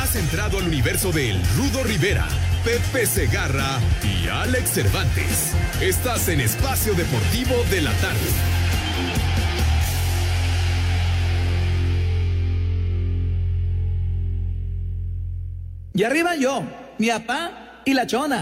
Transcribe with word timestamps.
Has 0.00 0.16
entrado 0.16 0.56
al 0.56 0.66
universo 0.66 1.12
de 1.12 1.30
El 1.30 1.42
Rudo 1.56 1.84
Rivera, 1.84 2.26
Pepe 2.64 3.04
Segarra 3.04 3.78
y 4.02 4.28
Alex 4.28 4.70
Cervantes. 4.70 5.52
Estás 5.82 6.28
en 6.28 6.40
Espacio 6.40 6.94
Deportivo 6.94 7.54
de 7.70 7.82
la 7.82 7.92
Tarde. 7.92 8.18
Y 15.92 16.02
arriba 16.02 16.34
yo, 16.34 16.64
mi 16.96 17.08
papá 17.08 17.82
y 17.84 17.92
la 17.92 18.06
chona. 18.06 18.40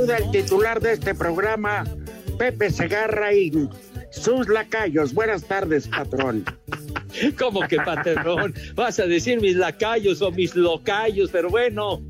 Saluda 0.00 0.16
el 0.16 0.30
titular 0.30 0.80
de 0.80 0.92
este 0.92 1.14
programa, 1.14 1.84
Pepe 2.38 2.70
Segarra 2.70 3.34
y 3.34 3.68
sus 4.10 4.48
lacayos. 4.48 5.12
Buenas 5.12 5.44
tardes, 5.44 5.88
patrón. 5.88 6.42
¿Cómo 7.38 7.60
que 7.68 7.76
patrón? 7.76 8.54
Vas 8.74 8.98
a 8.98 9.04
decir 9.04 9.42
mis 9.42 9.56
lacayos 9.56 10.22
o 10.22 10.30
mis 10.30 10.56
locayos, 10.56 11.28
pero 11.30 11.50
bueno. 11.50 12.00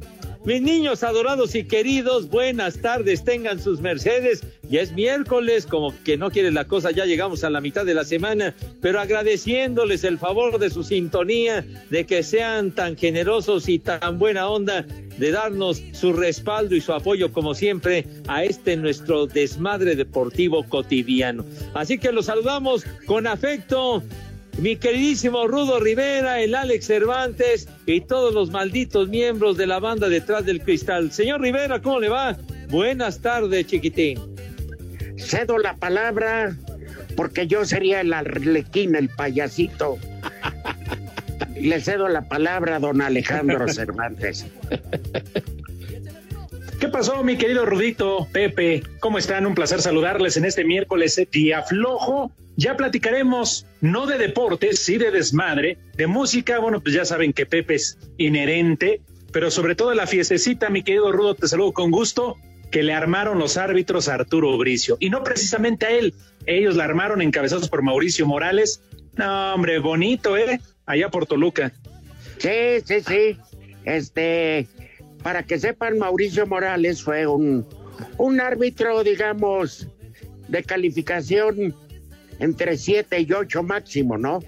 Mis 0.43 0.63
niños 0.63 1.03
adorados 1.03 1.55
y 1.55 1.65
queridos, 1.65 2.31
buenas 2.31 2.81
tardes, 2.81 3.25
tengan 3.25 3.61
sus 3.61 3.83
mercedes. 3.83 4.43
Ya 4.71 4.81
es 4.81 4.91
miércoles, 4.93 5.67
como 5.67 5.93
que 6.03 6.17
no 6.17 6.31
quiere 6.31 6.51
la 6.51 6.65
cosa, 6.65 6.93
ya 6.93 7.05
llegamos 7.05 7.45
a 7.45 7.51
la 7.51 7.61
mitad 7.61 7.85
de 7.85 7.93
la 7.93 8.05
semana, 8.05 8.55
pero 8.81 9.01
agradeciéndoles 9.01 10.03
el 10.03 10.19
favor 10.19 10.59
de 10.59 10.71
su 10.71 10.83
sintonía, 10.83 11.67
de 11.91 12.07
que 12.07 12.23
sean 12.23 12.71
tan 12.71 12.97
generosos 12.97 13.69
y 13.69 13.81
tan 13.81 14.19
buena 14.19 14.49
onda, 14.49 14.87
de 15.19 15.31
darnos 15.31 15.83
su 15.93 16.15
respaldo 16.15 16.75
y 16.75 16.81
su 16.81 16.95
apoyo, 16.95 17.31
como 17.33 17.53
siempre, 17.53 18.07
a 18.27 18.43
este 18.43 18.79
nuestro 18.79 19.27
desmadre 19.27 19.95
deportivo 19.95 20.65
cotidiano. 20.67 21.45
Así 21.75 21.99
que 21.99 22.13
los 22.13 22.27
saludamos 22.27 22.87
con 23.05 23.27
afecto 23.27 24.03
mi 24.61 24.77
queridísimo 24.77 25.47
Rudo 25.47 25.81
Rivera, 25.81 26.41
el 26.41 26.55
Alex 26.55 26.87
Cervantes 26.87 27.67
y 27.87 28.03
todos 28.03 28.35
los 28.35 28.51
malditos 28.51 29.09
miembros 29.09 29.57
de 29.57 29.67
la 29.67 29.81
banda 29.81 30.09
detrás 30.09 30.45
del 30.45 30.61
cristal. 30.61 31.11
Señor 31.13 31.41
Rivera, 31.41 31.81
¿cómo 31.81 31.99
le 31.99 32.11
va? 32.11 32.37
Buenas 32.69 33.21
tardes, 33.21 33.67
chiquitín. 33.67 34.21
Cedo 35.17 35.57
la 35.59 35.77
palabra 35.77 36.55
porque 37.17 37.47
yo 37.47 37.65
sería 37.65 38.03
el 38.03 38.13
arlequín, 38.13 38.95
el 38.95 39.09
payasito. 39.09 39.99
Le 41.57 41.81
cedo 41.81 42.09
la 42.09 42.23
palabra 42.23 42.77
a 42.77 42.79
don 42.81 43.01
Alejandro 43.03 43.67
Cervantes. 43.69 44.47
¿Qué 46.81 46.89
pasó, 46.89 47.23
mi 47.23 47.37
querido 47.37 47.67
Rudito, 47.67 48.27
Pepe? 48.33 48.83
¿Cómo 49.01 49.19
están? 49.19 49.45
Un 49.45 49.55
placer 49.55 49.83
saludarles 49.83 50.39
en 50.39 50.47
este 50.47 50.65
miércoles 50.65 51.19
eh, 51.19 51.29
día 51.31 51.61
flojo. 51.61 52.33
Ya 52.57 52.75
platicaremos, 52.79 53.67
no 53.83 54.07
de 54.07 54.17
deportes, 54.17 54.79
sí 54.79 54.97
de 54.97 55.11
desmadre, 55.11 55.77
de 55.99 56.07
música, 56.07 56.59
bueno, 56.59 56.81
pues 56.81 56.95
ya 56.95 57.05
saben 57.05 57.35
que 57.35 57.45
Pepe 57.45 57.75
es 57.75 57.99
inherente, 58.17 59.03
pero 59.31 59.51
sobre 59.51 59.75
todo 59.75 59.93
la 59.93 60.07
fiestecita, 60.07 60.71
mi 60.71 60.83
querido 60.83 61.13
Rudo, 61.13 61.35
te 61.35 61.49
saludo 61.49 61.73
con 61.73 61.91
gusto, 61.91 62.37
que 62.71 62.83
le 62.83 62.95
armaron 62.95 63.39
los 63.39 63.59
árbitros 63.59 64.09
a 64.09 64.15
Arturo 64.15 64.57
Bricio. 64.57 64.97
Y 65.01 65.11
no 65.11 65.23
precisamente 65.23 65.85
a 65.85 65.91
él, 65.91 66.15
ellos 66.47 66.77
la 66.77 66.85
armaron 66.85 67.21
encabezados 67.21 67.69
por 67.69 67.83
Mauricio 67.83 68.27
Morales. 68.27 68.83
No, 69.17 69.53
hombre, 69.55 69.81
bonito, 69.81 70.35
¿eh? 70.39 70.59
Allá 70.87 71.11
por 71.11 71.27
Toluca. 71.27 71.73
Sí, 72.39 72.81
sí, 72.87 73.03
sí. 73.03 73.37
Este, 73.85 74.67
para 75.23 75.43
que 75.43 75.59
sepan, 75.59 75.99
Mauricio 75.99 76.47
Morales 76.47 77.03
fue 77.03 77.27
un, 77.27 77.67
un 78.19 78.41
árbitro, 78.41 79.03
digamos, 79.05 79.89
de 80.49 80.63
calificación 80.63 81.75
entre 82.39 82.77
7 82.77 83.21
y 83.21 83.33
8 83.33 83.63
máximo, 83.63 84.17
¿no? 84.19 84.43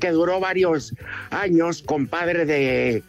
Que 0.00 0.10
duró 0.10 0.40
varios 0.40 0.94
años, 1.30 1.82
compadre 1.82 2.46
de 2.46 3.02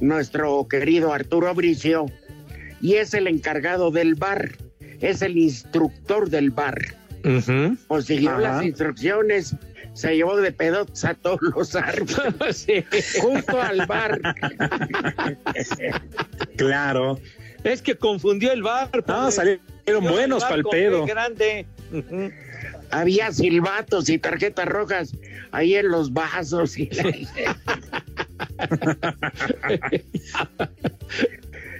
nuestro 0.00 0.66
querido 0.68 1.12
Arturo 1.12 1.54
Bricio, 1.54 2.06
y 2.80 2.94
es 2.94 3.14
el 3.14 3.26
encargado 3.26 3.90
del 3.90 4.14
bar, 4.14 4.52
es 5.00 5.22
el 5.22 5.36
instructor 5.38 6.30
del 6.30 6.50
bar. 6.50 6.78
O 7.88 8.02
siguió 8.02 8.30
Ajá. 8.30 8.40
las 8.40 8.64
instrucciones, 8.64 9.56
se 9.94 10.14
llevó 10.16 10.36
de 10.36 10.52
pedotes 10.52 11.04
a 11.04 11.14
todos 11.14 11.40
los 11.54 11.74
árbitros, 11.74 12.34
Sí. 12.56 12.84
junto 13.20 13.60
al 13.60 13.86
bar. 13.86 14.20
Claro. 16.56 17.18
Es 17.62 17.80
que 17.80 17.94
confundió 17.96 18.52
el 18.52 18.62
bar. 18.62 18.90
Ah, 18.92 19.00
pobre. 19.02 19.32
salieron 19.32 20.04
buenos 20.04 20.42
el 20.42 20.48
pa'l 20.50 20.62
con 20.62 20.70
pedo. 20.72 21.06
Grande. 21.06 21.66
Había 22.90 23.32
silbatos 23.32 24.08
y 24.08 24.18
tarjetas 24.18 24.66
rojas 24.66 25.12
ahí 25.52 25.74
en 25.74 25.88
los 25.88 26.12
vasos. 26.12 26.76
Y 26.78 26.90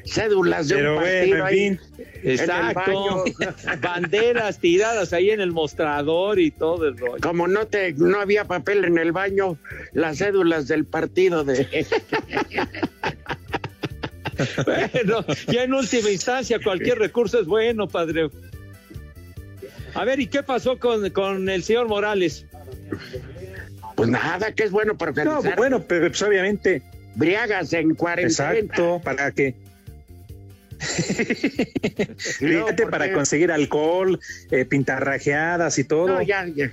Cédulas 0.07 0.69
de 0.69 0.75
Pero 0.77 0.95
un 0.97 1.01
bueno, 1.01 1.19
partido 1.19 1.37
en 1.37 1.43
ahí 1.43 1.57
fin. 1.57 1.81
en 1.97 2.31
el 2.31 2.41
Exacto. 2.41 3.25
Banderas 3.81 4.59
tiradas 4.59 5.13
ahí 5.13 5.31
en 5.31 5.41
el 5.41 5.53
mostrador 5.53 6.39
y 6.39 6.51
todo 6.51 6.89
el 6.89 6.99
rollo. 6.99 7.17
Como 7.23 7.49
no 7.49 7.67
te 7.67 7.93
no 7.95 8.21
había 8.21 8.45
papel 8.45 8.85
en 8.85 8.99
el 8.99 9.13
baño, 9.13 9.59
las 9.93 10.19
cédulas 10.19 10.69
del 10.69 10.85
partido 10.85 11.43
de 11.45 11.87
Bueno, 14.65 15.25
ya 15.47 15.63
en 15.63 15.75
última 15.75 16.11
instancia 16.11 16.59
cualquier 16.63 16.99
recurso 16.99 17.41
es 17.41 17.47
bueno, 17.47 17.87
padre. 17.89 18.31
A 19.95 20.05
ver, 20.05 20.19
¿y 20.19 20.27
qué 20.27 20.43
pasó 20.43 20.79
con, 20.79 21.09
con 21.11 21.49
el 21.49 21.63
señor 21.63 21.87
Morales? 21.89 22.47
pues 23.95 24.09
nada, 24.09 24.53
que 24.53 24.65
es 24.65 24.73
bueno 24.73 24.99
para 24.99 25.13
No, 25.25 25.37
organizar 25.39 25.57
bueno, 25.57 25.85
pero 25.87 26.09
pues 26.09 26.21
obviamente, 26.23 26.83
briagas 27.15 27.73
en 27.75 27.95
cuarentena. 27.95 28.53
exacto, 28.55 29.01
para 29.05 29.31
que 29.31 29.55
Fíjate 32.39 32.83
¿por 32.83 32.91
para 32.91 33.13
conseguir 33.13 33.51
alcohol, 33.51 34.21
eh, 34.51 34.65
pintarrajeadas 34.65 35.79
y 35.79 35.85
todo. 35.85 36.09
No, 36.09 36.23
ya, 36.23 36.47
ya, 36.47 36.71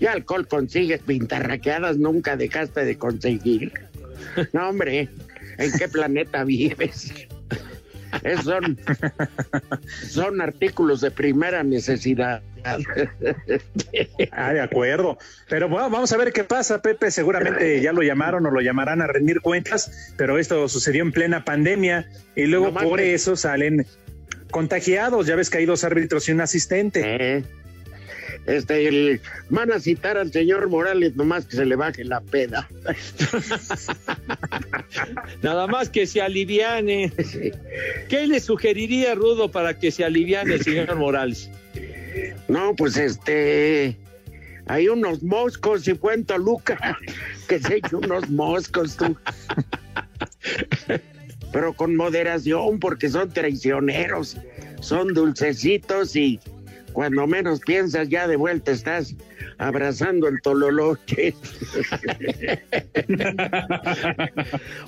ya 0.00 0.12
alcohol 0.12 0.46
consigues, 0.46 1.00
pintarraqueadas 1.02 1.96
nunca 1.98 2.36
dejaste 2.36 2.84
de 2.84 2.98
conseguir. 2.98 3.72
No, 4.52 4.68
hombre, 4.68 5.08
¿en 5.58 5.72
qué 5.78 5.88
planeta 5.88 6.44
vives? 6.44 7.26
Esos 8.22 8.44
son, 8.44 8.78
son 10.08 10.40
artículos 10.40 11.00
de 11.00 11.10
primera 11.10 11.62
necesidad. 11.62 12.42
Ah, 14.32 14.52
de 14.52 14.60
acuerdo. 14.60 15.18
Pero 15.48 15.68
bueno, 15.68 15.88
vamos 15.90 16.12
a 16.12 16.16
ver 16.16 16.32
qué 16.32 16.44
pasa, 16.44 16.82
Pepe. 16.82 17.10
Seguramente 17.10 17.80
ya 17.80 17.92
lo 17.92 18.02
llamaron 18.02 18.46
o 18.46 18.50
lo 18.50 18.60
llamarán 18.60 19.02
a 19.02 19.06
rendir 19.06 19.40
cuentas, 19.40 20.14
pero 20.16 20.38
esto 20.38 20.68
sucedió 20.68 21.02
en 21.02 21.12
plena 21.12 21.44
pandemia 21.44 22.08
y 22.34 22.46
luego 22.46 22.72
No 22.72 22.80
por 22.80 23.00
eso 23.00 23.36
salen 23.36 23.86
contagiados. 24.50 25.26
Ya 25.26 25.36
ves 25.36 25.50
que 25.50 25.58
hay 25.58 25.66
dos 25.66 25.84
árbitros 25.84 26.28
y 26.28 26.32
un 26.32 26.40
asistente. 26.40 27.02
Eh, 27.04 27.44
Este, 28.46 28.86
el- 28.86 29.20
van 29.50 29.72
a 29.72 29.80
citar 29.80 30.16
al 30.16 30.32
señor 30.32 30.68
Morales 30.68 31.16
nomás 31.16 31.46
que 31.46 31.56
se 31.56 31.66
le 31.66 31.74
baje 31.76 32.04
la 32.04 32.20
peda. 32.20 32.68
Nada 35.42 35.66
más 35.66 35.88
que 35.88 36.06
se 36.06 36.20
aliviane. 36.22 37.12
¿Qué 38.08 38.26
le 38.26 38.40
sugeriría, 38.40 39.14
Rudo, 39.14 39.50
para 39.50 39.78
que 39.78 39.90
se 39.90 40.04
aliviane 40.04 40.54
el 40.54 40.62
señor 40.62 40.94
Morales? 40.96 41.50
No, 42.48 42.74
pues 42.76 42.96
este. 42.96 43.96
Hay 44.68 44.88
unos 44.88 45.22
moscos 45.22 45.86
y 45.86 45.94
fue 45.94 46.14
en 46.14 46.24
Toluca 46.24 46.98
que 47.48 47.60
se 47.60 47.76
echó 47.76 47.98
unos 47.98 48.28
moscos 48.30 48.96
tú. 48.96 49.16
Pero 51.52 51.72
con 51.72 51.94
moderación, 51.94 52.80
porque 52.80 53.08
son 53.08 53.32
traicioneros, 53.32 54.36
son 54.80 55.14
dulcecitos 55.14 56.16
y 56.16 56.40
cuando 56.96 57.26
menos 57.26 57.60
piensas 57.60 58.08
ya 58.08 58.26
de 58.26 58.36
vuelta 58.36 58.72
estás 58.72 59.14
abrazando 59.58 60.28
el 60.28 60.40
tololoche. 60.40 61.30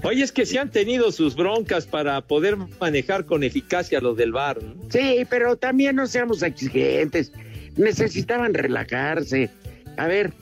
Oye, 0.02 0.24
es 0.24 0.32
que 0.32 0.46
se 0.46 0.58
han 0.58 0.70
tenido 0.70 1.12
sus 1.12 1.36
broncas 1.36 1.86
para 1.86 2.22
poder 2.22 2.56
manejar 2.80 3.26
con 3.26 3.44
eficacia 3.44 4.00
lo 4.00 4.14
del 4.14 4.32
bar. 4.32 4.56
¿no? 4.62 4.74
Sí, 4.88 5.26
pero 5.28 5.56
también 5.56 5.96
no 5.96 6.06
seamos 6.06 6.42
exigentes. 6.42 7.30
Necesitaban 7.76 8.54
relajarse. 8.54 9.50
A 9.98 10.06
ver, 10.06 10.32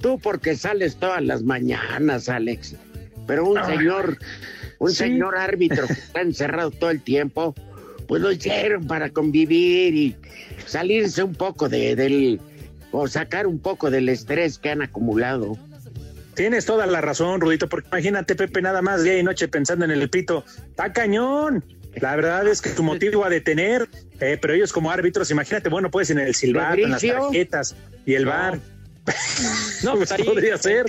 tú 0.00 0.20
porque 0.20 0.54
sales 0.54 0.98
todas 0.98 1.24
las 1.24 1.42
mañanas, 1.42 2.28
Alex. 2.28 2.76
Pero 3.26 3.44
un 3.44 3.64
señor, 3.64 4.18
un 4.78 4.92
señor 4.92 5.36
árbitro 5.36 5.84
que 5.88 5.94
está 5.94 6.20
encerrado 6.20 6.70
todo 6.70 6.90
el 6.90 7.02
tiempo, 7.02 7.56
pues 8.08 8.22
lo 8.22 8.32
hicieron 8.32 8.86
para 8.86 9.10
convivir 9.10 9.94
y 9.94 10.16
salirse 10.66 11.22
un 11.22 11.34
poco 11.34 11.68
de, 11.68 11.94
del 11.94 12.40
o 12.90 13.06
sacar 13.06 13.46
un 13.46 13.58
poco 13.58 13.90
del 13.90 14.08
estrés 14.08 14.58
que 14.58 14.70
han 14.70 14.82
acumulado. 14.82 15.56
Tienes 16.34 16.64
toda 16.64 16.86
la 16.86 17.00
razón, 17.00 17.40
Rudito, 17.40 17.68
porque 17.68 17.88
imagínate, 17.88 18.34
Pepe, 18.34 18.62
nada 18.62 18.80
más 18.80 19.04
día 19.04 19.18
y 19.18 19.22
noche 19.22 19.46
pensando 19.46 19.84
en 19.84 19.90
el 19.90 20.08
pito. 20.08 20.44
¡Está 20.70 20.92
cañón! 20.92 21.62
La 21.96 22.16
verdad 22.16 22.46
es 22.48 22.62
que 22.62 22.70
tu 22.70 22.82
motivo 22.82 23.24
a 23.24 23.28
detener, 23.28 23.88
eh, 24.20 24.38
pero 24.40 24.54
ellos 24.54 24.72
como 24.72 24.90
árbitros, 24.90 25.30
imagínate, 25.30 25.68
bueno, 25.68 25.90
pues 25.90 26.10
en 26.10 26.18
el 26.18 26.34
silbato, 26.34 26.80
en 26.80 26.92
las 26.92 27.02
tarjetas 27.02 27.76
y 28.06 28.14
el 28.14 28.24
bar. 28.24 28.58
No, 29.84 29.96
pues 29.96 30.10
ahí- 30.12 30.24
podría 30.24 30.58
ser. 30.58 30.86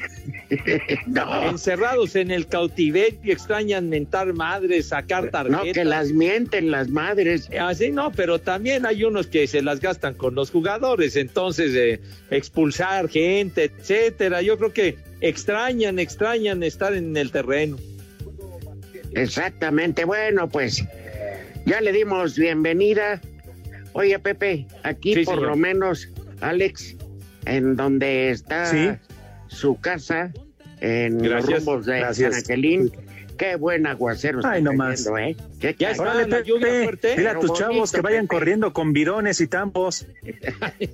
No, 1.05 1.49
Encerrados 1.51 2.15
en 2.15 2.31
el 2.31 2.47
cautiverio, 2.47 3.31
extrañan 3.33 3.87
mentar 3.89 4.33
madres, 4.33 4.87
sacar 4.87 5.29
tarjetas. 5.29 5.65
no, 5.67 5.71
que 5.73 5.85
las 5.85 6.11
mienten 6.11 6.71
las 6.71 6.89
madres. 6.89 7.49
Así 7.59 7.91
no, 7.91 8.11
pero 8.11 8.39
también 8.39 8.85
hay 8.87 9.03
unos 9.03 9.27
que 9.27 9.45
se 9.45 9.61
las 9.61 9.79
gastan 9.79 10.15
con 10.15 10.33
los 10.33 10.49
jugadores, 10.49 11.15
entonces 11.15 11.71
eh, 11.75 11.99
expulsar 12.31 13.09
gente, 13.09 13.65
etcétera. 13.65 14.41
Yo 14.41 14.57
creo 14.57 14.73
que 14.73 14.97
extrañan, 15.21 15.99
extrañan 15.99 16.63
estar 16.63 16.93
en 16.95 17.15
el 17.15 17.31
terreno. 17.31 17.77
Exactamente. 19.13 20.05
Bueno, 20.05 20.49
pues 20.49 20.83
ya 21.65 21.81
le 21.81 21.91
dimos 21.91 22.37
bienvenida. 22.37 23.21
Oye, 23.93 24.17
Pepe, 24.19 24.65
aquí 24.83 25.13
Sí, 25.13 25.23
por 25.25 25.35
señor. 25.35 25.49
lo 25.51 25.55
menos, 25.57 26.09
Alex, 26.41 26.95
en 27.55 27.75
donde 27.75 28.29
está 28.31 28.65
Sí. 28.67 28.89
su 29.47 29.79
casa, 29.79 30.31
en 30.81 31.17
Gracias, 31.19 31.49
los 31.49 31.65
rumbos 31.65 31.85
de 31.85 31.99
gracias. 31.99 32.33
San 32.33 32.39
Angelín. 32.43 32.91
Qué 33.37 33.55
buen 33.55 33.87
aguacero 33.87 34.39
está 34.39 34.51
Ay, 34.51 34.61
no 34.61 34.73
más. 34.73 35.03
cayendo, 35.05 35.17
¿eh? 35.17 35.35
Qué 35.61 35.73
Ya 35.79 35.91
está. 35.91 36.03
Órale, 36.03 36.27
la 36.27 36.41
lluvia 36.41 36.83
fuerte. 36.83 37.15
dile 37.15 37.29
a 37.29 37.33
tus 37.35 37.47
bonito, 37.47 37.55
chavos 37.55 37.91
que 37.93 38.01
vayan 38.01 38.25
Pepe. 38.27 38.35
corriendo 38.35 38.73
con 38.73 38.91
bidones 38.91 39.39
y 39.39 39.47
tambos. 39.47 40.05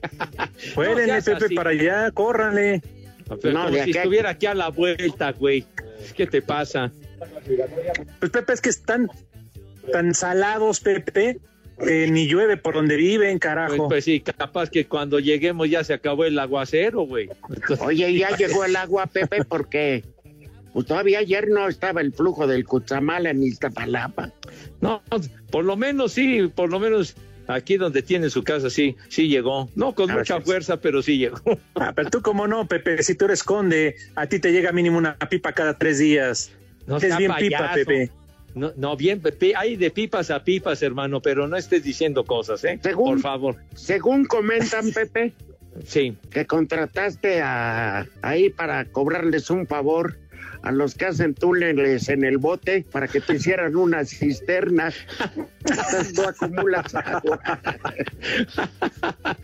Seas 0.57 1.25
Pepe, 1.25 1.45
así. 1.45 1.55
para 1.55 1.69
allá, 1.71 2.11
córranle. 2.11 2.81
Pero 3.41 3.53
No, 3.53 3.65
como 3.65 3.73
si 3.83 3.91
acá- 3.91 3.99
estuviera 4.01 4.29
aquí 4.31 4.45
a 4.45 4.53
la 4.53 4.69
vuelta, 4.69 5.31
güey. 5.31 5.65
¿Qué 6.15 6.27
te 6.27 6.41
pasa? 6.43 6.91
Pues 8.19 8.31
Pepe, 8.31 8.53
es 8.53 8.61
que 8.61 8.69
están 8.69 9.09
tan 9.91 10.13
salados, 10.13 10.79
Pepe, 10.81 11.39
que 11.83 12.07
ni 12.09 12.27
llueve 12.27 12.57
por 12.57 12.73
donde 12.75 12.95
viven, 12.95 13.31
Pues, 13.31 13.39
carajo. 13.39 13.87
pues 13.89 14.05
sí, 14.05 14.19
capaz 14.21 14.69
que 14.69 14.85
cuando 14.85 15.19
lleguemos 15.19 15.69
ya 15.69 15.83
se 15.83 15.93
acabó 15.93 16.25
el 16.25 16.37
aguacero, 16.39 17.01
güey. 17.01 17.29
Entonces, 17.49 17.85
Oye, 17.85 18.17
ya 18.17 18.35
llegó 18.37 18.63
el 18.65 18.75
agua, 18.75 19.07
Pepe, 19.07 19.43
porque 19.45 20.03
pues, 20.73 20.85
todavía 20.85 21.19
ayer 21.19 21.47
no 21.49 21.67
estaba 21.67 22.01
el 22.01 22.13
flujo 22.13 22.47
del 22.47 22.65
Cutzamala 22.65 23.29
en 23.31 23.43
Iztapalapa. 23.43 24.31
no, 24.81 25.01
por 25.51 25.65
lo 25.65 25.75
menos 25.77 26.13
sí, 26.13 26.51
por 26.53 26.69
lo 26.69 26.79
menos 26.79 27.15
aquí 27.47 27.77
donde 27.77 28.01
tiene 28.01 28.29
su 28.29 28.43
casa 28.43 28.69
sí, 28.69 28.95
sí 29.09 29.27
llegó. 29.27 29.69
No 29.75 29.93
con 29.93 30.11
mucha 30.11 30.41
fuerza, 30.41 30.77
pero 30.81 31.01
sí 31.01 31.17
llegó. 31.17 31.39
Ah, 31.75 31.91
pero 31.95 32.09
tú 32.09 32.21
cómo 32.21 32.47
no, 32.47 32.67
Pepe, 32.67 33.03
si 33.03 33.15
tú 33.15 33.25
eres 33.25 33.43
conde, 33.43 33.95
a 34.15 34.25
ti 34.27 34.39
te 34.39 34.51
llega 34.51 34.71
mínimo 34.71 34.97
una 34.97 35.17
pipa 35.17 35.51
cada 35.53 35.77
tres 35.77 35.99
días. 35.99 36.51
No 36.87 36.97
es 36.97 37.17
bien 37.17 37.31
pipa. 37.37 37.71
Pepe. 37.73 38.09
No, 38.55 38.71
no, 38.77 38.95
bien, 38.95 39.19
Pepe, 39.19 39.53
hay 39.55 39.75
de 39.75 39.91
pipas 39.91 40.31
a 40.31 40.43
pipas, 40.43 40.81
hermano, 40.81 41.21
pero 41.21 41.47
no 41.47 41.57
estés 41.57 41.83
diciendo 41.83 42.23
cosas, 42.23 42.63
¿eh? 42.63 42.79
Según- 42.81 43.15
Por 43.15 43.19
favor. 43.19 43.55
Según 43.75 44.25
comentan, 44.25 44.91
Pepe, 44.91 45.33
Sí. 45.85 46.15
que 46.31 46.45
contrataste 46.45 47.41
a, 47.41 48.07
ahí 48.21 48.49
para 48.49 48.85
cobrarles 48.85 49.49
un 49.49 49.67
favor 49.67 50.17
a 50.65 50.71
los 50.71 50.95
que 50.95 51.05
hacen 51.05 51.35
túneles 51.35 52.09
en 52.09 52.23
el 52.23 52.39
bote 52.39 52.85
para 52.91 53.07
que 53.07 53.21
te 53.21 53.35
hicieran 53.35 53.75
una 53.75 54.03
cisterna. 54.03 54.91
Tú 56.15 56.23
acumulas 56.23 56.93
agua. 56.95 57.39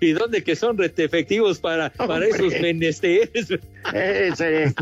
¿Y 0.00 0.12
dónde 0.12 0.44
que 0.44 0.54
son 0.54 0.78
efectivos 0.80 1.58
para, 1.58 1.90
para 1.90 2.26
Hombre. 2.26 2.28
esos 2.30 2.60
menesteres? 2.60 3.48
Eh, 3.92 4.30
se, 4.36 4.72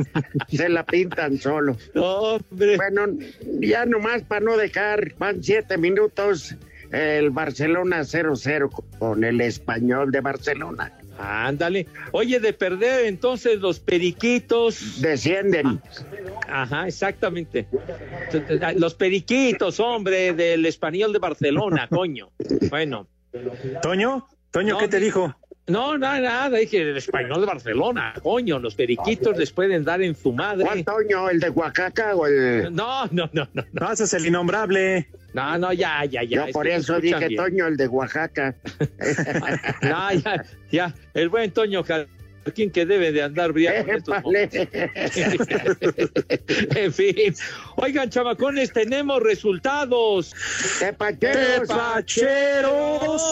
se 0.54 0.68
la 0.68 0.84
pintan 0.84 1.38
solo. 1.38 1.76
Hombre. 1.94 2.76
Bueno, 2.76 3.06
ya 3.60 3.86
nomás 3.86 4.22
para 4.22 4.44
no 4.44 4.56
dejar, 4.58 5.14
van 5.18 5.42
siete 5.42 5.78
minutos. 5.78 6.54
El 6.92 7.30
Barcelona 7.30 8.00
0-0 8.00 8.70
con 8.98 9.24
el 9.24 9.40
español 9.40 10.10
de 10.10 10.20
Barcelona. 10.20 10.92
Ándale. 11.18 11.86
Oye, 12.12 12.38
de 12.40 12.52
perder 12.52 13.06
entonces 13.06 13.58
los 13.60 13.80
periquitos. 13.80 15.00
Descienden. 15.02 15.80
Ajá, 16.48 16.86
exactamente. 16.86 17.66
Los 18.76 18.94
periquitos, 18.94 19.80
hombre, 19.80 20.32
del 20.32 20.64
español 20.66 21.12
de 21.12 21.18
Barcelona, 21.18 21.88
coño. 21.88 22.30
Bueno. 22.70 23.06
Toño, 23.82 24.26
Toño, 24.50 24.74
No, 24.74 24.80
¿qué 24.80 24.88
te 24.88 24.98
di- 24.98 25.06
dijo? 25.06 25.34
No, 25.68 25.98
nada, 25.98 26.20
nada, 26.20 26.58
dije 26.58 26.80
el 26.80 26.96
español 26.96 27.40
de 27.40 27.46
Barcelona, 27.46 28.14
coño, 28.22 28.58
los 28.58 28.74
periquitos 28.74 29.36
les 29.36 29.52
pueden 29.52 29.84
dar 29.84 30.00
en 30.02 30.14
su 30.14 30.32
madre. 30.32 30.64
¿Cuál 30.64 30.84
Toño? 30.84 31.28
¿El 31.28 31.40
de 31.40 31.50
Oaxaca 31.50 32.16
o 32.16 32.26
el.? 32.26 32.74
No, 32.74 33.06
no, 33.10 33.28
no, 33.32 33.48
no, 33.52 33.64
No 33.72 33.86
haces 33.86 34.12
el 34.14 34.26
innombrable. 34.26 35.08
no, 35.34 35.58
no, 35.58 35.72
ya, 35.72 36.04
ya, 36.06 36.22
ya. 36.22 36.46
Yo 36.46 36.52
por 36.52 36.66
es 36.66 36.74
que 36.74 36.80
eso 36.80 37.00
dije 37.00 37.28
bien. 37.28 37.36
Toño, 37.36 37.66
el 37.66 37.76
de 37.76 37.86
Oaxaca. 37.86 38.54
No, 39.82 40.12
ya, 40.12 40.44
ya, 40.72 40.94
el 41.14 41.28
buen 41.28 41.50
Toño 41.50 41.84
Jarquín 42.48 42.70
que 42.70 42.86
debe 42.86 43.12
de 43.12 43.22
andar 43.22 43.52
briago 43.52 43.90
en 43.90 43.96
estos. 43.96 44.16
En 46.76 46.92
fin. 46.92 47.34
Oigan, 47.76 48.10
chamacones, 48.10 48.72
tenemos 48.72 49.22
resultados. 49.22 50.34
Tepacheros. 50.78 51.68
¡Tepacheros! 51.68 53.22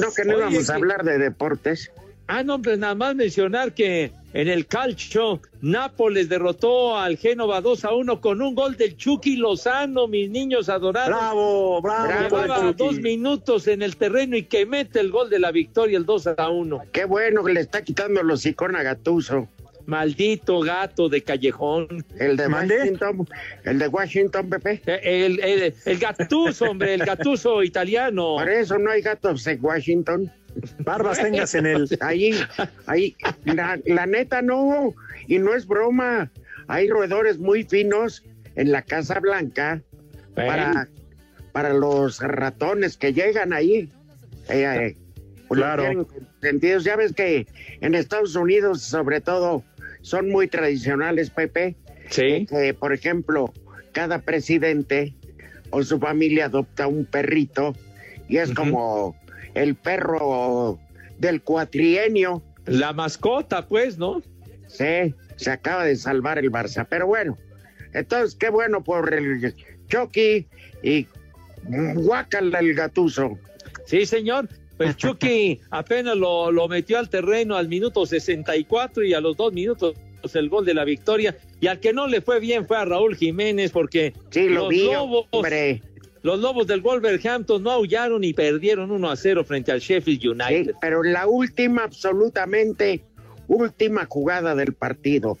No, 0.00 0.12
que 0.12 0.24
no 0.24 0.34
Oye, 0.34 0.40
íbamos 0.42 0.70
a 0.70 0.72
que- 0.72 0.76
hablar 0.78 1.04
de 1.04 1.18
deportes. 1.18 1.90
Ah, 2.28 2.42
no, 2.42 2.60
pues 2.60 2.76
nada 2.78 2.94
más 2.96 3.14
mencionar 3.14 3.72
que 3.72 4.10
en 4.36 4.48
el 4.48 4.66
calcio, 4.66 5.40
Nápoles 5.62 6.28
derrotó 6.28 6.98
al 6.98 7.16
Génova 7.16 7.62
2 7.62 7.86
a 7.86 7.94
1 7.94 8.20
con 8.20 8.42
un 8.42 8.54
gol 8.54 8.76
del 8.76 8.94
Chucky 8.94 9.36
Lozano, 9.36 10.08
mis 10.08 10.28
niños 10.28 10.68
adorados. 10.68 11.08
Bravo, 11.08 11.80
bravo. 11.80 12.28
Bravo, 12.28 12.72
dos 12.74 12.98
minutos 12.98 13.66
en 13.66 13.80
el 13.80 13.96
terreno 13.96 14.36
y 14.36 14.42
que 14.42 14.66
mete 14.66 15.00
el 15.00 15.10
gol 15.10 15.30
de 15.30 15.38
la 15.38 15.52
victoria, 15.52 15.96
el 15.96 16.04
2 16.04 16.26
a 16.36 16.50
1. 16.50 16.82
Qué 16.92 17.06
bueno 17.06 17.42
que 17.44 17.54
le 17.54 17.60
está 17.60 17.80
quitando 17.80 18.22
los 18.22 18.40
hocicón 18.40 18.76
a 18.76 18.82
Gatuso. 18.82 19.48
Maldito 19.86 20.60
gato 20.60 21.08
de 21.08 21.22
callejón. 21.22 22.04
El 22.18 22.36
de. 22.36 22.48
Washington. 22.48 23.28
El 23.64 23.78
de 23.78 23.88
Washington, 23.88 24.50
Pepe. 24.50 24.82
Eh, 24.84 25.26
El, 25.26 25.40
el, 25.40 25.74
el 25.82 25.98
gatuso, 25.98 26.66
hombre, 26.66 26.92
el 26.92 27.06
gatuso 27.06 27.62
italiano. 27.62 28.34
Por 28.36 28.50
eso 28.50 28.76
no 28.78 28.90
hay 28.90 29.00
gatos 29.00 29.46
en 29.46 29.64
Washington. 29.64 30.30
Barbas 30.78 31.20
tengas 31.20 31.54
en 31.54 31.66
el. 31.66 31.88
Ahí, 32.00 32.34
ahí, 32.86 33.16
la, 33.44 33.78
la 33.84 34.06
neta 34.06 34.42
no, 34.42 34.94
y 35.26 35.38
no 35.38 35.54
es 35.54 35.66
broma. 35.66 36.30
Hay 36.68 36.88
roedores 36.88 37.38
muy 37.38 37.64
finos 37.64 38.24
en 38.56 38.72
la 38.72 38.82
Casa 38.82 39.20
Blanca 39.20 39.82
para, 40.34 40.88
para 41.52 41.72
los 41.72 42.20
ratones 42.20 42.96
que 42.96 43.12
llegan 43.12 43.52
ahí. 43.52 43.90
Eh, 44.48 44.64
eh, 44.64 44.96
pues 45.48 45.60
Claro. 45.60 46.06
Sentidos. 46.40 46.84
Ya 46.84 46.96
ves 46.96 47.12
que 47.12 47.46
en 47.80 47.94
Estados 47.94 48.34
Unidos, 48.36 48.82
sobre 48.82 49.20
todo, 49.20 49.64
son 50.02 50.28
muy 50.30 50.48
tradicionales, 50.48 51.30
Pepe. 51.30 51.76
Sí. 52.08 52.46
por 52.78 52.92
ejemplo, 52.92 53.52
cada 53.92 54.20
presidente 54.20 55.14
o 55.70 55.82
su 55.82 55.98
familia 55.98 56.44
adopta 56.44 56.86
un 56.86 57.04
perrito 57.04 57.74
y 58.28 58.36
es 58.36 58.52
como 58.52 59.16
el 59.56 59.74
perro 59.74 60.78
del 61.18 61.42
cuatrienio. 61.42 62.42
La 62.66 62.92
mascota, 62.92 63.66
pues, 63.66 63.98
¿no? 63.98 64.22
Sí, 64.68 65.14
se 65.36 65.50
acaba 65.50 65.84
de 65.84 65.96
salvar 65.96 66.38
el 66.38 66.50
Barça. 66.50 66.86
Pero 66.88 67.06
bueno, 67.06 67.38
entonces 67.92 68.36
qué 68.36 68.50
bueno 68.50 68.84
por 68.84 69.12
el 69.12 69.54
Chucky 69.88 70.46
y 70.82 71.06
guácala 71.94 72.58
el 72.58 72.74
gatuso. 72.74 73.38
Sí, 73.86 74.04
señor. 74.04 74.48
Pues 74.76 74.96
Chucky 74.98 75.60
apenas 75.70 76.16
lo, 76.16 76.52
lo 76.52 76.68
metió 76.68 76.98
al 76.98 77.08
terreno 77.08 77.56
al 77.56 77.68
minuto 77.68 78.04
64 78.04 79.04
y 79.04 79.14
a 79.14 79.20
los 79.20 79.36
dos 79.36 79.52
minutos 79.52 79.94
el 80.34 80.48
gol 80.48 80.64
de 80.64 80.74
la 80.74 80.84
victoria. 80.84 81.36
Y 81.60 81.68
al 81.68 81.78
que 81.78 81.92
no 81.92 82.08
le 82.08 82.20
fue 82.20 82.40
bien 82.40 82.66
fue 82.66 82.76
a 82.76 82.84
Raúl 82.84 83.16
Jiménez 83.16 83.70
porque 83.70 84.12
Sí, 84.30 84.48
lo 84.48 84.62
los, 84.62 84.68
vi, 84.70 84.84
lobos, 84.84 85.26
hombre. 85.30 85.82
Los 86.22 86.40
lobos 86.40 86.66
del 86.66 86.80
Wolverhampton 86.80 87.62
no 87.62 87.70
aullaron 87.70 88.24
y 88.24 88.32
perdieron 88.32 88.90
1 88.90 89.10
a 89.10 89.16
0 89.16 89.44
frente 89.44 89.70
al 89.72 89.80
Sheffield 89.80 90.20
Sí, 90.20 90.28
United. 90.28 90.74
pero 90.80 91.02
la 91.02 91.26
última, 91.26 91.84
absolutamente 91.84 93.04
última 93.48 94.06
jugada 94.06 94.54
del 94.54 94.72
partido, 94.74 95.38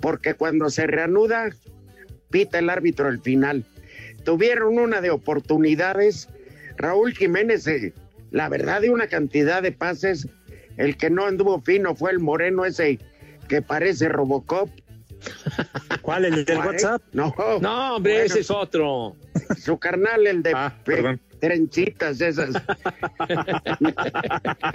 porque 0.00 0.34
cuando 0.34 0.68
se 0.68 0.86
reanuda, 0.86 1.50
pita 2.30 2.58
el 2.58 2.68
árbitro 2.70 3.08
al 3.08 3.20
final. 3.20 3.64
Tuvieron 4.24 4.78
una 4.78 5.00
de 5.00 5.10
oportunidades. 5.10 6.28
Raúl 6.76 7.14
Jiménez, 7.14 7.66
eh, 7.66 7.94
la 8.30 8.48
verdad, 8.48 8.80
de 8.82 8.90
una 8.90 9.06
cantidad 9.06 9.62
de 9.62 9.72
pases. 9.72 10.28
El 10.76 10.96
que 10.98 11.08
no 11.08 11.24
anduvo 11.24 11.60
fino 11.62 11.94
fue 11.94 12.10
el 12.10 12.18
moreno 12.18 12.64
ese 12.66 12.98
que 13.48 13.62
parece 13.62 14.08
Robocop. 14.08 14.68
¿Cuál? 16.06 16.24
¿El 16.24 16.44
del 16.44 16.58
WhatsApp? 16.58 17.02
No, 17.12 17.34
No, 17.60 17.96
hombre, 17.96 18.12
Bueno, 18.12 18.26
ese 18.26 18.40
es 18.40 18.50
otro. 18.52 19.16
su 19.58 19.76
carnal, 19.78 20.24
el 20.26 20.40
de 20.40 20.52
Ah, 20.54 20.72
perdón. 20.84 21.20
trencitas 21.40 22.20
esas. 22.20 22.50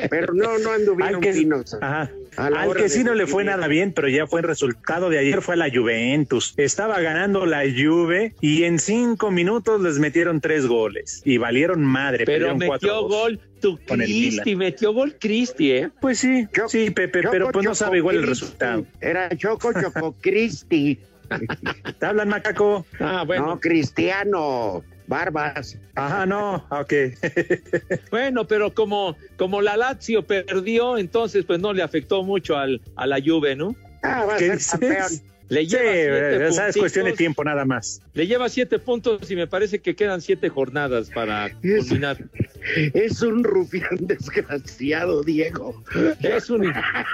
pero 0.09 0.33
no, 0.33 0.57
no 0.59 0.71
anduvieron 0.71 1.15
Al 1.15 1.21
que, 1.21 1.33
finos. 1.33 1.73
ajá. 1.81 2.09
Al 2.38 2.73
que 2.75 2.89
sí 2.89 3.03
no 3.05 3.13
le 3.15 3.27
fue 3.27 3.43
nada 3.45 3.67
bien, 3.67 3.93
pero 3.93 4.07
ya 4.09 4.27
fue 4.27 4.41
el 4.41 4.47
resultado 4.47 5.09
de 5.09 5.19
ayer, 5.19 5.41
fue 5.41 5.53
a 5.55 5.57
la 5.57 5.69
Juventus. 5.73 6.53
Estaba 6.57 7.00
ganando 7.00 7.45
la 7.45 7.61
Juve 7.63 8.35
y 8.41 8.63
en 8.63 8.77
cinco 8.79 9.31
minutos 9.31 9.81
les 9.81 10.00
metieron 10.00 10.41
tres 10.41 10.67
goles 10.67 11.21
y 11.25 11.38
valieron 11.38 11.81
madre. 11.83 12.25
Pero 12.25 12.55
metió 12.55 13.07
4-2. 13.07 13.09
gol 13.09 13.39
tu 13.61 13.77
Cristi, 13.77 14.55
metió 14.55 14.91
gol 14.93 15.15
Cristi, 15.19 15.71
¿eh? 15.71 15.89
Pues 16.01 16.17
sí, 16.19 16.47
sí, 16.67 16.89
Pepe, 16.91 17.21
Choco, 17.21 17.31
pero 17.31 17.51
pues 17.51 17.65
no 17.65 17.73
sabe 17.75 17.97
igual 18.00 18.17
el 18.17 18.27
resultado. 18.27 18.85
Era 19.00 19.29
Choco 19.38 19.71
Choco 19.73 20.15
Cristi. 20.19 21.00
¿Te 22.00 22.05
hablan, 22.05 22.29
macaco? 22.29 22.85
Ah, 23.00 23.23
bueno. 23.25 23.45
No, 23.47 23.59
Cristiano. 23.59 24.83
Barbas. 25.07 25.77
Ajá, 25.95 26.25
no, 26.25 26.65
ok. 26.69 26.93
Bueno, 28.11 28.47
pero 28.47 28.73
como, 28.73 29.17
como 29.38 29.61
la 29.61 29.75
Lazio 29.75 30.25
perdió, 30.25 30.97
entonces 30.97 31.43
pues 31.45 31.59
no 31.59 31.73
le 31.73 31.83
afectó 31.83 32.23
mucho 32.23 32.57
al, 32.57 32.81
a 32.95 33.05
la 33.07 33.19
Juve, 33.23 33.55
¿no? 33.55 33.75
Ah, 34.03 34.25
va 34.25 34.35
a 34.35 34.38
¿Qué 34.38 34.57
ser 34.57 34.79
campeón. 34.79 35.11
Le 35.50 35.65
Sí, 35.65 35.67
lleva 35.67 35.91
siete 35.91 36.47
esa 36.47 36.67
es 36.69 36.77
cuestión 36.77 37.05
de 37.07 37.11
tiempo 37.11 37.43
nada 37.43 37.65
más. 37.65 38.01
Le 38.13 38.25
lleva 38.25 38.47
siete 38.47 38.79
puntos 38.79 39.29
y 39.29 39.35
me 39.35 39.47
parece 39.47 39.79
que 39.81 39.97
quedan 39.97 40.21
siete 40.21 40.47
jornadas 40.47 41.09
para 41.09 41.47
Es- 41.61 41.88
culminar. 41.89 42.17
Es 42.93 43.21
un 43.21 43.43
rufián 43.43 43.97
desgraciado, 44.00 45.23
Diego. 45.23 45.83
Es 46.21 46.50
un... 46.50 46.71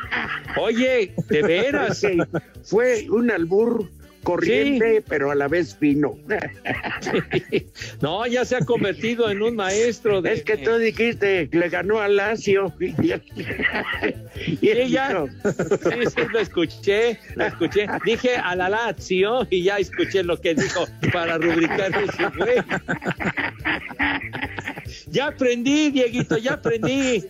Oye, 0.59 1.15
de 1.29 1.41
veras. 1.41 1.97
Sí, 1.99 2.17
Fue 2.63 3.07
un 3.09 3.31
albur 3.31 3.89
corriente, 4.23 5.03
pero 5.07 5.31
a 5.31 5.35
la 5.35 5.47
vez 5.47 5.75
fino. 5.75 6.17
No, 8.01 8.25
ya 8.27 8.45
se 8.45 8.55
ha 8.55 8.59
convertido 8.59 9.29
en 9.29 9.41
un 9.41 9.55
maestro 9.55 10.21
de... 10.21 10.33
Es 10.33 10.43
que 10.43 10.57
tú 10.57 10.77
dijiste, 10.77 11.49
le 11.51 11.69
ganó 11.69 11.99
a 11.99 12.07
Lazio. 12.07 12.73
Y 12.79 12.93
Sí, 14.37 14.89
ya. 14.89 15.25
Sí, 15.43 16.05
sí, 16.15 16.21
lo 16.31 16.39
escuché, 16.39 17.19
lo 17.35 17.45
escuché. 17.45 17.87
Dije 18.05 18.35
a 18.35 18.55
la 18.55 18.69
Lazio 18.69 19.47
y 19.49 19.63
ya 19.63 19.77
escuché 19.77 20.23
lo 20.23 20.39
que 20.39 20.53
dijo 20.53 20.85
para 21.11 21.37
rubricar 21.37 21.91
ese 21.91 22.25
güey. 22.37 22.57
Ya 25.07 25.27
aprendí, 25.27 25.91
Dieguito, 25.91 26.37
ya 26.37 26.53
aprendí. 26.53 27.25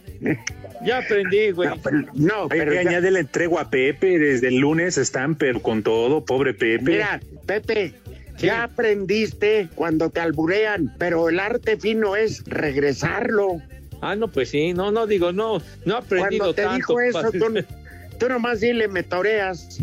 Ya 0.84 1.00
aprendí, 1.00 1.51
güey. 1.51 1.69
No, 1.69 1.77
pero, 1.81 1.98
no, 2.13 2.48
pero 2.50 2.72
que 2.72 2.84
ya- 2.84 2.89
añade 2.89 3.12
la 3.12 3.19
entrega 3.19 3.62
a 3.62 3.69
Pepe, 3.69 4.19
desde 4.19 4.48
el 4.50 4.57
lunes 4.57 4.98
están, 4.98 5.36
pero 5.36 5.62
con 5.62 5.84
todo, 5.84 6.24
pobre 6.25 6.53
Pepe. 6.53 6.84
Mira, 6.84 7.19
Pepe, 7.46 7.93
ya 8.38 8.63
aprendiste 8.63 9.69
cuando 9.75 10.10
te 10.10 10.19
alburean, 10.19 10.93
pero 10.98 11.29
el 11.29 11.39
arte 11.39 11.77
fino 11.77 12.15
es 12.15 12.43
regresarlo. 12.46 13.62
Ah, 14.01 14.15
no, 14.15 14.27
pues 14.27 14.50
sí, 14.51 14.74
no, 14.74 14.91
no 14.91 15.07
digo, 15.07 15.31
no, 15.31 15.62
no 15.86 15.96
he 15.96 15.98
aprendido 15.98 16.53
Cuando 16.53 16.53
te 16.53 16.62
tanto. 16.63 16.75
dijo 16.77 17.00
eso, 17.01 17.31
tú, 17.31 17.46
tú 18.19 18.29
nomás 18.29 18.60
dile, 18.60 18.88
me 18.88 19.01
toreas. 19.03 19.79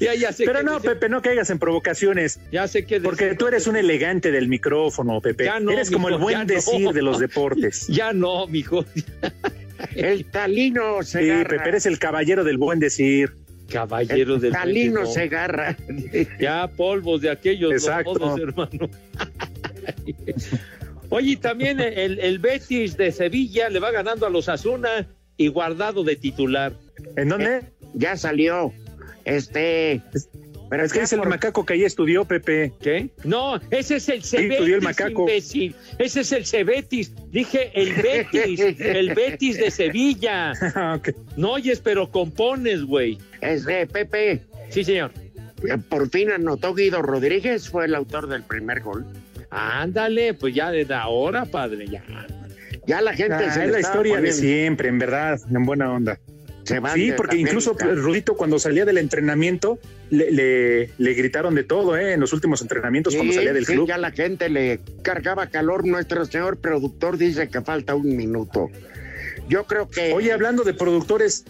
Ya, 0.00 0.14
ya 0.14 0.32
sé 0.32 0.44
Pero 0.44 0.62
no. 0.62 0.80
Pepe, 0.80 1.08
no 1.08 1.22
caigas 1.22 1.50
en 1.50 1.58
provocaciones. 1.58 2.38
Ya 2.52 2.68
sé 2.68 2.84
que 2.84 3.00
Porque 3.00 3.34
tú 3.34 3.48
eres 3.48 3.66
un 3.66 3.76
elegante 3.76 4.30
del 4.30 4.48
micrófono, 4.48 5.20
Pepe. 5.20 5.44
Ya 5.44 5.60
no, 5.60 5.72
eres 5.72 5.90
como 5.90 6.08
el 6.08 6.18
buen 6.18 6.40
no. 6.40 6.44
decir 6.46 6.90
de 6.92 7.02
los 7.02 7.18
deportes. 7.18 7.86
Ya 7.96 8.12
no, 8.12 8.46
mijo. 8.46 8.84
El 9.94 10.26
talino 10.26 11.02
se 11.02 11.22
Sí, 11.22 11.30
agarra. 11.30 11.48
Pepe, 11.48 11.68
eres 11.70 11.86
el 11.86 11.98
caballero 11.98 12.44
del 12.44 12.58
buen 12.58 12.78
decir. 12.78 13.32
Caballero 13.70 14.38
del 14.38 14.52
talino 14.52 15.00
buen 15.02 15.12
se 15.12 15.22
agarra. 15.22 15.76
Ya 16.38 16.68
polvos 16.68 17.22
de 17.22 17.30
aquellos 17.30 17.72
Exacto. 17.72 18.36
hermano. 18.36 18.90
Oye, 21.08 21.36
también 21.36 21.80
el, 21.80 22.18
el 22.18 22.38
Betis 22.38 22.96
de 22.96 23.12
Sevilla 23.12 23.68
le 23.68 23.78
va 23.78 23.92
ganando 23.92 24.26
a 24.26 24.30
los 24.30 24.48
Asuna 24.48 25.06
y 25.36 25.48
guardado 25.48 26.04
de 26.04 26.16
titular. 26.16 26.72
¿En 27.16 27.28
dónde? 27.28 27.62
Ya 27.94 28.16
salió. 28.16 28.72
Este. 29.24 30.02
Pero 30.68 30.84
es 30.84 30.92
que 30.92 31.00
es 31.00 31.12
el 31.12 31.20
por- 31.20 31.28
macaco 31.28 31.64
que 31.64 31.74
ahí 31.74 31.84
estudió, 31.84 32.24
Pepe. 32.24 32.72
¿Qué? 32.80 33.10
No, 33.22 33.60
ese 33.70 33.96
es 33.96 34.08
el 34.08 34.24
Cebetis, 34.24 34.52
estudió 34.52 34.76
el 34.76 34.82
macaco. 34.82 35.22
imbécil. 35.22 35.76
Ese 35.98 36.20
es 36.22 36.32
el 36.32 36.44
Cebetis. 36.44 37.12
Dije 37.30 37.70
el 37.74 37.92
Betis, 37.94 38.60
el 38.80 39.14
Betis 39.14 39.58
de 39.58 39.70
Sevilla. 39.70 40.52
Ah. 40.74 41.00
No 41.36 41.52
oyes, 41.52 41.80
pero 41.80 42.10
compones, 42.10 42.82
güey. 42.82 43.18
Este, 43.40 43.86
Pepe, 43.86 44.42
Sí, 44.70 44.82
señor. 44.82 45.12
eh, 45.68 45.78
por 45.88 46.10
fin 46.10 46.32
anotó 46.32 46.74
Guido 46.74 47.00
Rodríguez, 47.00 47.68
fue 47.68 47.84
el 47.84 47.94
autor 47.94 48.26
del 48.28 48.42
primer 48.42 48.80
gol. 48.80 49.06
Ándale, 49.50 50.34
pues 50.34 50.52
ya 50.54 50.72
desde 50.72 50.94
ahora, 50.94 51.44
padre, 51.44 51.86
ya. 51.86 52.02
Ya 52.86 53.00
la 53.00 53.14
gente 53.14 53.34
Ah, 53.34 53.52
se 53.52 53.64
es 53.64 53.70
la 53.72 53.80
historia 53.80 54.20
de 54.20 54.32
siempre, 54.32 54.88
en 54.88 54.98
verdad, 54.98 55.38
en 55.50 55.64
buena 55.64 55.92
onda. 55.92 56.18
se 56.64 56.78
van 56.80 56.94
Sí, 56.94 57.12
porque 57.16 57.36
la 57.36 57.42
incluso 57.42 57.76
América. 57.80 58.00
Rudito 58.00 58.34
cuando 58.36 58.58
salía 58.58 58.84
del 58.84 58.98
entrenamiento 58.98 59.78
le, 60.10 60.30
le- 60.32 60.90
le 60.98 61.14
gritaron 61.14 61.54
de 61.54 61.62
todo, 61.64 61.96
¿eh? 61.96 62.12
En 62.14 62.20
los 62.20 62.32
últimos 62.32 62.60
entrenamientos 62.62 63.14
cuando 63.14 63.32
salía 63.34 63.52
del 63.52 63.66
sí, 63.66 63.72
club. 63.74 63.86
ya 63.88 63.98
la 63.98 64.10
gente 64.10 64.48
le 64.48 64.80
cargaba 65.02 65.46
calor. 65.48 65.86
Nuestro 65.86 66.24
señor 66.24 66.58
productor 66.58 67.18
dice 67.18 67.48
que 67.48 67.60
falta 67.60 67.94
un 67.94 68.16
minuto. 68.16 68.68
Yo 69.48 69.64
creo 69.64 69.88
que. 69.88 70.12
Oye, 70.12 70.32
hablando 70.32 70.64
de 70.64 70.74
productores, 70.74 71.44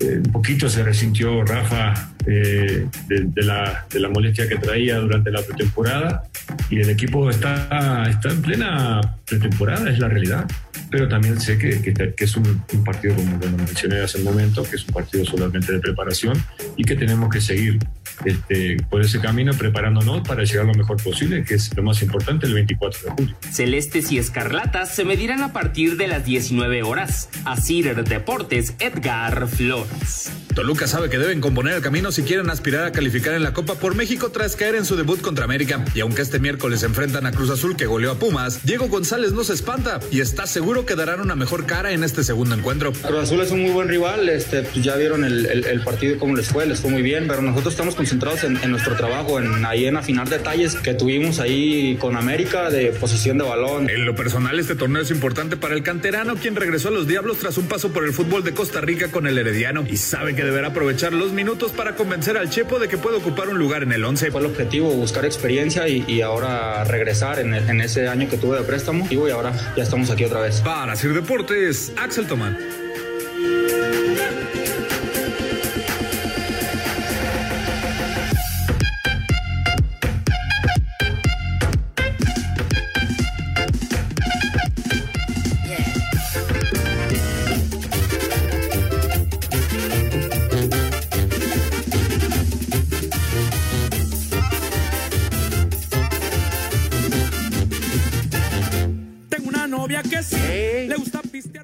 eh, 0.00 0.20
un 0.24 0.32
poquito 0.32 0.68
se 0.68 0.82
resintió 0.82 1.44
Rafa 1.44 2.12
eh, 2.26 2.86
de, 3.06 3.42
la, 3.42 3.86
de 3.90 4.08
molestia 4.08 4.48
que 4.48 4.56
traía 4.56 4.96
durante 4.98 5.30
la 5.30 5.42
pretemporada 5.42 6.22
y 6.68 6.80
el 6.80 6.90
equipo 6.90 7.30
está 7.30 8.08
en 8.24 8.42
plena 8.42 9.00
pretemporada, 9.26 9.90
es 9.90 9.98
la 9.98 10.08
realidad. 10.08 10.46
Pero 10.90 11.08
también 11.08 11.40
sé 11.40 11.56
que, 11.56 11.80
que, 11.80 12.14
es 12.24 12.36
un, 12.36 12.64
partido, 12.84 13.14
como 13.14 13.38
lo 13.38 13.56
mencioné 13.58 14.00
hace 14.00 14.18
un 14.18 14.24
momento, 14.24 14.64
que 14.64 14.76
es 14.76 14.84
un 14.86 14.92
partido 14.92 15.24
solamente 15.24 15.72
de 15.72 15.78
preparación 15.78 16.36
y 16.76 16.84
que 16.84 16.96
tenemos 16.96 17.30
que 17.30 17.40
seguir 17.40 17.78
este, 18.24 18.76
por 18.88 19.00
ese 19.02 19.20
camino 19.20 19.52
preparándonos 19.52 20.26
para 20.26 20.44
llegar 20.44 20.66
lo 20.66 20.74
mejor 20.74 21.02
posible, 21.02 21.44
que 21.44 21.54
es 21.54 21.74
lo 21.76 21.82
más 21.82 22.02
importante 22.02 22.46
el 22.46 22.54
24 22.54 23.00
de 23.04 23.10
julio. 23.10 23.36
Celestes 23.50 24.12
y 24.12 24.18
Escarlatas 24.18 24.94
se 24.94 25.04
medirán 25.04 25.42
a 25.42 25.52
partir 25.52 25.96
de 25.96 26.06
las 26.06 26.24
19 26.24 26.82
horas. 26.82 27.28
Así 27.44 27.82
Deportes, 27.82 28.74
Edgar 28.78 29.48
Flores. 29.48 30.30
Toluca 30.54 30.86
sabe 30.86 31.08
que 31.08 31.18
deben 31.18 31.40
componer 31.40 31.74
el 31.74 31.82
camino 31.82 32.12
si 32.12 32.22
quieren 32.22 32.50
aspirar 32.50 32.84
a 32.84 32.92
calificar 32.92 33.34
en 33.34 33.42
la 33.42 33.52
Copa 33.52 33.76
por 33.76 33.94
México 33.94 34.30
tras 34.30 34.56
caer 34.56 34.74
en 34.74 34.84
su 34.84 34.96
debut 34.96 35.20
contra 35.20 35.44
América. 35.44 35.84
Y 35.94 36.00
aunque 36.00 36.22
este 36.22 36.38
miércoles 36.38 36.80
se 36.80 36.86
enfrentan 36.86 37.26
a 37.26 37.32
Cruz 37.32 37.50
Azul 37.50 37.76
que 37.76 37.86
goleó 37.86 38.10
a 38.12 38.18
Pumas, 38.18 38.64
Diego 38.64 38.88
González 38.88 39.32
no 39.32 39.44
se 39.44 39.54
espanta 39.54 40.00
y 40.10 40.20
está 40.20 40.46
seguro 40.46 40.86
que 40.86 40.96
darán 40.96 41.20
una 41.20 41.36
mejor 41.36 41.66
cara 41.66 41.92
en 41.92 42.04
este 42.04 42.24
segundo 42.24 42.54
encuentro. 42.54 42.92
Cruz 42.92 43.22
Azul 43.22 43.40
es 43.40 43.50
un 43.50 43.62
muy 43.62 43.70
buen 43.70 43.88
rival, 43.88 44.28
este, 44.28 44.62
pues 44.62 44.84
ya 44.84 44.96
vieron 44.96 45.24
el, 45.24 45.46
el, 45.46 45.64
el 45.64 45.80
partido 45.82 46.18
cómo 46.18 46.34
les 46.34 46.48
fue, 46.48 46.66
les 46.66 46.80
fue 46.80 46.90
muy 46.90 47.02
bien, 47.02 47.26
pero 47.28 47.42
nosotros 47.42 47.72
estamos 47.72 47.94
concentrados 48.10 48.42
en, 48.42 48.56
en, 48.56 48.72
nuestro 48.72 48.96
trabajo, 48.96 49.38
en 49.38 49.64
ahí 49.64 49.86
en 49.86 49.96
afinar 49.96 50.28
detalles 50.28 50.74
que 50.74 50.94
tuvimos 50.94 51.38
ahí 51.38 51.96
con 52.00 52.16
América 52.16 52.68
de 52.68 52.86
posesión 52.86 53.38
de 53.38 53.44
balón. 53.44 53.88
En 53.88 54.04
lo 54.04 54.16
personal, 54.16 54.58
este 54.58 54.74
torneo 54.74 55.02
es 55.02 55.12
importante 55.12 55.56
para 55.56 55.74
el 55.74 55.84
canterano, 55.84 56.34
quien 56.34 56.56
regresó 56.56 56.88
a 56.88 56.90
los 56.90 57.06
Diablos 57.06 57.38
tras 57.38 57.56
un 57.56 57.66
paso 57.66 57.92
por 57.92 58.04
el 58.04 58.12
fútbol 58.12 58.42
de 58.42 58.52
Costa 58.52 58.80
Rica 58.80 59.12
con 59.12 59.28
el 59.28 59.38
Herediano 59.38 59.84
y 59.88 59.96
sabe 59.96 60.34
que 60.34 60.42
deberá 60.42 60.68
aprovechar 60.68 61.12
los 61.12 61.32
minutos 61.32 61.70
para 61.70 61.94
convencer 61.94 62.36
al 62.36 62.50
Chepo 62.50 62.80
de 62.80 62.88
que 62.88 62.98
puede 62.98 63.18
ocupar 63.18 63.48
un 63.48 63.58
lugar 63.60 63.84
en 63.84 63.92
el 63.92 64.04
11. 64.04 64.32
Fue 64.32 64.40
el 64.40 64.46
objetivo, 64.46 64.90
buscar 64.90 65.24
experiencia 65.24 65.86
y, 65.86 66.04
y 66.08 66.22
ahora 66.22 66.82
regresar 66.82 67.38
en, 67.38 67.54
el, 67.54 67.68
en, 67.68 67.80
ese 67.80 68.08
año 68.08 68.28
que 68.28 68.38
tuve 68.38 68.58
de 68.58 68.64
préstamo 68.64 69.06
y 69.08 69.30
ahora 69.30 69.52
ya 69.76 69.84
estamos 69.84 70.10
aquí 70.10 70.24
otra 70.24 70.40
vez. 70.40 70.60
Para 70.62 70.96
Sir 70.96 71.14
Deportes, 71.14 71.92
Axel 71.96 72.26
Tomán. 72.26 72.58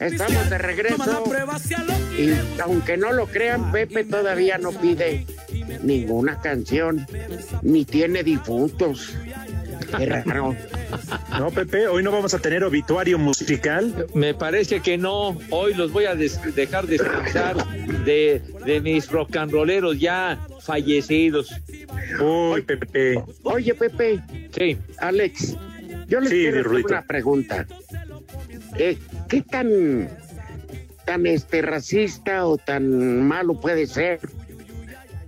Estamos 0.07 0.51
de 0.51 0.59
regreso. 0.59 1.25
Y 2.19 2.61
aunque 2.61 2.97
no 2.97 3.12
lo 3.12 3.27
crean, 3.27 3.73
Pepe 3.73 4.05
todavía 4.05 4.59
no 4.59 4.73
pide 4.73 5.27
ninguna 5.83 6.40
canción, 6.40 7.07
ni 7.62 7.85
tiene 7.85 8.23
difuntos. 8.23 9.14
Qué 9.97 10.07
raro. 10.07 10.57
No, 11.38 11.51
Pepe, 11.51 11.87
hoy 11.88 12.03
no 12.03 12.11
vamos 12.11 12.35
a 12.35 12.38
tener 12.38 12.64
obituario 12.64 13.19
musical. 13.19 14.07
Me 14.14 14.35
parece 14.35 14.81
que 14.81 14.99
no. 14.99 15.37
Hoy 15.51 15.75
los 15.75 15.92
voy 15.92 16.07
a 16.07 16.14
des 16.14 16.40
dejar 16.55 16.87
descansar 16.87 17.57
de, 18.05 18.42
de 18.64 18.81
mis 18.81 19.11
rock 19.11 19.37
and 19.37 19.53
rolleros 19.53 19.99
ya 19.99 20.38
fallecidos. 20.61 21.53
Uy, 22.21 22.62
Pepe. 22.62 23.23
Oye, 23.42 23.75
Pepe. 23.75 24.21
Sí. 24.57 24.77
Alex, 24.99 25.57
yo 26.09 26.21
les 26.21 26.31
sí, 26.31 26.37
quiero 26.37 26.61
hacer 26.61 26.85
una 26.87 27.03
pregunta. 27.03 27.66
Eh, 28.79 28.98
¿Qué 29.29 29.42
tan, 29.42 30.09
tan 31.05 31.26
este, 31.26 31.62
racista 31.62 32.46
o 32.46 32.59
tan 32.59 33.26
malo 33.26 33.61
puede 33.61 33.87
ser 33.87 34.20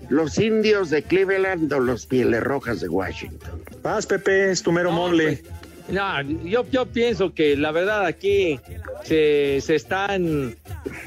los 0.09 0.39
indios 0.39 0.91
de 0.91 1.03
Cleveland 1.03 1.73
o 1.73 1.81
los 1.81 2.07
pieles 2.07 2.43
rojas 2.43 2.81
de 2.81 2.89
Washington? 2.89 3.63
Paz, 3.83 4.07
Pepe, 4.07 4.51
es 4.51 4.63
tu 4.63 4.73
mero 4.73 4.91
no, 4.91 4.97
mole. 4.97 5.39
Pues, 5.39 5.43
no, 5.89 6.21
yo, 6.45 6.67
yo 6.71 6.87
pienso 6.87 7.33
que 7.33 7.57
la 7.57 7.73
verdad 7.73 8.05
aquí 8.05 8.61
se, 9.05 9.61
se 9.63 9.75
están 9.75 10.55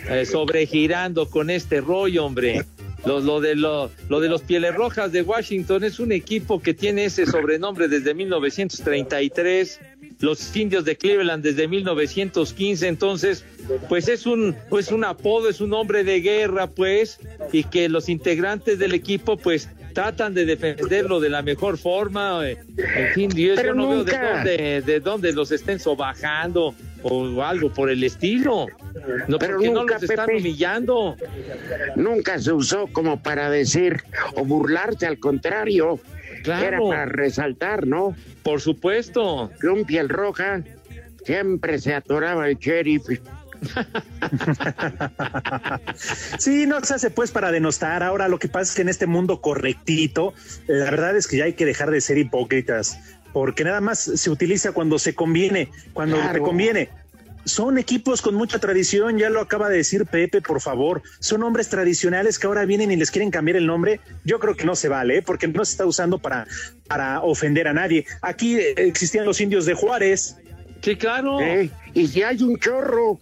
eh, 0.10 0.26
sobregirando 0.26 1.30
con 1.30 1.50
este 1.50 1.82
rollo, 1.82 2.26
hombre. 2.26 2.66
Lo, 3.06 3.20
lo, 3.20 3.42
de 3.42 3.56
lo, 3.56 3.90
lo, 4.10 4.20
de 4.20 4.30
los 4.30 4.44
Pieles 4.44 4.76
Rojas 4.76 5.12
de 5.12 5.24
Washington 5.24 5.84
es 5.84 6.00
un 6.00 6.12
equipo 6.12 6.62
que 6.62 6.76
tiene 6.76 7.06
ese 7.06 7.26
sobrenombre 7.26 7.88
desde 7.88 8.14
1933 8.14 9.80
los 10.22 10.56
indios 10.56 10.86
de 10.86 10.96
Cleveland 10.96 11.44
desde 11.44 11.68
1915, 11.68 12.88
entonces, 12.88 13.44
pues 13.90 14.08
es 14.08 14.26
un, 14.26 14.56
pues 14.70 14.92
un 14.92 15.04
apodo, 15.04 15.50
es 15.50 15.62
un 15.62 15.74
hombre 15.74 16.04
de 16.04 16.22
guerra, 16.22 16.68
pues, 16.68 17.20
y 17.52 17.64
que 17.64 17.90
los 17.90 18.10
integrantes 18.10 18.80
del 18.80 18.94
equipo, 18.94 19.38
pues, 19.38 19.70
tratan 19.94 20.34
de 20.34 20.46
defenderlo 20.46 21.20
de 21.20 21.30
la 21.30 21.42
mejor 21.42 21.78
forma. 21.78 22.48
En 22.48 23.14
fin, 23.14 23.32
yo, 23.32 23.56
yo 23.56 23.74
no 23.74 23.96
nunca... 23.96 24.22
veo 24.22 24.44
de 24.44 24.58
dónde, 24.58 24.82
de 24.82 25.00
dónde 25.00 25.34
los 25.34 25.52
estén 25.52 25.80
sobajando 25.80 26.74
o 27.04 27.42
algo 27.42 27.74
por 27.74 27.90
el 27.90 28.04
estilo. 28.04 28.68
No, 29.28 29.40
pero 29.40 29.54
porque 29.54 29.70
nunca, 29.70 29.82
no 29.82 30.00
los 30.00 30.04
están 30.04 30.26
Pepe, 30.28 30.40
humillando. 30.40 31.16
Nunca 31.96 32.40
se 32.40 32.52
usó 32.52 32.88
como 32.88 33.22
para 33.22 33.50
decir 33.50 34.04
o 34.36 34.46
burlarse, 34.46 35.06
al 35.06 35.20
contrario. 35.20 36.00
Claro. 36.44 36.68
Era 36.68 36.80
para 36.80 37.06
resaltar, 37.06 37.88
¿no? 37.88 38.16
Por 38.44 38.62
supuesto. 38.62 39.52
Que 39.60 39.68
un 39.68 39.86
piel 39.86 40.10
roja 40.10 40.64
siempre 41.26 41.80
se 41.80 41.94
atoraba 41.94 42.50
el 42.50 42.58
sheriff. 42.58 43.04
sí, 46.40 46.66
no 46.66 46.84
se 46.84 46.96
hace 46.96 47.10
pues 47.12 47.32
para 47.32 47.52
denostar. 47.52 48.04
Ahora 48.04 48.28
lo 48.28 48.40
que 48.40 48.48
pasa 48.48 48.72
es 48.72 48.76
que 48.76 48.82
en 48.82 48.90
este 48.90 49.08
mundo 49.08 49.42
correctito, 49.42 50.34
la 50.68 50.86
verdad 50.86 51.16
es 51.16 51.28
que 51.28 51.38
ya 51.38 51.46
hay 51.46 51.54
que 51.54 51.66
dejar 51.66 51.92
de 51.92 52.02
ser 52.02 52.18
hipócritas, 52.18 53.00
porque 53.34 53.64
nada 53.64 53.82
más 53.82 54.00
se 54.00 54.30
utiliza 54.30 54.72
cuando 54.72 54.98
se 55.00 55.14
conviene, 55.14 55.70
cuando 55.94 56.18
claro. 56.18 56.34
te 56.34 56.40
conviene. 56.40 56.90
Son 57.46 57.78
equipos 57.78 58.22
con 58.22 58.36
mucha 58.36 58.60
tradición, 58.60 59.18
ya 59.18 59.30
lo 59.30 59.42
acaba 59.42 59.70
de 59.70 59.78
decir 59.78 60.06
Pepe, 60.06 60.42
por 60.42 60.62
favor. 60.62 61.02
Son 61.20 61.44
hombres 61.44 61.70
tradicionales 61.70 62.38
que 62.38 62.48
ahora 62.48 62.66
vienen 62.66 62.92
y 62.92 62.96
les 62.96 63.12
quieren 63.12 63.32
cambiar 63.32 63.58
el 63.58 63.68
nombre. 63.68 64.00
Yo 64.24 64.40
creo 64.40 64.56
que 64.56 64.66
no 64.66 64.76
se 64.76 64.90
vale, 64.90 65.18
¿eh? 65.18 65.22
porque 65.22 65.48
no 65.48 65.66
se 65.66 65.72
está 65.72 65.86
usando 65.86 66.20
para, 66.20 66.48
para 66.88 67.22
ofender 67.22 67.68
a 67.68 67.74
nadie. 67.74 68.06
Aquí 68.22 68.58
existían 68.60 69.26
los 69.26 69.42
indios 69.42 69.66
de 69.66 69.74
Juárez, 69.74 70.38
Sí, 70.82 70.96
claro. 70.96 71.40
¿Eh? 71.40 71.70
Y 71.94 72.08
si 72.08 72.24
hay 72.24 72.42
un 72.42 72.58
chorro. 72.58 73.20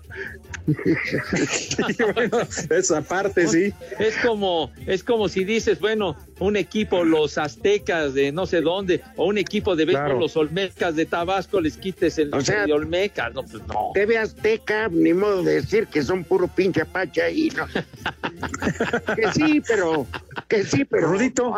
bueno, 2.13 2.39
esa 2.69 3.01
parte 3.01 3.47
sí. 3.47 3.73
Es 3.97 4.15
como, 4.17 4.71
es 4.85 5.03
como 5.03 5.27
si 5.29 5.43
dices, 5.43 5.79
bueno, 5.79 6.15
un 6.39 6.55
equipo, 6.55 7.03
los 7.03 7.37
aztecas 7.37 8.13
de 8.13 8.31
no 8.31 8.45
sé 8.45 8.61
dónde, 8.61 9.01
o 9.15 9.25
un 9.25 9.37
equipo 9.37 9.75
de 9.75 9.85
béisbol, 9.85 10.05
claro. 10.05 10.19
los 10.19 10.37
olmecas 10.37 10.95
de 10.95 11.05
Tabasco, 11.05 11.59
les 11.61 11.77
quites 11.77 12.17
el 12.17 12.33
o 12.33 12.41
sea, 12.41 12.65
de 12.65 12.73
olmecas, 12.73 13.33
no, 13.33 13.43
pues 13.43 13.63
no. 13.67 13.91
TV 13.93 14.17
Azteca, 14.17 14.87
ni 14.89 15.13
modo 15.13 15.43
de 15.43 15.55
decir 15.55 15.87
que 15.87 16.01
son 16.03 16.23
puro 16.23 16.47
pinche 16.47 16.81
apache 16.81 17.21
ahí, 17.21 17.51
¿no? 17.55 17.65
que 19.15 19.31
sí, 19.33 19.61
pero, 19.67 20.07
que 20.47 20.63
sí, 20.63 20.85
pero. 20.85 21.07
Rudito, 21.07 21.53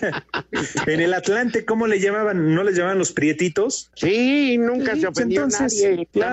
en 0.86 1.00
el 1.00 1.14
Atlante, 1.14 1.64
¿cómo 1.64 1.86
le 1.86 2.00
llamaban? 2.00 2.54
¿No 2.54 2.64
les 2.64 2.76
llamaban 2.76 2.98
los 2.98 3.12
prietitos? 3.12 3.90
Sí, 3.94 4.58
nunca 4.58 4.94
sí, 4.94 5.02
se 5.02 5.06
ofendió 5.06 5.44
entonces, 5.44 5.82
nadie. 5.82 6.08
Claro. 6.12 6.29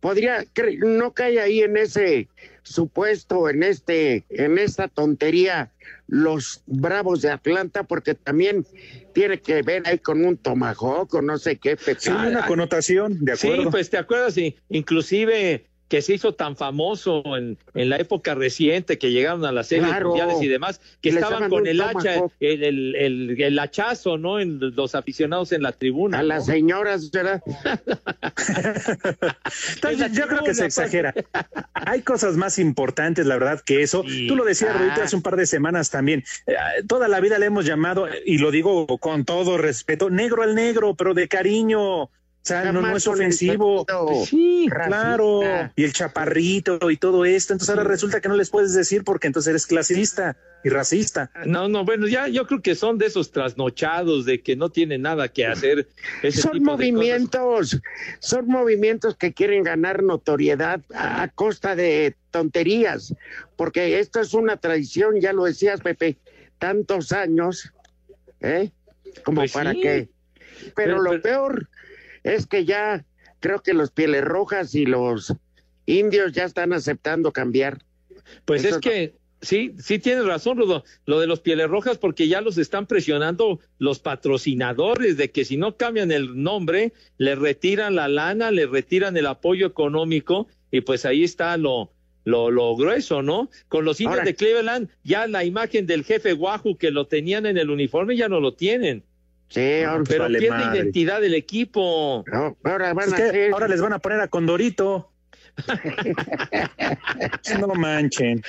Podría, 0.00 0.44
cre- 0.54 0.78
no 0.78 1.12
cae 1.12 1.40
ahí 1.40 1.60
en 1.60 1.76
ese 1.76 2.28
supuesto, 2.62 3.48
en 3.48 3.62
este, 3.62 4.24
en 4.30 4.58
esta 4.58 4.88
tontería, 4.88 5.70
los 6.06 6.62
Bravos 6.66 7.22
de 7.22 7.30
Atlanta, 7.30 7.82
porque 7.84 8.14
también 8.14 8.66
tiene 9.12 9.40
que 9.40 9.62
ver 9.62 9.82
ahí 9.86 9.98
con 9.98 10.24
un 10.24 10.36
tomahawk 10.36 11.14
o 11.14 11.22
no 11.22 11.38
sé 11.38 11.56
qué. 11.56 11.76
Sí, 11.98 12.10
una 12.10 12.46
connotación, 12.46 13.24
de 13.24 13.36
Sí, 13.36 13.48
acuerdo. 13.48 13.70
pues 13.70 13.90
te 13.90 13.96
acuerdas, 13.98 14.36
y 14.38 14.56
inclusive 14.68 15.66
que 15.88 16.02
se 16.02 16.14
hizo 16.14 16.34
tan 16.34 16.56
famoso 16.56 17.22
en, 17.36 17.58
en 17.74 17.90
la 17.90 17.96
época 17.98 18.34
reciente 18.34 18.98
que 18.98 19.12
llegaron 19.12 19.44
a 19.44 19.52
las 19.52 19.68
series 19.68 19.88
Claro. 19.88 20.08
mundiales 20.08 20.42
y 20.42 20.48
demás, 20.48 20.80
que 21.00 21.12
Les 21.12 21.22
estaban 21.22 21.50
con 21.50 21.66
el 21.66 21.80
hacha, 21.80 22.24
el, 22.40 22.64
el, 22.64 22.96
el- 22.96 23.40
el 23.42 23.58
hachazo, 23.58 24.16
¿no? 24.16 24.40
En 24.40 24.58
los 24.74 24.94
aficionados 24.94 25.52
en 25.52 25.62
la 25.62 25.72
tribuna. 25.72 26.18
A 26.18 26.22
¿no? 26.22 26.28
las 26.28 26.46
señoras, 26.46 27.10
¿verdad? 27.10 27.42
Entonces, 29.74 30.12
yo 30.12 30.26
creo 30.26 30.42
que 30.44 30.54
se 30.54 30.66
exagera. 30.66 31.14
Hay 31.74 32.02
cosas 32.02 32.36
más 32.36 32.58
importantes, 32.58 33.26
la 33.26 33.34
verdad, 33.36 33.60
que 33.60 33.82
eso. 33.82 34.02
Tú 34.28 34.36
lo 34.36 34.44
decías, 34.44 34.70
Ah. 34.74 34.94
Hace 35.02 35.16
un 35.16 35.22
par 35.22 35.36
de 35.36 35.46
semanas 35.46 35.90
también. 35.90 36.24
Eh, 36.46 36.54
toda 36.88 37.08
la 37.08 37.20
vida 37.20 37.38
le 37.38 37.46
hemos 37.46 37.64
llamado, 37.66 38.06
y 38.24 38.38
lo 38.38 38.50
digo 38.50 38.86
con 38.98 39.24
todo 39.24 39.58
respeto, 39.58 40.10
negro 40.10 40.42
al 40.42 40.54
negro, 40.54 40.94
pero 40.94 41.14
de 41.14 41.28
cariño. 41.28 42.10
O 42.44 42.46
sea, 42.46 42.70
no, 42.72 42.82
no 42.82 42.94
es 42.94 43.06
ofensivo. 43.08 43.86
Sí, 44.26 44.66
racista. 44.68 44.86
claro. 44.86 45.40
Y 45.76 45.84
el 45.84 45.94
chaparrito 45.94 46.90
y 46.90 46.98
todo 46.98 47.24
esto. 47.24 47.54
Entonces 47.54 47.70
ahora 47.74 47.88
resulta 47.88 48.20
que 48.20 48.28
no 48.28 48.36
les 48.36 48.50
puedes 48.50 48.74
decir 48.74 49.02
porque 49.02 49.28
entonces 49.28 49.48
eres 49.48 49.66
clasista 49.66 50.36
y 50.62 50.68
racista. 50.68 51.30
No, 51.46 51.68
no, 51.70 51.86
bueno, 51.86 52.06
ya 52.06 52.28
yo 52.28 52.46
creo 52.46 52.60
que 52.60 52.74
son 52.74 52.98
de 52.98 53.06
esos 53.06 53.30
trasnochados 53.32 54.26
de 54.26 54.42
que 54.42 54.56
no 54.56 54.68
tienen 54.68 55.00
nada 55.00 55.28
que 55.28 55.46
hacer. 55.46 55.88
Ese 56.22 56.42
son 56.42 56.52
tipo 56.52 56.64
de 56.64 56.66
cosas. 56.66 56.76
movimientos, 56.92 57.80
son 58.18 58.46
movimientos 58.46 59.16
que 59.16 59.32
quieren 59.32 59.62
ganar 59.62 60.02
notoriedad 60.02 60.82
a, 60.94 61.22
a 61.22 61.28
costa 61.28 61.74
de 61.74 62.14
tonterías, 62.30 63.14
porque 63.56 64.00
esto 64.00 64.20
es 64.20 64.34
una 64.34 64.58
tradición, 64.58 65.18
ya 65.18 65.32
lo 65.32 65.44
decías, 65.44 65.80
Pepe, 65.80 66.18
tantos 66.58 67.12
años, 67.12 67.72
¿eh? 68.40 68.70
Como 69.24 69.40
Pues 69.40 69.52
para 69.52 69.72
sí. 69.72 69.80
que. 69.80 70.08
Pero, 70.76 70.96
Pero- 70.96 71.02
lo 71.02 71.10
pero- 71.10 71.22
peor 71.22 71.68
es 72.24 72.46
que 72.46 72.64
ya 72.64 73.04
creo 73.40 73.62
que 73.62 73.74
los 73.74 73.90
pieles 73.90 74.24
rojas 74.24 74.74
y 74.74 74.86
los 74.86 75.32
indios 75.86 76.32
ya 76.32 76.44
están 76.44 76.72
aceptando 76.72 77.30
cambiar. 77.32 77.78
Pues 78.46 78.64
Eso 78.64 78.76
es 78.76 78.80
que 78.80 79.14
sí, 79.42 79.74
sí 79.78 79.98
tienes 79.98 80.24
razón, 80.24 80.56
Rudo, 80.56 80.82
lo 81.04 81.20
de 81.20 81.26
los 81.26 81.40
pieles 81.40 81.68
rojas, 81.68 81.98
porque 81.98 82.26
ya 82.26 82.40
los 82.40 82.56
están 82.56 82.86
presionando 82.86 83.60
los 83.78 83.98
patrocinadores 83.98 85.16
de 85.18 85.30
que 85.30 85.44
si 85.44 85.56
no 85.58 85.76
cambian 85.76 86.10
el 86.10 86.42
nombre, 86.42 86.92
le 87.18 87.34
retiran 87.34 87.94
la 87.94 88.08
lana, 88.08 88.50
le 88.50 88.66
retiran 88.66 89.16
el 89.16 89.26
apoyo 89.26 89.66
económico, 89.66 90.48
y 90.70 90.80
pues 90.80 91.04
ahí 91.04 91.22
está 91.22 91.56
lo, 91.58 91.92
lo, 92.24 92.50
lo 92.50 92.74
grueso, 92.76 93.22
¿no? 93.22 93.50
Con 93.68 93.84
los 93.84 94.00
indios 94.00 94.14
Ahora- 94.20 94.24
de 94.24 94.34
Cleveland, 94.34 94.88
ya 95.02 95.26
la 95.26 95.44
imagen 95.44 95.86
del 95.86 96.04
jefe 96.04 96.32
Wahoo 96.32 96.76
que 96.78 96.90
lo 96.90 97.06
tenían 97.06 97.44
en 97.44 97.58
el 97.58 97.68
uniforme 97.68 98.16
ya 98.16 98.28
no 98.30 98.40
lo 98.40 98.54
tienen. 98.54 99.04
Sí, 99.54 99.82
ahora, 99.84 100.02
Pero 100.08 100.24
vale 100.24 100.38
pierde 100.40 100.58
madre. 100.58 100.78
identidad 100.80 101.20
del 101.20 101.34
equipo. 101.34 102.24
no, 102.32 102.56
ahora 102.64 102.92
van 102.92 103.06
Es 103.08 103.12
a 103.12 103.16
que 103.16 103.22
hacer. 103.22 103.52
ahora 103.52 103.68
les 103.68 103.80
van 103.80 103.92
a 103.92 103.98
poner 104.00 104.20
a 104.20 104.26
Condorito. 104.28 105.10
no 107.60 107.68
manchen. 107.74 108.42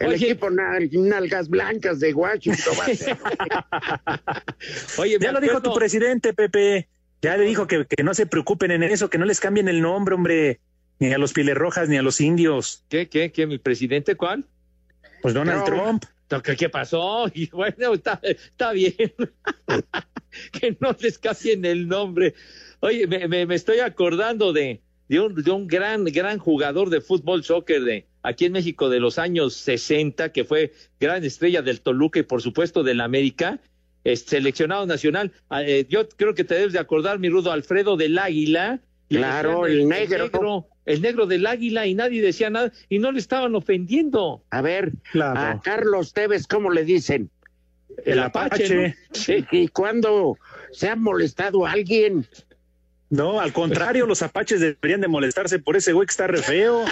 El 0.00 0.08
Oye. 0.08 0.26
equipo 0.30 0.48
nal- 0.50 0.88
nalgas 0.92 1.48
blancas 1.50 2.00
de 2.00 2.14
Washington. 2.14 2.74
Oye, 4.98 5.18
Ya 5.20 5.32
lo 5.32 5.40
dijo 5.40 5.60
tu 5.60 5.74
presidente, 5.74 6.32
Pepe. 6.32 6.88
Ya 7.20 7.36
le 7.36 7.44
dijo 7.44 7.66
que, 7.66 7.84
que 7.86 8.02
no 8.02 8.14
se 8.14 8.26
preocupen 8.26 8.70
en 8.70 8.82
eso, 8.84 9.10
que 9.10 9.18
no 9.18 9.24
les 9.24 9.40
cambien 9.40 9.68
el 9.68 9.82
nombre, 9.82 10.14
hombre. 10.14 10.60
Ni 11.00 11.12
a 11.12 11.18
los 11.18 11.32
pieles 11.32 11.54
rojas, 11.56 11.88
ni 11.88 11.96
a 11.96 12.02
los 12.02 12.20
indios. 12.20 12.84
¿Qué, 12.88 13.08
qué, 13.08 13.30
qué, 13.30 13.46
mi 13.46 13.58
presidente 13.58 14.16
cuál? 14.16 14.44
Pues 15.22 15.32
Donald. 15.34 15.64
Trump. 15.64 16.04
¿Qué, 16.58 16.68
pasó? 16.68 17.30
Y 17.34 17.46
bueno, 17.48 17.94
está, 17.94 18.72
bien. 18.72 18.94
que 20.52 20.76
no 20.80 20.94
les 21.00 21.18
cambien 21.18 21.64
el 21.64 21.88
nombre. 21.88 22.34
Oye, 22.80 23.06
me, 23.06 23.54
estoy 23.54 23.80
acordando 23.80 24.52
de, 24.52 24.82
de, 25.08 25.20
un, 25.20 25.34
de 25.34 25.50
un 25.50 25.66
gran, 25.66 26.04
gran 26.04 26.38
jugador 26.38 26.90
de 26.90 27.00
fútbol 27.00 27.44
soccer 27.44 27.82
de 27.82 28.06
aquí 28.22 28.44
en 28.44 28.52
México 28.52 28.88
de 28.88 29.00
los 29.00 29.18
años 29.18 29.54
60, 29.54 30.32
que 30.32 30.44
fue 30.44 30.72
gran 31.00 31.24
estrella 31.24 31.62
del 31.62 31.80
Toluca 31.80 32.20
y 32.20 32.24
por 32.24 32.42
supuesto 32.42 32.82
del 32.82 33.00
América, 33.00 33.60
es 34.04 34.22
seleccionado 34.22 34.86
nacional. 34.86 35.32
Ah, 35.48 35.62
eh, 35.62 35.86
yo 35.88 36.08
creo 36.08 36.34
que 36.34 36.44
te 36.44 36.54
debes 36.54 36.72
de 36.72 36.78
acordar, 36.78 37.18
mi 37.18 37.28
rudo 37.28 37.52
Alfredo 37.52 37.96
del 37.96 38.18
Águila. 38.18 38.80
Claro, 39.08 39.64
decían 39.64 39.80
el 39.82 39.88
negro. 39.88 40.24
negro, 40.24 40.66
el 40.86 41.02
negro 41.02 41.26
del 41.26 41.46
Águila 41.46 41.86
y 41.86 41.94
nadie 41.94 42.20
decía 42.22 42.50
nada 42.50 42.72
y 42.88 42.98
no 42.98 43.12
le 43.12 43.18
estaban 43.18 43.54
ofendiendo. 43.54 44.42
A 44.50 44.60
ver, 44.62 44.92
Claro. 45.12 45.40
a 45.40 45.60
Carlos 45.62 46.12
Tevez, 46.12 46.46
¿cómo 46.46 46.70
le 46.70 46.84
dicen? 46.84 47.30
El 48.04 48.20
Apache. 48.20 48.64
Apache. 48.64 48.88
¿no? 48.88 48.94
Sí. 49.12 49.44
¿Y 49.50 49.68
cuándo 49.68 50.36
se 50.70 50.88
ha 50.88 50.96
molestado 50.96 51.66
a 51.66 51.72
alguien? 51.72 52.26
No, 53.10 53.40
al 53.40 53.52
contrario, 53.54 54.04
los 54.06 54.20
apaches 54.22 54.60
deberían 54.60 55.00
de 55.00 55.08
molestarse 55.08 55.58
por 55.58 55.76
ese 55.76 55.92
güey 55.92 56.06
que 56.06 56.10
está 56.10 56.26
re 56.26 56.42
feo. 56.42 56.84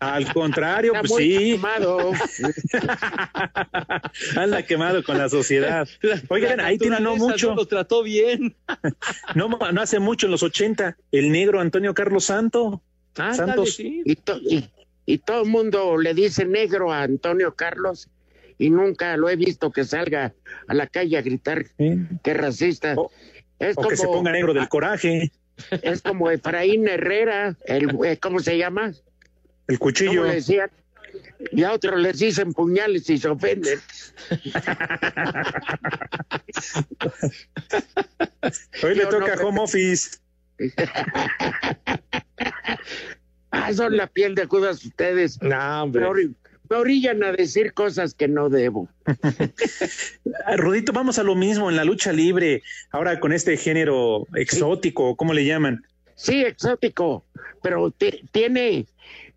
Al 0.00 0.32
contrario, 0.32 0.92
Está 0.92 1.00
pues 1.02 1.12
muy 1.12 1.22
sí, 1.22 1.52
quemado. 1.52 2.12
anda 4.36 4.62
quemado 4.64 5.02
con 5.04 5.18
la 5.18 5.28
sociedad. 5.28 5.88
Oigan, 6.28 6.58
La 6.58 6.66
ahí 6.66 6.78
tiene 6.78 7.00
no 7.00 7.16
mucho, 7.16 7.50
no 7.50 7.56
lo 7.56 7.66
trató 7.66 8.02
bien. 8.02 8.56
no, 9.34 9.48
no 9.48 9.80
hace 9.80 9.98
mucho, 9.98 10.26
en 10.26 10.32
los 10.32 10.42
80, 10.42 10.96
el 11.12 11.30
negro 11.30 11.60
Antonio 11.60 11.94
Carlos 11.94 12.24
Santo. 12.24 12.82
Ándale, 13.16 13.36
Santos. 13.36 13.74
sí. 13.74 14.02
Y, 14.04 14.16
to- 14.16 14.38
y, 14.38 14.68
y 15.06 15.18
todo 15.18 15.42
el 15.44 15.48
mundo 15.48 15.96
le 15.96 16.12
dice 16.12 16.44
negro 16.44 16.92
a 16.92 17.02
Antonio 17.02 17.54
Carlos 17.54 18.08
y 18.58 18.70
nunca 18.70 19.16
lo 19.16 19.28
he 19.28 19.36
visto 19.36 19.70
que 19.70 19.84
salga 19.84 20.34
a 20.68 20.74
la 20.74 20.86
calle 20.86 21.16
a 21.18 21.22
gritar 21.22 21.66
¿eh? 21.78 21.98
que 22.22 22.34
racista. 22.34 22.94
O- 22.96 23.10
es 23.58 23.76
O 23.78 23.88
que 23.88 23.96
se 23.96 24.06
ponga 24.06 24.32
negro 24.32 24.52
del 24.54 24.68
coraje, 24.68 25.32
Es 25.82 26.02
como 26.02 26.30
Efraín 26.30 26.86
Herrera, 26.88 27.56
el, 27.66 27.96
eh, 28.04 28.18
¿cómo 28.18 28.40
se 28.40 28.58
llama? 28.58 28.88
el 29.68 29.78
¿Cómo 29.78 29.90
cuchillo. 29.90 30.24
le 30.24 30.34
decían? 30.34 30.70
Y 31.52 31.62
a 31.62 31.72
otros 31.72 31.98
les 32.00 32.18
dicen 32.18 32.52
puñales 32.52 33.08
y 33.08 33.18
se 33.18 33.28
ofenden. 33.28 33.78
Hoy 38.82 38.94
le 38.94 39.02
Yo 39.02 39.08
toca 39.08 39.36
no, 39.36 39.48
home 39.48 39.60
office. 39.60 40.18
Ah, 43.52 43.72
son 43.72 43.96
la 43.96 44.06
piel 44.06 44.34
de 44.34 44.44
Judas 44.44 44.84
ustedes. 44.84 45.40
No, 45.40 45.84
hombre. 45.84 46.04
ori- 46.04 46.34
me 46.68 46.76
orillan 46.76 47.22
a 47.24 47.32
decir 47.32 47.72
cosas 47.72 48.14
que 48.14 48.28
no 48.28 48.48
debo. 48.48 48.88
Rudito, 50.56 50.92
vamos 50.92 51.18
a 51.18 51.22
lo 51.22 51.34
mismo 51.34 51.70
en 51.70 51.76
la 51.76 51.84
lucha 51.84 52.12
libre, 52.12 52.62
ahora 52.90 53.20
con 53.20 53.32
este 53.32 53.56
género 53.56 54.26
exótico, 54.34 55.16
¿cómo 55.16 55.32
le 55.34 55.44
llaman? 55.44 55.84
Sí, 56.14 56.42
exótico, 56.42 57.24
pero 57.62 57.90
ti- 57.90 58.22
tiene, 58.32 58.86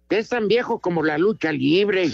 es 0.10 0.30
tan 0.30 0.48
viejo 0.48 0.80
como 0.80 1.04
la 1.04 1.18
lucha 1.18 1.52
libre. 1.52 2.10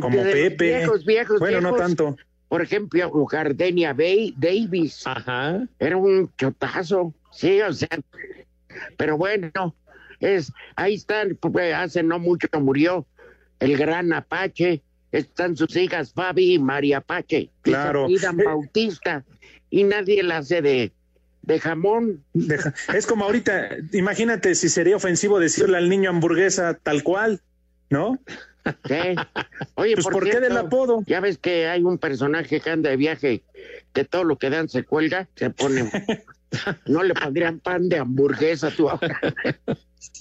Como 0.00 0.16
De 0.24 0.32
Pepe. 0.32 0.64
Viejos, 0.78 1.04
viejos, 1.04 1.38
Bueno, 1.38 1.60
no 1.60 1.74
tanto. 1.74 2.16
Por 2.48 2.62
ejemplo, 2.62 3.10
Gardenia 3.26 3.92
Bay 3.92 4.32
Davis. 4.36 5.06
Ajá. 5.06 5.66
Era 5.78 5.96
un 5.96 6.30
chotazo. 6.38 7.12
Sí, 7.32 7.60
o 7.60 7.72
sea, 7.72 7.88
pero 8.96 9.16
bueno, 9.18 9.74
es, 10.20 10.52
ahí 10.76 10.94
están, 10.94 11.36
pues, 11.36 11.74
hace 11.74 12.02
no 12.02 12.18
mucho 12.18 12.48
murió 12.60 13.06
el 13.60 13.76
gran 13.76 14.12
Apache, 14.12 14.82
están 15.12 15.56
sus 15.56 15.74
hijas 15.76 16.12
Fabi 16.12 16.54
y 16.54 16.58
María 16.58 16.98
Apache, 16.98 17.50
que 17.62 17.70
Claro. 17.70 18.06
se. 18.08 18.30
Bautista, 18.44 19.24
y 19.70 19.84
nadie 19.84 20.22
la 20.22 20.38
hace 20.38 20.62
de, 20.62 20.92
de 21.42 21.60
jamón. 21.60 22.22
Deja- 22.34 22.74
Es 22.94 23.06
como 23.06 23.24
ahorita, 23.24 23.68
imagínate 23.92 24.54
si 24.54 24.68
sería 24.68 24.96
ofensivo 24.96 25.38
decirle 25.38 25.76
al 25.78 25.88
niño 25.88 26.10
hamburguesa 26.10 26.74
tal 26.74 27.02
cual, 27.02 27.40
¿no? 27.90 28.18
¿sí? 28.86 28.94
Oye, 29.76 29.94
Pues, 29.94 30.06
¿por 30.06 30.24
qué 30.24 30.30
cierto, 30.32 30.48
del 30.48 30.56
apodo? 30.58 31.02
Ya 31.06 31.20
ves 31.20 31.38
que 31.38 31.68
hay 31.68 31.82
un 31.84 31.98
personaje 31.98 32.60
que 32.60 32.70
anda 32.70 32.90
de 32.90 32.96
viaje, 32.96 33.42
que 33.92 34.04
todo 34.04 34.24
lo 34.24 34.36
que 34.38 34.50
dan 34.50 34.68
se 34.68 34.82
cuelga, 34.84 35.28
se 35.36 35.50
pone... 35.50 35.90
No 36.86 37.02
le 37.02 37.12
pondrían 37.12 37.58
pan 37.58 37.88
de 37.88 37.98
hamburguesa 37.98 38.70
tú 38.70 38.88
ahora. 38.88 39.20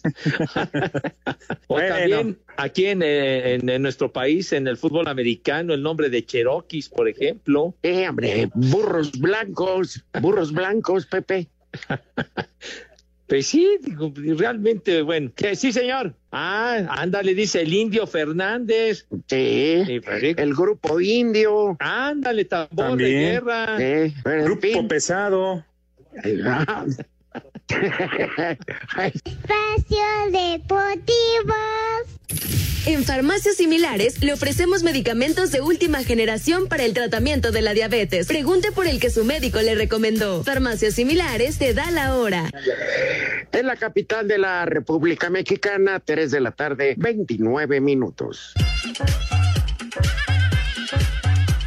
O 1.67 1.75
Bueno. 1.75 1.95
también 1.95 2.37
aquí 2.57 2.85
en, 2.85 3.01
eh, 3.03 3.55
en, 3.55 3.69
en 3.69 3.81
nuestro 3.81 4.11
país, 4.11 4.51
en 4.53 4.67
el 4.67 4.77
fútbol 4.77 5.07
americano, 5.07 5.73
el 5.73 5.81
nombre 5.81 6.09
de 6.09 6.25
Cherokees, 6.25 6.89
por 6.89 7.07
ejemplo. 7.09 7.75
Eh, 7.83 8.07
hombre, 8.07 8.49
burros 8.53 9.11
blancos, 9.19 10.03
burros 10.21 10.51
blancos, 10.51 11.05
Pepe. 11.05 11.47
Pues 13.27 13.47
sí, 13.47 13.67
digo, 13.81 14.13
realmente, 14.37 15.01
bueno. 15.01 15.31
¿Qué? 15.35 15.55
Sí, 15.55 15.71
señor. 15.73 16.13
Ah, 16.31 16.85
ándale, 16.89 17.33
dice 17.33 17.61
el 17.61 17.73
indio 17.73 18.05
Fernández. 18.05 19.07
Sí, 19.27 19.81
Sí, 19.83 19.99
pues 19.99 20.21
el 20.37 20.53
grupo 20.53 21.01
indio. 21.01 21.75
Ándale, 21.79 22.45
tambor 22.45 22.89
También. 22.89 23.09
de 23.09 23.31
guerra. 23.31 23.77
Sí, 23.79 24.13
Grupo 24.43 24.61
fin, 24.61 24.87
pesado. 24.87 25.65
Espacio 27.69 29.27
Deportivo. 30.31 31.55
En 32.85 33.03
farmacias 33.03 33.55
similares 33.55 34.21
le 34.21 34.31
ofrecemos 34.33 34.83
medicamentos 34.83 35.51
de 35.51 35.61
última 35.61 36.03
generación 36.03 36.67
para 36.67 36.83
el 36.83 36.93
tratamiento 36.93 37.51
de 37.51 37.63
la 37.63 37.73
diabetes. 37.73 38.27
Pregunte 38.27 38.71
por 38.71 38.85
el 38.85 38.99
que 38.99 39.09
su 39.09 39.25
médico 39.25 39.59
le 39.61 39.73
recomendó. 39.73 40.43
Farmacias 40.43 40.93
similares 40.93 41.57
te 41.57 41.73
da 41.73 41.89
la 41.89 42.15
hora. 42.15 42.51
En 43.51 43.65
la 43.65 43.75
capital 43.75 44.27
de 44.27 44.37
la 44.37 44.65
República 44.65 45.31
Mexicana, 45.31 45.99
3 45.99 46.29
de 46.29 46.41
la 46.41 46.51
tarde, 46.51 46.93
29 46.97 47.81
minutos. 47.81 48.53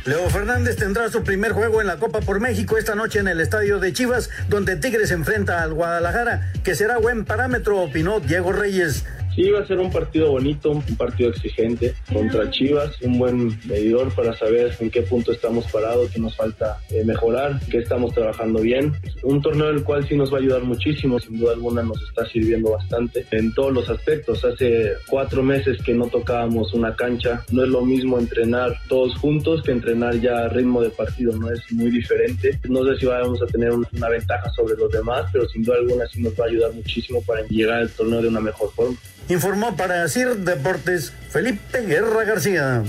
Leo 0.09 0.31
Fernández 0.31 0.77
tendrá 0.77 1.11
su 1.11 1.23
primer 1.23 1.53
juego 1.53 1.83
en 1.83 1.87
la 1.87 1.99
Copa 1.99 2.23
por 2.23 2.41
México 2.41 2.79
esta 2.79 2.95
noche 2.95 3.19
en 3.19 3.29
el 3.29 3.43
estadio 3.43 3.79
de 3.79 3.93
Chivas, 3.93 4.31
donde 4.49 4.77
Tigres 4.77 5.11
enfrenta 5.11 5.63
al 5.63 5.75
Guadalajara, 5.75 6.51
que 6.65 6.75
será 6.75 6.97
buen 6.97 7.27
parámetro, 7.27 7.83
opinó 7.83 8.19
Diego 8.19 8.53
Reyes. 8.53 9.05
Sí, 9.39 9.51
va 9.51 9.61
a 9.61 9.67
ser 9.69 9.79
un 9.79 9.93
partido 9.93 10.33
bonito, 10.33 10.73
un 10.73 10.97
partido 10.97 11.31
exigente 11.31 11.95
contra 12.13 12.51
Chivas, 12.51 13.01
un 13.03 13.21
buen 13.21 13.57
medidor 13.69 14.13
para 14.13 14.37
saber 14.37 14.77
en 14.81 14.91
qué 14.91 15.03
punto 15.03 15.31
estamos 15.31 15.65
parados, 15.71 16.11
qué 16.11 16.19
nos 16.19 16.35
falta 16.35 16.81
eh, 16.91 17.05
mejorar, 17.05 17.61
qué 17.71 17.79
estamos 17.79 18.13
trabajando 18.13 18.61
bien. 18.61 18.93
Un 19.23 19.41
torneo 19.41 19.71
el 19.71 19.85
cual 19.85 20.09
sí 20.09 20.17
nos 20.17 20.33
va 20.33 20.39
a 20.39 20.41
ayudar 20.41 20.65
muchísimo, 20.65 21.21
sin 21.21 21.39
duda 21.39 21.53
alguna 21.53 21.85
nos 21.85 22.03
está 22.03 22.27
sirviendo 22.27 22.73
bastante 22.73 23.27
en 23.31 23.55
todos 23.55 23.73
los 23.73 23.89
aspectos. 23.89 24.45
Hace 24.45 24.95
cuatro 25.09 25.45
meses 25.45 25.81
que 25.85 25.95
no 25.95 26.09
tocábamos 26.09 26.75
una 26.75 26.97
cancha, 26.97 27.45
no 27.53 27.63
es 27.63 27.71
lo 27.71 27.83
mismo 27.83 28.19
entrenar 28.19 28.75
todos 28.89 29.15
juntos 29.19 29.63
que 29.63 29.71
entrenar 29.71 30.21
ya 30.21 30.47
a 30.47 30.49
ritmo 30.49 30.83
de 30.83 30.91
partido, 30.91 31.37
no 31.37 31.49
es 31.49 31.61
muy 31.71 31.93
diferente. 31.93 32.59
No 32.69 32.85
sé 32.85 32.99
si 32.99 33.07
vamos 33.07 33.41
a 33.41 33.47
tener 33.47 33.71
una 33.71 34.09
ventaja 34.09 34.51
sobre 34.51 34.75
los 34.75 34.91
demás, 34.91 35.31
pero 35.33 35.49
sin 35.49 35.63
duda 35.63 35.77
alguna 35.77 36.09
sí 36.09 36.21
nos 36.21 36.33
va 36.33 36.47
a 36.47 36.49
ayudar 36.49 36.73
muchísimo 36.73 37.23
para 37.23 37.43
llegar 37.47 37.83
al 37.83 37.91
torneo 37.91 38.21
de 38.21 38.27
una 38.27 38.41
mejor 38.41 38.73
forma. 38.73 38.97
Informó 39.29 39.77
para 39.77 40.09
CIR 40.09 40.37
Deportes 40.39 41.13
Felipe 41.31 41.83
Guerra 41.83 42.25
García. 42.25 42.83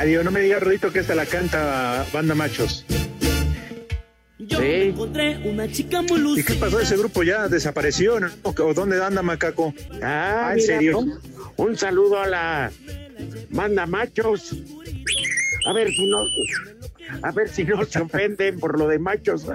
Ah, 0.00 0.04
Dios, 0.04 0.24
no 0.24 0.30
me 0.30 0.40
diga 0.40 0.60
Rodito 0.60 0.92
que 0.92 1.00
esta 1.00 1.16
la 1.16 1.26
canta 1.26 2.06
Banda 2.12 2.36
Machos. 2.36 2.84
Yo 4.38 4.62
encontré 4.62 5.38
una 5.38 5.66
chica 5.72 6.02
muy 6.02 6.38
¿Y 6.38 6.44
qué 6.44 6.54
pasó? 6.54 6.78
¿Ese 6.78 6.96
grupo 6.96 7.24
ya 7.24 7.48
desapareció? 7.48 8.20
¿no? 8.20 8.28
¿O 8.42 8.74
dónde 8.74 9.04
anda 9.04 9.22
Macaco? 9.22 9.74
Ah, 10.00 10.50
¿en 10.52 10.58
mira, 10.58 10.66
serio? 10.66 11.00
Un, 11.00 11.18
un 11.56 11.76
saludo 11.76 12.20
a 12.20 12.28
la 12.28 12.70
banda 13.50 13.86
machos. 13.86 14.54
A 15.66 15.72
ver 15.72 15.88
si 15.88 16.08
no, 16.08 16.18
a 17.20 17.32
ver 17.32 17.48
si 17.48 17.64
no 17.64 17.84
se 17.84 18.00
ofenden 18.00 18.60
por 18.60 18.78
lo 18.78 18.86
de 18.86 19.00
machos. 19.00 19.46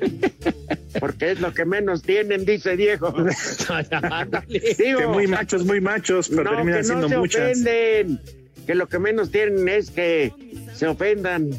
Porque 0.98 1.32
es 1.32 1.40
lo 1.40 1.52
que 1.54 1.64
menos 1.64 2.02
tienen, 2.02 2.44
dice 2.44 2.76
Diego. 2.76 3.14
Que 4.76 5.06
muy 5.06 5.26
machos, 5.26 5.64
muy 5.64 5.80
machos, 5.80 6.28
pero 6.28 6.44
no, 6.44 6.50
terminan 6.56 6.78
que 6.78 6.84
siendo 6.84 7.02
no 7.02 7.08
se 7.08 7.18
muchas. 7.18 7.42
ofenden. 7.52 8.20
Que 8.66 8.74
lo 8.74 8.88
que 8.88 8.98
menos 8.98 9.30
tienen 9.30 9.68
es 9.68 9.90
que 9.90 10.32
se 10.74 10.86
ofendan. 10.86 11.50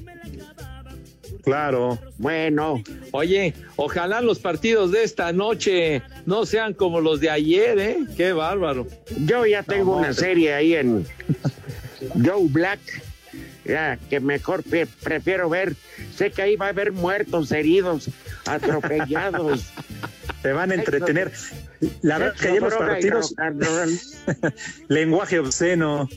Claro. 1.43 1.97
Bueno. 2.17 2.83
Oye, 3.11 3.53
ojalá 3.75 4.21
los 4.21 4.39
partidos 4.39 4.91
de 4.91 5.03
esta 5.03 5.31
noche 5.31 6.03
no 6.25 6.45
sean 6.45 6.73
como 6.73 7.01
los 7.01 7.19
de 7.19 7.29
ayer, 7.29 7.79
¿eh? 7.79 7.97
Qué 8.15 8.33
bárbaro. 8.33 8.87
Yo 9.25 9.45
ya 9.45 9.63
tengo 9.63 9.97
una 9.97 10.13
serie 10.13 10.53
ahí 10.53 10.75
en 10.75 11.05
Joe 12.23 12.47
Black, 12.49 12.79
ya, 13.65 13.97
que 14.09 14.19
mejor 14.19 14.63
pre- 14.63 14.87
prefiero 14.87 15.49
ver. 15.49 15.75
Sé 16.15 16.31
que 16.31 16.41
ahí 16.41 16.55
va 16.55 16.67
a 16.67 16.69
haber 16.69 16.91
muertos, 16.91 17.51
heridos, 17.51 18.09
atropellados. 18.45 19.71
Te 20.41 20.53
van 20.53 20.71
a 20.71 20.75
entretener. 20.75 21.31
La 22.01 22.17
verdad 22.17 22.33
que 22.33 22.39
Sexo, 22.49 22.53
ayer 22.53 22.61
los 22.61 22.71
droga 22.71 22.85
y 22.99 23.09
partidos, 23.35 24.15
lenguaje 24.87 25.39
obsceno. 25.39 26.09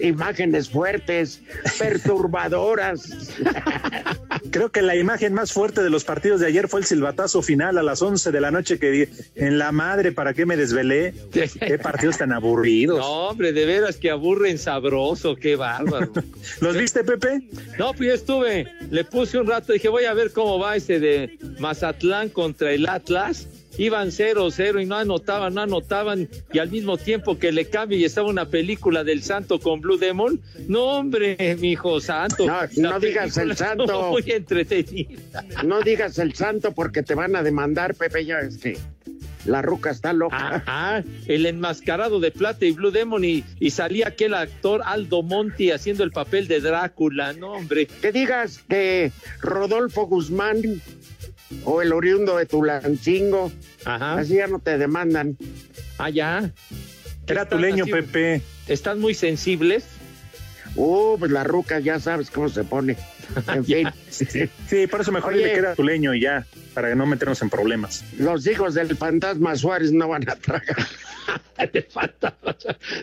Imágenes 0.00 0.70
fuertes, 0.70 1.40
perturbadoras. 1.78 3.38
Creo 4.50 4.70
que 4.70 4.82
la 4.82 4.96
imagen 4.96 5.34
más 5.34 5.52
fuerte 5.52 5.82
de 5.82 5.90
los 5.90 6.04
partidos 6.04 6.40
de 6.40 6.46
ayer 6.46 6.68
fue 6.68 6.80
el 6.80 6.86
silbatazo 6.86 7.42
final 7.42 7.78
a 7.78 7.82
las 7.82 8.00
11 8.02 8.32
de 8.32 8.40
la 8.40 8.50
noche 8.50 8.78
que 8.78 8.90
di 8.90 9.04
en 9.34 9.58
la 9.58 9.72
madre, 9.72 10.12
¿para 10.12 10.34
qué 10.34 10.46
me 10.46 10.56
desvelé? 10.56 11.14
Qué 11.32 11.78
partidos 11.78 12.18
tan 12.18 12.32
aburridos. 12.32 12.98
No, 12.98 13.28
hombre, 13.28 13.52
de 13.52 13.66
veras 13.66 13.96
que 13.96 14.10
aburren 14.10 14.58
sabroso, 14.58 15.36
qué 15.36 15.56
bárbaro. 15.56 16.12
¿Los 16.60 16.76
viste, 16.76 17.04
Pepe? 17.04 17.42
No, 17.78 17.92
pues 17.92 18.08
yo 18.08 18.14
estuve, 18.14 18.66
le 18.90 19.04
puse 19.04 19.38
un 19.38 19.46
rato, 19.46 19.72
dije, 19.72 19.88
voy 19.88 20.04
a 20.04 20.14
ver 20.14 20.32
cómo 20.32 20.58
va 20.58 20.76
ese 20.76 21.00
de 21.00 21.38
Mazatlán 21.58 22.28
contra 22.30 22.72
el 22.72 22.88
Atlas. 22.88 23.46
Iban 23.80 24.08
0-0 24.08 24.82
y 24.82 24.84
no 24.84 24.96
anotaban, 24.96 25.54
no 25.54 25.62
anotaban, 25.62 26.28
y 26.52 26.58
al 26.58 26.70
mismo 26.70 26.98
tiempo 26.98 27.38
que 27.38 27.50
le 27.50 27.64
cambio 27.64 27.96
y 27.96 28.04
estaba 28.04 28.28
una 28.28 28.44
película 28.44 29.04
del 29.04 29.22
santo 29.22 29.58
con 29.58 29.80
Blue 29.80 29.96
Demon. 29.96 30.38
No, 30.68 30.98
hombre, 30.98 31.56
mi 31.58 31.72
hijo 31.72 31.98
santo. 31.98 32.44
No, 32.76 33.00
digas 33.00 33.38
el 33.38 33.56
santo. 33.56 34.10
Muy 34.10 34.24
entretenida. 34.26 35.18
No 35.64 35.80
digas 35.80 36.18
el 36.18 36.34
santo 36.34 36.72
porque 36.72 37.02
te 37.02 37.14
van 37.14 37.34
a 37.36 37.42
demandar, 37.42 37.94
Pepe. 37.94 38.26
Ya 38.26 38.40
es 38.40 38.58
que 38.58 38.76
la 39.46 39.62
ruca 39.62 39.92
está 39.92 40.12
loca. 40.12 40.62
Ah, 40.66 41.02
el 41.26 41.46
enmascarado 41.46 42.20
de 42.20 42.32
plata 42.32 42.66
y 42.66 42.72
Blue 42.72 42.90
Demon 42.90 43.24
y, 43.24 43.44
y 43.60 43.70
salía 43.70 44.08
aquel 44.08 44.34
actor 44.34 44.82
Aldo 44.84 45.22
Monti 45.22 45.70
haciendo 45.70 46.04
el 46.04 46.10
papel 46.10 46.48
de 46.48 46.60
Drácula, 46.60 47.32
no 47.32 47.52
hombre. 47.52 47.86
Que 47.86 48.12
digas 48.12 48.62
que 48.68 49.10
Rodolfo 49.40 50.06
Guzmán 50.06 50.82
o 51.64 51.82
el 51.82 51.92
oriundo 51.92 52.36
de 52.36 52.46
Tulancingo, 52.46 53.52
así 53.84 54.34
ya 54.34 54.46
no 54.46 54.58
te 54.58 54.78
demandan. 54.78 55.36
Ah, 55.98 56.10
ya. 56.10 56.52
Era 57.26 57.48
tuleño, 57.48 57.84
así? 57.84 57.92
Pepe. 57.92 58.42
¿Están 58.66 59.00
muy 59.00 59.14
sensibles? 59.14 59.84
Uh, 60.76 61.16
pues 61.18 61.30
la 61.30 61.44
ruca 61.44 61.80
ya 61.80 61.98
sabes 61.98 62.30
cómo 62.30 62.48
se 62.48 62.64
pone. 62.64 62.96
En 63.48 63.64
fin. 63.66 63.88
Sí, 64.08 64.86
por 64.86 65.00
eso 65.00 65.12
mejor 65.12 65.32
Oye. 65.32 65.42
dile 65.42 65.52
que 65.52 65.58
era 65.58 65.74
tuleño 65.74 66.14
y 66.14 66.20
ya, 66.20 66.46
para 66.74 66.94
no 66.94 67.06
meternos 67.06 67.42
en 67.42 67.50
problemas. 67.50 68.04
Los 68.18 68.46
hijos 68.46 68.74
del 68.74 68.96
fantasma 68.96 69.56
Suárez 69.56 69.92
no 69.92 70.08
van 70.08 70.28
a 70.28 70.36
tragar. 70.36 70.76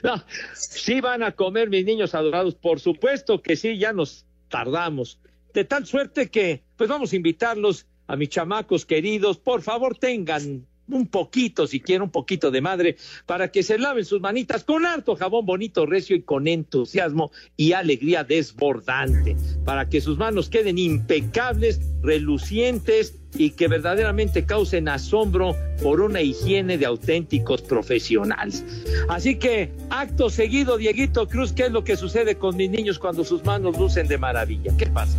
No, 0.04 0.24
sí 0.54 1.00
van 1.00 1.24
a 1.24 1.32
comer 1.32 1.70
mis 1.70 1.86
niños 1.86 2.14
adorados, 2.16 2.56
por 2.56 2.80
supuesto 2.80 3.42
que 3.42 3.56
sí, 3.56 3.78
ya 3.78 3.94
nos 3.94 4.26
tardamos. 4.50 5.20
De 5.54 5.64
tal 5.64 5.86
suerte 5.86 6.30
que, 6.30 6.64
pues 6.76 6.90
vamos 6.90 7.14
a 7.14 7.16
invitarlos 7.16 7.86
a 8.08 8.16
mis 8.16 8.30
chamacos 8.30 8.86
queridos, 8.86 9.38
por 9.38 9.62
favor 9.62 9.98
tengan 9.98 10.66
un 10.90 11.08
poquito, 11.08 11.68
si 11.68 11.80
quieren, 11.80 12.04
un 12.04 12.12
poquito 12.12 12.52
de 12.52 12.62
madre, 12.62 12.98
para 13.26 13.52
que 13.52 13.64
se 13.64 13.78
laven 13.78 14.06
sus 14.06 14.22
manitas 14.22 14.64
con 14.64 14.86
harto 14.86 15.16
jabón 15.16 15.46
bonito, 15.46 15.86
recio 15.86 16.16
y 16.16 16.22
con 16.22 16.48
entusiasmo 16.48 17.32
y 17.56 17.74
alegría 17.74 18.24
desbordante, 18.24 19.36
para 19.66 19.90
que 19.90 20.02
sus 20.02 20.18
manos 20.18 20.50
queden 20.50 20.78
impecables, 20.78 21.82
relucientes 22.02 23.20
y 23.36 23.52
que 23.52 23.68
verdaderamente 23.68 24.46
causen 24.46 24.88
asombro 24.88 25.56
por 25.84 26.02
una 26.02 26.22
higiene 26.22 26.78
de 26.78 26.86
auténticos 26.86 27.62
profesionales. 27.62 28.64
Así 29.10 29.36
que, 29.36 29.72
acto 29.90 30.30
seguido, 30.30 30.78
Dieguito 30.78 31.28
Cruz, 31.28 31.52
¿qué 31.52 31.64
es 31.64 31.72
lo 31.72 31.84
que 31.84 31.98
sucede 31.98 32.36
con 32.36 32.56
mis 32.56 32.70
niños 32.70 32.98
cuando 32.98 33.24
sus 33.24 33.44
manos 33.44 33.78
lucen 33.78 34.08
de 34.08 34.18
maravilla? 34.18 34.72
¿Qué 34.78 34.88
pasa? 34.88 35.18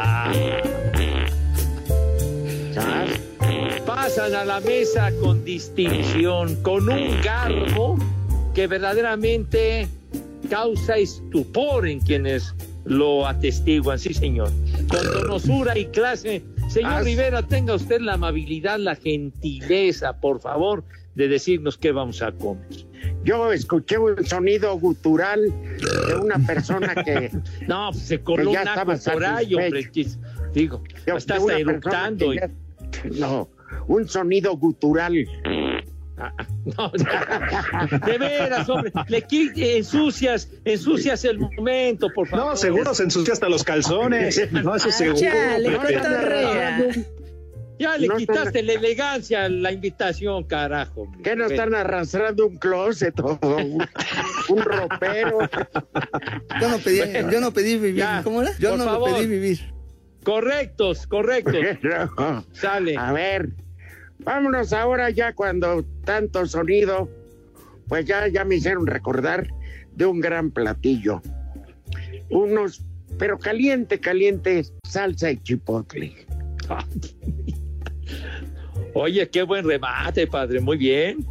Ah. 0.00 0.32
Pasan 3.84 4.32
a 4.34 4.44
la 4.44 4.60
mesa 4.60 5.10
con 5.20 5.44
distinción, 5.44 6.54
con 6.62 6.88
un 6.88 7.20
garbo 7.20 7.98
que 8.54 8.68
verdaderamente 8.68 9.88
causa 10.48 10.98
estupor 10.98 11.88
en 11.88 11.98
quienes 11.98 12.54
lo 12.84 13.26
atestiguan, 13.26 13.98
sí 13.98 14.14
señor. 14.14 14.50
Con 14.88 15.04
donosura 15.04 15.76
y 15.76 15.86
clase. 15.86 16.44
Señor 16.68 17.02
Rivera, 17.02 17.42
tenga 17.42 17.74
usted 17.74 18.00
la 18.00 18.14
amabilidad, 18.14 18.78
la 18.78 18.94
gentileza, 18.94 20.20
por 20.20 20.40
favor, 20.40 20.84
de 21.18 21.26
decirnos 21.28 21.76
qué 21.76 21.90
vamos 21.90 22.22
a 22.22 22.30
comer. 22.30 22.64
yo 23.24 23.52
escuché 23.52 23.98
un 23.98 24.24
sonido 24.24 24.78
gutural 24.78 25.40
de 26.08 26.14
una 26.14 26.38
persona 26.38 26.94
que. 26.94 27.30
no, 27.66 27.90
pues 27.92 28.04
se 28.04 28.20
coló 28.20 28.52
un 28.52 28.56
ajo 28.56 28.86
por 29.14 29.24
ahí, 29.24 29.52
hombre. 29.54 29.90
Digo, 30.54 30.82
una 31.06 31.16
hasta 31.16 31.34
eructando. 31.58 32.32
ya- 32.32 32.48
No, 33.18 33.48
un 33.88 34.08
sonido 34.08 34.56
gutural. 34.56 35.26
No, 36.76 36.90
de 38.06 38.18
veras, 38.18 38.68
hombre, 38.68 38.92
le 39.08 39.22
ensucias, 39.76 40.48
ensucias 40.64 41.24
el 41.24 41.38
momento, 41.38 42.08
por 42.14 42.26
favor. 42.28 42.46
No, 42.46 42.56
seguro 42.56 42.94
se 42.94 43.04
ensucia 43.04 43.32
hasta 43.34 43.48
los 43.48 43.62
calzones. 43.64 44.50
No, 44.52 44.74
eso 44.74 44.90
seguro. 44.90 45.20
Chale. 45.20 45.78
Ya 47.78 47.96
le 47.96 48.08
No 48.08 48.16
quitaste 48.16 48.62
la 48.62 48.72
elegancia 48.72 49.44
a 49.44 49.48
la 49.48 49.70
invitación, 49.72 50.44
carajo. 50.44 51.02
hombre. 51.02 51.22
¿Qué 51.22 51.36
no 51.36 51.46
están 51.46 51.74
arrastrando 51.74 52.46
un 52.46 52.56
closet 52.58 53.18
o 53.20 53.38
un, 53.42 53.86
un 54.48 54.62
ropero? 54.62 55.38
Yo 56.60 56.68
no 56.68 56.78
pedí, 56.78 57.00
yo 57.30 57.40
no 57.40 57.52
pedí 57.52 57.74
vivir. 57.78 57.96
Ya, 57.96 58.20
¿Cómo 58.24 58.42
era? 58.42 58.56
Yo 58.58 58.76
no 58.76 58.84
favor. 58.84 59.14
pedí 59.14 59.26
vivir. 59.26 59.60
Correctos, 60.24 61.06
correctos. 61.06 61.54
No. 62.18 62.44
Sale. 62.52 62.96
A 62.96 63.12
ver, 63.12 63.50
vámonos 64.18 64.72
ahora 64.72 65.10
ya 65.10 65.32
cuando 65.34 65.84
tanto 66.04 66.44
sonido, 66.46 67.08
pues 67.86 68.04
ya, 68.06 68.26
ya 68.28 68.44
me 68.44 68.56
hicieron 68.56 68.86
recordar 68.86 69.48
de 69.92 70.04
un 70.06 70.20
gran 70.20 70.50
platillo. 70.50 71.22
Unos, 72.30 72.82
pero 73.18 73.38
caliente, 73.38 74.00
caliente, 74.00 74.64
salsa 74.82 75.30
y 75.30 75.38
chipotle. 75.38 76.26
Oye, 78.94 79.28
qué 79.28 79.42
buen 79.42 79.66
remate, 79.66 80.26
padre. 80.26 80.60
Muy 80.60 80.76
bien. 80.76 81.26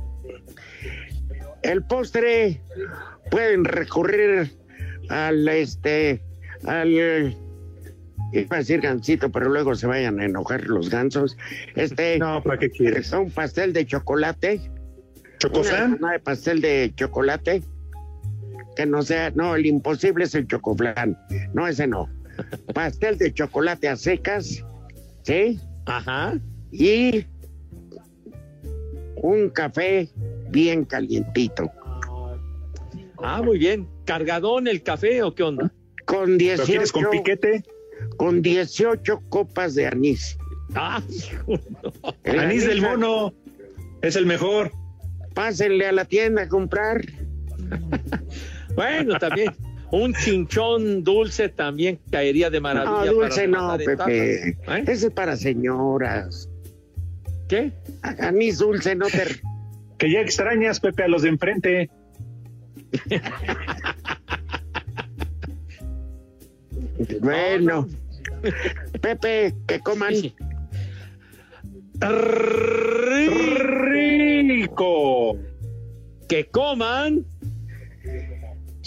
El 1.64 1.84
postre 1.84 2.62
pueden 3.30 3.66
recurrir 3.66 4.58
al 5.10 5.48
este, 5.48 6.22
al 6.64 7.36
iba 8.32 8.56
a 8.56 8.60
decir 8.60 8.82
gansito, 8.82 9.32
pero 9.32 9.50
luego 9.50 9.76
se 9.76 9.88
vayan 9.88 10.20
a 10.20 10.26
enojar 10.26 10.66
los 10.66 10.90
gansos. 10.90 11.38
Este, 11.76 12.18
No, 12.20 12.42
¿para 12.44 12.60
qué 12.60 12.70
quieres? 12.70 13.12
un 13.14 13.32
pastel 13.32 13.74
de 13.74 13.86
chocolate. 13.86 14.62
¿Chocoflan? 15.40 15.98
Una 16.00 16.14
de 16.14 16.20
pastel 16.20 16.62
de 16.62 16.92
chocolate. 16.96 17.64
Que 18.76 18.86
no 18.86 19.02
sea, 19.02 19.32
no, 19.32 19.56
el 19.56 19.66
imposible 19.66 20.26
es 20.26 20.36
el 20.36 20.48
chocoflan. 20.48 21.18
No, 21.54 21.68
ese 21.68 21.88
no. 21.88 22.10
Pastel 22.74 23.18
de 23.18 23.34
chocolate 23.34 23.88
a 23.88 23.96
secas, 23.96 24.64
¿sí? 25.24 25.60
Ajá. 25.88 26.38
Y 26.72 27.26
un 29.22 29.50
café 29.50 30.10
bien 30.50 30.86
calientito. 30.86 31.72
Ah, 33.22 33.42
muy 33.42 33.58
bien. 33.58 33.88
¿Cargadón 34.06 34.68
el 34.68 34.84
café 34.84 35.24
o 35.24 35.34
qué 35.34 35.44
onda? 35.44 35.72
Con 36.06 36.32
¿Lo 36.32 36.38
18, 36.38 36.66
quieres 36.66 36.92
con 36.92 37.10
piquete? 37.10 37.64
con 38.18 38.42
18 38.42 39.22
copas 39.30 39.76
de 39.76 39.88
anís. 39.88 40.38
Ah, 40.76 41.02
El 42.24 42.40
Anís 42.40 42.68
del 42.68 42.82
mono. 42.82 43.34
Es 44.02 44.16
el 44.16 44.26
mejor. 44.26 44.72
Pásenle 45.34 45.88
a 45.88 45.92
la 45.92 46.06
tienda 46.06 46.44
a 46.44 46.48
comprar. 46.48 47.02
bueno, 48.76 49.18
también. 49.20 49.56
Un 49.90 50.14
chinchón 50.14 51.04
dulce 51.04 51.48
también 51.48 52.00
caería 52.12 52.50
de 52.50 52.60
maravilla. 52.60 53.06
No, 53.06 53.20
dulce 53.22 53.48
para 53.48 53.78
no, 53.78 53.78
Pepe. 53.78 54.50
¿Eh? 54.50 54.58
Ese 54.86 55.08
es 55.08 55.14
para 55.14 55.38
señoras. 55.38 56.50
¿Qué? 57.48 57.72
Anís 58.20 58.60
dulce 58.60 58.96
no 58.96 59.08
te... 59.08 59.24
Que 59.98 60.12
ya 60.12 60.22
extrañas, 60.22 60.80
Pepe, 60.80 61.04
a 61.04 61.08
los 61.08 61.24
de 61.24 61.30
enfrente. 61.30 61.90
Bueno. 67.22 67.88
Pepe, 69.02 69.54
que 69.68 69.80
coman. 69.80 70.16
Sí, 70.16 70.36
sí. 70.36 70.36
¡Rico! 74.48 75.38
Que 76.28 76.46
coman. 76.46 77.26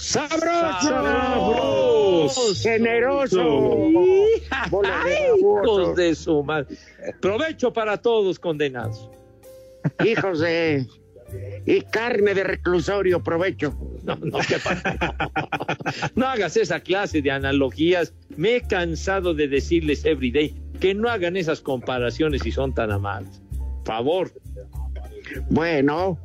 ¡Sabroso! 0.00 0.80
¡Sabroso! 0.80 2.54
¡Generoso! 2.62 3.42
Bola 4.70 5.04
de 5.04 5.14
¡Ay, 5.14 5.42
babosos. 5.42 5.82
hijos 5.82 5.96
de 5.96 6.14
su 6.14 6.42
madre! 6.42 6.76
Provecho 7.20 7.72
para 7.72 7.98
todos 7.98 8.38
condenados. 8.38 9.10
Hijos 10.04 10.40
de... 10.40 10.86
Y 11.66 11.82
carne 11.82 12.34
de 12.34 12.42
reclusorio, 12.42 13.22
provecho. 13.22 13.76
No, 14.02 14.16
no, 14.16 14.38
¿qué 14.38 14.58
pasa? 14.58 14.96
No 16.14 16.26
hagas 16.26 16.56
esa 16.56 16.80
clase 16.80 17.20
de 17.22 17.30
analogías. 17.30 18.14
Me 18.36 18.56
he 18.56 18.60
cansado 18.62 19.34
de 19.34 19.46
decirles 19.48 20.04
everyday 20.04 20.54
que 20.80 20.94
no 20.94 21.08
hagan 21.08 21.36
esas 21.36 21.60
comparaciones 21.60 22.42
si 22.42 22.50
son 22.50 22.74
tan 22.74 22.90
amables. 22.90 23.40
Favor. 23.84 24.32
Bueno. 25.50 26.18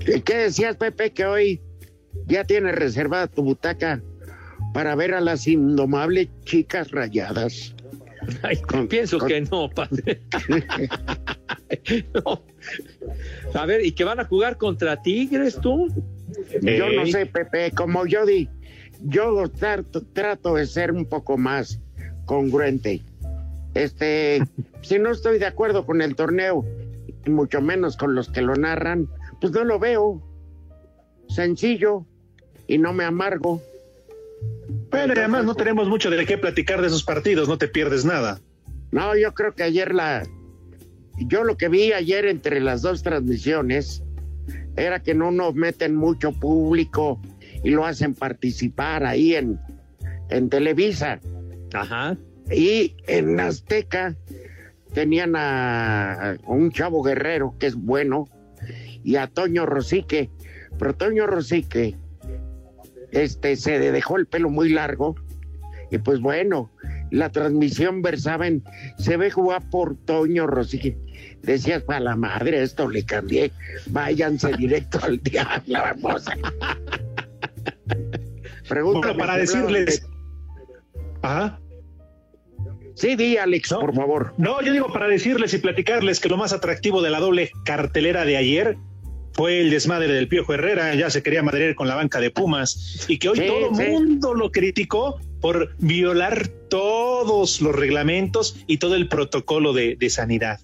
¿Y 0.00 0.20
¿Qué 0.20 0.36
decías, 0.36 0.76
Pepe, 0.76 1.12
que 1.12 1.26
hoy 1.26 1.60
ya 2.26 2.44
tienes 2.44 2.74
reservada 2.74 3.26
tu 3.26 3.42
butaca 3.42 4.02
para 4.74 4.94
ver 4.94 5.14
a 5.14 5.20
las 5.20 5.46
indomables 5.46 6.28
chicas 6.44 6.90
rayadas? 6.90 7.74
Ay, 8.42 8.56
Con- 8.62 8.88
pienso 8.88 9.18
con- 9.18 9.28
que 9.28 9.40
no, 9.42 9.70
padre. 9.70 10.20
No. 12.14 12.42
A 13.54 13.66
ver, 13.66 13.84
¿y 13.84 13.92
que 13.92 14.04
van 14.04 14.20
a 14.20 14.24
jugar 14.24 14.56
contra 14.56 15.00
Tigres 15.02 15.58
tú? 15.60 15.88
Yo 16.62 16.90
no 16.92 17.02
Ey. 17.04 17.12
sé, 17.12 17.26
Pepe, 17.26 17.70
como 17.72 18.06
yo 18.06 18.24
di, 18.26 18.48
yo 19.02 19.48
trato, 19.50 20.02
trato 20.12 20.54
de 20.54 20.66
ser 20.66 20.92
un 20.92 21.04
poco 21.04 21.36
más 21.36 21.80
congruente. 22.24 23.02
Este, 23.74 24.42
si 24.82 24.98
no 24.98 25.10
estoy 25.10 25.38
de 25.38 25.46
acuerdo 25.46 25.84
con 25.86 26.00
el 26.02 26.14
torneo, 26.16 26.64
y 27.26 27.30
mucho 27.30 27.60
menos 27.60 27.96
con 27.96 28.14
los 28.14 28.28
que 28.30 28.40
lo 28.42 28.54
narran, 28.54 29.08
pues 29.40 29.52
no 29.52 29.64
lo 29.64 29.78
veo. 29.78 30.22
Sencillo 31.38 32.04
y 32.66 32.78
no 32.78 32.92
me 32.92 33.04
amargo. 33.04 33.62
Bueno, 34.90 35.14
y 35.14 35.18
además 35.18 35.44
no 35.44 35.54
tenemos 35.54 35.88
mucho 35.88 36.10
de 36.10 36.26
qué 36.26 36.36
platicar 36.36 36.80
de 36.80 36.88
esos 36.88 37.04
partidos, 37.04 37.46
no 37.46 37.58
te 37.58 37.68
pierdes 37.68 38.04
nada. 38.04 38.40
No, 38.90 39.16
yo 39.16 39.32
creo 39.34 39.54
que 39.54 39.62
ayer 39.62 39.94
la. 39.94 40.24
Yo 41.16 41.44
lo 41.44 41.56
que 41.56 41.68
vi 41.68 41.92
ayer 41.92 42.26
entre 42.26 42.58
las 42.58 42.82
dos 42.82 43.04
transmisiones 43.04 44.02
era 44.76 45.00
que 45.00 45.14
no 45.14 45.30
nos 45.30 45.54
meten 45.54 45.94
mucho 45.94 46.32
público 46.32 47.20
y 47.62 47.70
lo 47.70 47.86
hacen 47.86 48.14
participar 48.14 49.04
ahí 49.04 49.36
en, 49.36 49.60
en 50.30 50.50
Televisa. 50.50 51.20
Ajá. 51.72 52.16
Y 52.50 52.96
en 53.06 53.38
Azteca 53.38 54.16
tenían 54.92 55.36
a, 55.36 56.32
a 56.32 56.36
un 56.46 56.72
chavo 56.72 57.04
guerrero 57.04 57.54
que 57.60 57.68
es 57.68 57.76
bueno 57.76 58.24
y 59.04 59.14
a 59.14 59.28
Toño 59.28 59.66
Rosique. 59.66 60.30
Pero 60.78 60.94
Toño 60.94 61.26
Rosique 61.26 61.96
este, 63.12 63.56
se 63.56 63.78
dejó 63.78 64.16
el 64.16 64.26
pelo 64.26 64.50
muy 64.50 64.68
largo 64.70 65.16
y 65.90 65.98
pues 65.98 66.20
bueno, 66.20 66.70
la 67.10 67.30
transmisión 67.30 68.02
versaba 68.02 68.46
en 68.46 68.62
se 68.98 69.16
ve 69.16 69.30
guapo 69.30 69.96
Toño 70.04 70.46
Rosique. 70.46 70.96
Decías, 71.42 71.82
para 71.82 72.00
la 72.00 72.16
madre, 72.16 72.62
esto 72.62 72.88
le 72.88 73.04
cambié. 73.04 73.50
Váyanse 73.86 74.52
directo 74.56 74.98
al 75.02 75.18
diablo, 75.22 75.78
vamos. 76.02 76.24
Pregúntame 78.68 79.14
Bueno, 79.14 79.18
para 79.18 79.36
decirles. 79.38 80.02
de- 80.02 80.06
Ajá. 81.22 81.58
Sí, 82.94 83.14
di, 83.16 83.36
Alex, 83.36 83.70
No. 83.72 83.80
por 83.80 83.94
favor. 83.94 84.34
No, 84.38 84.60
yo 84.60 84.72
digo 84.72 84.92
para 84.92 85.06
decirles 85.06 85.54
y 85.54 85.58
platicarles 85.58 86.18
que 86.20 86.28
lo 86.28 86.36
más 86.36 86.52
atractivo 86.52 87.00
de 87.00 87.10
la 87.10 87.20
doble 87.20 87.50
cartelera 87.64 88.24
de 88.24 88.36
ayer 88.36 88.76
fue 89.38 89.60
el 89.60 89.70
desmadre 89.70 90.12
del 90.12 90.26
Piojo 90.26 90.52
Herrera, 90.52 90.96
ya 90.96 91.10
se 91.10 91.22
quería 91.22 91.44
madrear 91.44 91.76
con 91.76 91.86
la 91.86 91.94
banca 91.94 92.18
de 92.18 92.32
Pumas 92.32 93.06
y 93.08 93.20
que 93.20 93.28
hoy 93.28 93.38
Sí, 93.38 93.46
todo 93.46 93.70
el 93.70 93.76
sí. 93.76 93.82
mundo 93.92 94.34
lo 94.34 94.50
criticó 94.50 95.20
por 95.40 95.76
violar 95.78 96.48
todos 96.68 97.60
los 97.60 97.72
reglamentos 97.72 98.56
y 98.66 98.78
todo 98.78 98.96
el 98.96 99.06
protocolo 99.08 99.72
de, 99.72 99.94
de 99.94 100.10
sanidad. 100.10 100.58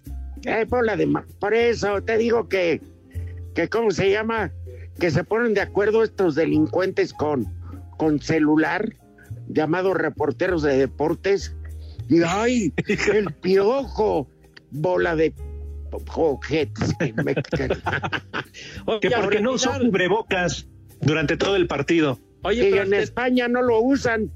Eh, 0.45 0.67
de 0.97 1.07
ma- 1.07 1.25
Por 1.39 1.55
eso 1.55 2.03
te 2.03 2.19
digo 2.19 2.49
que, 2.49 2.81
que, 3.55 3.69
¿cómo 3.69 3.93
se 3.93 4.11
llama? 4.11 4.51
Que 4.99 5.13
se 5.13 5.23
ponen 5.23 5.55
de 5.55 5.61
acuerdo 5.61 6.03
estos 6.03 6.35
delincuentes 6.35 7.13
con, 7.13 7.47
con 7.97 8.21
celular, 8.21 8.93
llamados 9.49 9.97
reporteros 9.97 10.65
de 10.65 10.77
deportes. 10.79 11.55
Y 12.09 12.23
¡ay! 12.27 12.73
El 13.15 13.33
piojo, 13.35 14.29
bola 14.73 15.15
de 15.15 15.33
que 16.41 16.69
Oye, 18.87 19.11
porque 19.21 19.41
no 19.41 19.53
usó 19.53 19.73
cubrebocas 19.79 20.69
durante 21.01 21.37
todo 21.37 21.57
el 21.57 21.67
partido. 21.67 22.19
Oye, 22.43 22.69
Y 22.69 22.71
pero 22.73 22.85
en 22.85 22.95
España 22.95 23.49
no 23.49 23.63
lo 23.63 23.81
usan, 23.81 24.31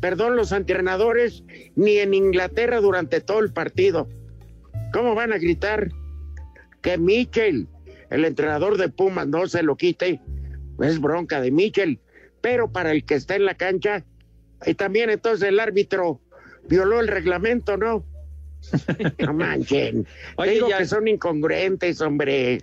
perdón, 0.00 0.36
los 0.36 0.52
entrenadores, 0.52 1.44
ni 1.76 1.98
en 1.98 2.14
Inglaterra 2.14 2.80
durante 2.80 3.20
todo 3.20 3.40
el 3.40 3.52
partido. 3.52 4.08
¿Cómo 4.92 5.14
van 5.14 5.32
a 5.32 5.38
gritar 5.38 5.90
que 6.82 6.98
Michel, 6.98 7.66
el 8.10 8.24
entrenador 8.24 8.76
de 8.76 8.90
Pumas 8.90 9.26
no 9.26 9.46
se 9.46 9.62
lo 9.62 9.76
quite, 9.76 10.20
es 10.80 11.00
bronca 11.00 11.40
de 11.40 11.50
Michel. 11.50 12.00
Pero 12.40 12.70
para 12.70 12.92
el 12.92 13.04
que 13.04 13.14
está 13.14 13.36
en 13.36 13.46
la 13.46 13.54
cancha, 13.54 14.04
y 14.66 14.74
también 14.74 15.08
entonces 15.08 15.48
el 15.48 15.60
árbitro 15.60 16.20
violó 16.68 17.00
el 17.00 17.08
reglamento, 17.08 17.76
¿no? 17.76 18.04
No 19.18 19.32
manchen. 19.34 20.06
Oye, 20.36 20.52
Digo 20.52 20.68
ya- 20.68 20.78
que 20.78 20.86
son 20.86 21.08
incongruentes, 21.08 22.00
hombre. 22.00 22.62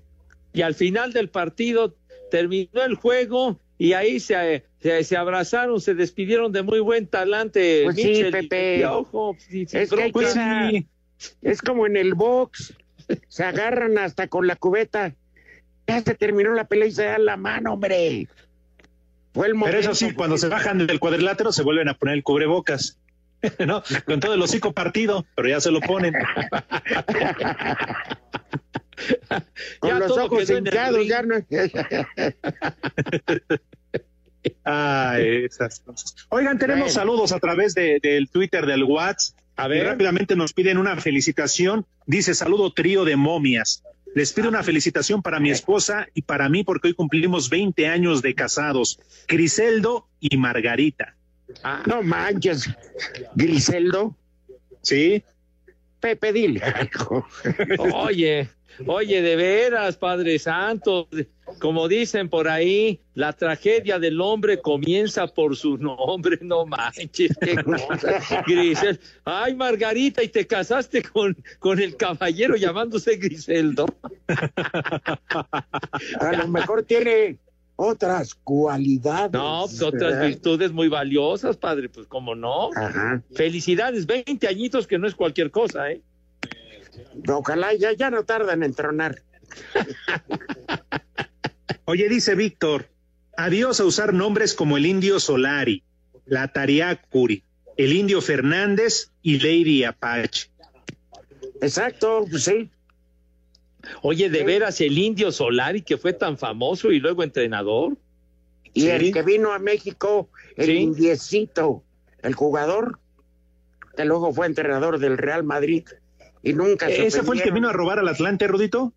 Y 0.53 0.61
al 0.61 0.75
final 0.75 1.13
del 1.13 1.29
partido 1.29 1.95
terminó 2.29 2.83
el 2.83 2.95
juego 2.95 3.59
y 3.77 3.93
ahí 3.93 4.19
se, 4.19 4.63
se, 4.79 5.03
se 5.03 5.17
abrazaron, 5.17 5.79
se 5.81 5.93
despidieron 5.95 6.51
de 6.51 6.61
muy 6.63 6.79
buen 6.79 7.07
talante. 7.07 7.81
Pues 7.85 7.95
sí, 7.95 8.11
y 8.27 8.31
Pepe. 8.31 8.83
Sí, 9.49 9.67
Es 9.71 9.89
que 9.89 10.11
que- 10.11 10.85
es 11.41 11.61
como 11.61 11.85
en 11.85 11.97
el 11.97 12.13
box, 12.15 12.73
se 13.27 13.43
agarran 13.43 13.97
hasta 13.97 14.27
con 14.27 14.47
la 14.47 14.55
cubeta. 14.55 15.13
Ya 15.87 16.01
se 16.01 16.15
terminó 16.15 16.53
la 16.53 16.65
pelea 16.65 16.87
y 16.87 16.91
se 16.91 17.03
dan 17.05 17.25
la 17.25 17.37
mano, 17.37 17.73
hombre. 17.73 18.27
Fue 19.33 19.47
el 19.47 19.53
Pero 19.53 19.59
momento. 19.59 19.79
eso 19.79 19.95
sí, 19.95 20.13
cuando 20.13 20.37
se 20.37 20.47
bajan 20.47 20.85
del 20.85 20.99
cuadrilátero 20.99 21.51
se 21.51 21.63
vuelven 21.63 21.87
a 21.89 21.93
poner 21.95 22.15
el 22.15 22.23
cubrebocas. 22.23 22.97
¿No? 23.65 23.83
Con 24.05 24.19
todo 24.19 24.33
el 24.33 24.41
hocico 24.41 24.71
partido, 24.73 25.25
pero 25.35 25.49
ya 25.49 25.59
se 25.61 25.71
lo 25.71 25.79
ponen. 25.81 26.13
con 29.79 29.89
ya 29.89 29.99
los 29.99 30.11
ojos 30.17 30.49
hinchados, 30.49 31.07
ya 31.07 31.21
no. 31.23 31.35
Ah, 34.65 35.17
esas 35.19 35.79
cosas. 35.81 36.15
Oigan, 36.29 36.57
tenemos 36.57 36.85
Bueno. 36.85 36.93
saludos 36.93 37.31
a 37.31 37.39
través 37.39 37.73
de- 37.73 37.99
del 38.01 38.29
Twitter 38.29 38.65
del 38.65 38.83
WhatsApp. 38.83 39.37
A 39.57 39.67
ver. 39.67 39.85
rápidamente 39.85 40.35
nos 40.35 40.53
piden 40.53 40.77
una 40.79 40.95
felicitación. 40.97 41.85
Dice 42.07 42.33
saludo 42.33 42.73
trío 42.73 43.05
de 43.05 43.15
momias. 43.15 43.83
Les 44.15 44.33
pido 44.33 44.49
una 44.49 44.63
felicitación 44.63 45.21
para 45.21 45.39
mi 45.39 45.51
esposa 45.51 46.07
y 46.15 46.23
para 46.23 46.49
mí 46.49 46.63
porque 46.63 46.87
hoy 46.87 46.93
cumplimos 46.95 47.49
20 47.49 47.87
años 47.87 48.21
de 48.23 48.33
casados. 48.33 48.99
Griseldo 49.27 50.07
y 50.19 50.37
Margarita. 50.37 51.15
Ah, 51.63 51.83
No 51.85 52.01
manches, 52.01 52.69
Griseldo. 53.35 54.15
Sí. 54.81 55.23
Pepe, 55.99 56.33
dile 56.33 56.61
algo. 56.63 57.27
Oye, 57.93 58.49
oye, 58.87 59.21
de 59.21 59.35
veras, 59.35 59.97
Padre 59.97 60.39
Santo, 60.39 61.07
como 61.59 61.87
dicen 61.87 62.27
por 62.27 62.47
ahí, 62.47 62.99
la 63.13 63.33
tragedia 63.33 63.99
del 63.99 64.19
hombre 64.19 64.59
comienza 64.59 65.27
por 65.27 65.55
su 65.55 65.77
nombre, 65.77 66.39
no 66.41 66.65
manches, 66.65 67.37
qué 67.39 67.55
cosa. 67.63 68.43
Grisel. 68.47 68.99
Ay, 69.25 69.53
Margarita, 69.53 70.23
y 70.23 70.29
te 70.29 70.47
casaste 70.47 71.03
con, 71.03 71.37
con 71.59 71.79
el 71.79 71.95
caballero 71.95 72.55
llamándose 72.55 73.17
Griseldo. 73.17 73.85
A 76.19 76.31
lo 76.35 76.47
mejor 76.47 76.81
tiene 76.83 77.37
otras 77.81 78.35
cualidades. 78.35 79.31
No, 79.31 79.65
pues, 79.67 79.81
otras 79.81 80.21
virtudes 80.21 80.71
muy 80.71 80.87
valiosas, 80.87 81.57
padre, 81.57 81.89
pues 81.89 82.05
cómo 82.07 82.35
no. 82.35 82.69
Ajá. 82.75 83.23
Felicidades, 83.33 84.05
20 84.05 84.47
añitos 84.47 84.85
que 84.85 84.99
no 84.99 85.07
es 85.07 85.15
cualquier 85.15 85.49
cosa, 85.49 85.91
¿eh? 85.91 86.01
Ojalá 87.27 87.73
ya, 87.73 87.93
ya 87.93 88.11
no 88.11 88.23
tardan 88.23 88.63
en 88.63 88.73
tronar. 88.73 89.23
Oye, 91.85 92.07
dice 92.07 92.35
Víctor, 92.35 92.89
adiós 93.35 93.79
a 93.79 93.85
usar 93.85 94.13
nombres 94.13 94.53
como 94.53 94.77
el 94.77 94.85
indio 94.85 95.19
Solari, 95.19 95.83
la 96.25 96.49
Tariacuri, 96.49 97.43
el 97.77 97.93
indio 97.93 98.21
Fernández 98.21 99.11
y 99.23 99.39
Lady 99.39 99.83
Apache. 99.83 100.51
Exacto, 101.61 102.25
pues 102.29 102.43
sí. 102.43 102.69
Oye, 104.01 104.29
de 104.29 104.43
veras, 104.43 104.79
el 104.81 104.97
indio 104.97 105.31
Solari 105.31 105.81
que 105.81 105.97
fue 105.97 106.13
tan 106.13 106.37
famoso 106.37 106.91
y 106.91 106.99
luego 106.99 107.23
entrenador. 107.23 107.97
Y 108.73 108.81
Sí. 108.81 108.89
el 108.89 109.11
que 109.13 109.21
vino 109.21 109.51
a 109.53 109.59
México, 109.59 110.29
el 110.55 110.65
Sí. 110.67 110.73
indiecito, 110.77 111.83
el 112.21 112.33
jugador, 112.35 112.99
que 113.97 114.05
luego 114.05 114.33
fue 114.33 114.45
entrenador 114.47 114.99
del 114.99 115.17
Real 115.17 115.43
Madrid 115.43 115.85
y 116.43 116.53
nunca 116.53 116.87
se 116.87 117.05
¿Ese 117.05 117.23
fue 117.23 117.35
el 117.35 117.43
que 117.43 117.51
vino 117.51 117.67
a 117.69 117.73
robar 117.73 117.99
al 117.99 118.07
Atlante, 118.07 118.47
Rudito? 118.47 118.93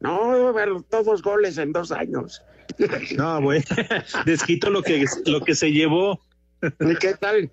No, 0.00 0.52
pero 0.54 0.82
todos 0.82 1.22
goles 1.22 1.58
en 1.58 1.72
dos 1.72 1.92
años. 1.92 2.42
No, 3.18 3.42
güey. 3.42 3.62
Desquitó 4.26 4.70
lo 4.70 4.82
que, 4.82 5.04
lo 5.26 5.40
que 5.42 5.54
se 5.54 5.70
llevó. 5.70 6.20
¿Y 6.80 6.96
qué 6.96 7.14
tal? 7.14 7.50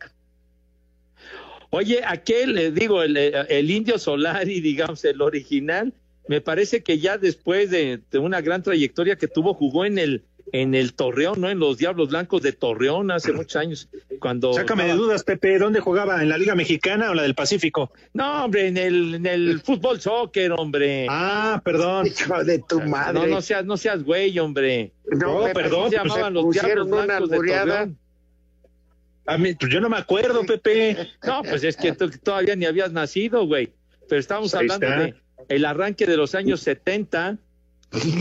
Oye, 1.70 2.02
aquel, 2.06 2.58
eh, 2.58 2.72
digo, 2.72 3.02
el, 3.02 3.16
eh, 3.18 3.34
el 3.50 3.70
indio 3.72 3.98
Solari, 3.98 4.60
digamos, 4.62 5.04
el 5.06 5.22
original, 5.22 5.94
me 6.28 6.42
parece 6.42 6.84
que 6.84 7.00
ya 7.00 7.18
después 7.18 7.70
de, 7.70 8.02
de 8.12 8.20
una 8.20 8.42
gran 8.42 8.64
trayectoria 8.64 9.16
que 9.16 9.28
tuvo, 9.28 9.54
jugó 9.54 9.86
en 9.86 9.98
el 9.98 10.24
en 10.52 10.76
el 10.76 10.94
Torreón, 10.94 11.40
¿no? 11.40 11.50
En 11.50 11.60
los 11.60 11.78
Diablos 11.78 12.10
Blancos 12.10 12.42
de 12.42 12.52
Torreón 12.52 13.12
hace 13.12 13.32
muchos 13.32 13.56
años. 13.56 13.90
Cuando 14.20 14.54
Sácame 14.54 14.86
de 14.86 14.94
dudas, 14.94 15.24
Pepe, 15.24 15.58
¿dónde 15.58 15.80
jugaba? 15.80 16.22
¿En 16.22 16.30
la 16.30 16.38
Liga 16.38 16.56
Mexicana 16.56 17.12
o 17.12 17.14
la 17.14 17.24
del 17.24 17.36
Pacífico? 17.36 17.92
No, 18.14 18.46
hombre, 18.46 18.68
en 18.68 18.78
el, 18.78 19.16
en 19.16 19.26
el 19.26 19.62
fútbol 19.62 20.02
soccer, 20.02 20.52
hombre. 20.52 21.08
Ah, 21.10 21.62
perdón. 21.64 22.08
Hijo 22.20 22.44
de 22.44 22.60
tu 22.60 22.82
madre. 22.82 23.14
No, 23.14 23.28
no 23.28 23.42
seas, 23.42 23.66
no 23.66 23.78
seas 23.78 24.04
güey, 24.04 24.38
hombre. 24.40 24.94
No, 25.06 25.44
Pepe, 25.44 25.54
perdón, 25.54 25.90
Se 25.90 25.98
pues, 25.98 26.12
llamaban 26.12 26.34
se 26.34 26.42
los 26.42 26.52
Diablos 26.52 26.90
Blancos 26.90 27.30
de. 27.30 27.38
Torreón. 27.38 27.98
A 29.28 29.38
mí, 29.38 29.54
pues 29.54 29.72
yo 29.72 29.80
no 29.80 29.90
me 29.90 29.98
acuerdo, 29.98 30.44
Pepe. 30.46 30.98
No, 31.26 31.44
pues 31.44 31.64
es 31.64 31.78
que 31.78 31.94
tú 31.94 32.10
todavía 32.24 32.56
ni 32.56 32.66
habías 32.66 32.92
nacido, 32.92 33.46
güey. 33.46 33.72
Pero 34.10 34.20
estamos 34.20 34.54
Ahí 34.54 34.62
hablando 34.62 34.88
está. 34.88 35.00
de 35.04 35.21
el 35.50 35.66
arranque 35.66 36.06
de 36.06 36.18
los 36.18 36.36
años 36.36 36.62
70. 36.62 37.38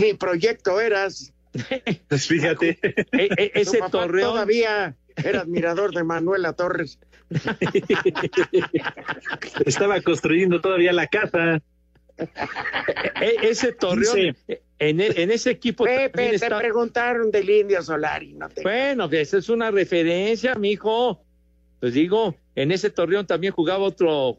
Mi 0.01 0.13
proyecto 0.13 0.79
eras. 0.81 1.33
Pues 2.07 2.27
fíjate. 2.27 2.79
E- 3.11 3.29
e- 3.37 3.51
ese 3.55 3.79
papá 3.79 3.91
Torreón. 3.91 4.31
todavía 4.31 4.95
era 5.15 5.41
admirador 5.41 5.93
de 5.93 6.03
Manuela 6.03 6.53
Torres. 6.53 6.99
Estaba 9.65 10.01
construyendo 10.01 10.61
todavía 10.61 10.93
la 10.93 11.07
casa. 11.07 11.61
e- 12.17 13.35
ese 13.49 13.73
Torreón. 13.73 14.35
En, 14.79 14.99
e- 14.99 15.21
en 15.21 15.31
ese 15.31 15.51
equipo 15.51 15.83
Pepe, 15.83 16.29
te 16.29 16.35
está. 16.35 16.57
preguntaron 16.57 17.29
del 17.31 17.49
Indio 17.49 17.83
Solari, 17.83 18.33
no 18.33 18.49
te... 18.49 18.63
Bueno, 18.63 19.07
que 19.09 19.21
esa 19.21 19.37
es 19.37 19.47
una 19.49 19.69
referencia, 19.69 20.55
mijo. 20.55 21.23
Pues 21.81 21.93
digo, 21.95 22.35
en 22.55 22.71
ese 22.71 22.89
Torreón 22.91 23.25
también 23.27 23.51
jugaba 23.53 23.83
otro 23.83 24.37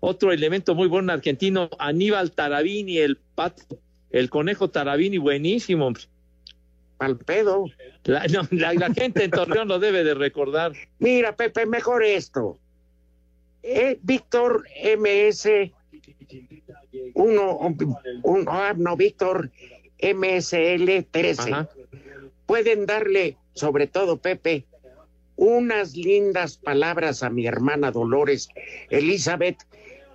otro 0.00 0.30
elemento 0.30 0.74
muy 0.76 0.86
bueno 0.88 1.12
argentino, 1.12 1.68
Aníbal 1.78 2.32
Tarabini, 2.32 2.98
el 2.98 3.16
pato, 3.16 3.78
el 4.10 4.28
conejo 4.30 4.68
Tarabini, 4.70 5.18
buenísimo. 5.18 5.92
Al 6.98 7.16
pedo. 7.18 7.64
La, 8.04 8.26
no, 8.26 8.42
la- 8.52 8.74
la 8.74 8.92
gente 8.94 9.24
en 9.24 9.30
Torreón 9.30 9.66
lo 9.68 9.78
debe 9.80 10.04
de 10.04 10.14
recordar. 10.14 10.72
Mira, 10.98 11.34
Pepe, 11.34 11.66
mejor 11.66 12.04
esto. 12.04 12.58
Eh, 13.62 13.98
Víctor 14.02 14.64
MS, 14.98 15.72
uno, 17.14 17.56
un, 18.22 18.44
ah, 18.48 18.74
no, 18.76 18.96
Víctor 18.96 19.50
MSL 20.00 21.04
13. 21.10 21.52
Ajá. 21.52 21.68
Pueden 22.46 22.86
darle, 22.86 23.36
sobre 23.54 23.86
todo 23.86 24.18
Pepe, 24.18 24.66
unas 25.36 25.96
lindas 25.96 26.58
palabras 26.58 27.22
a 27.22 27.30
mi 27.30 27.46
hermana 27.46 27.90
Dolores 27.90 28.48
Elizabeth, 28.90 29.58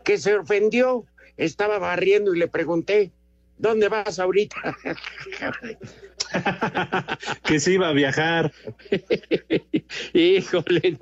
que 0.04 0.18
se 0.18 0.36
ofendió, 0.36 1.06
estaba 1.38 1.80
barriendo 1.80 2.34
y 2.34 2.40
le 2.40 2.48
pregunté, 2.48 3.12
¿dónde 3.58 3.90
vas 3.90 4.20
ahorita? 4.20 4.78
que 7.44 7.60
se 7.60 7.74
iba 7.74 7.90
a 7.90 7.94
viajar. 7.94 8.52
Híjole, 10.14 10.98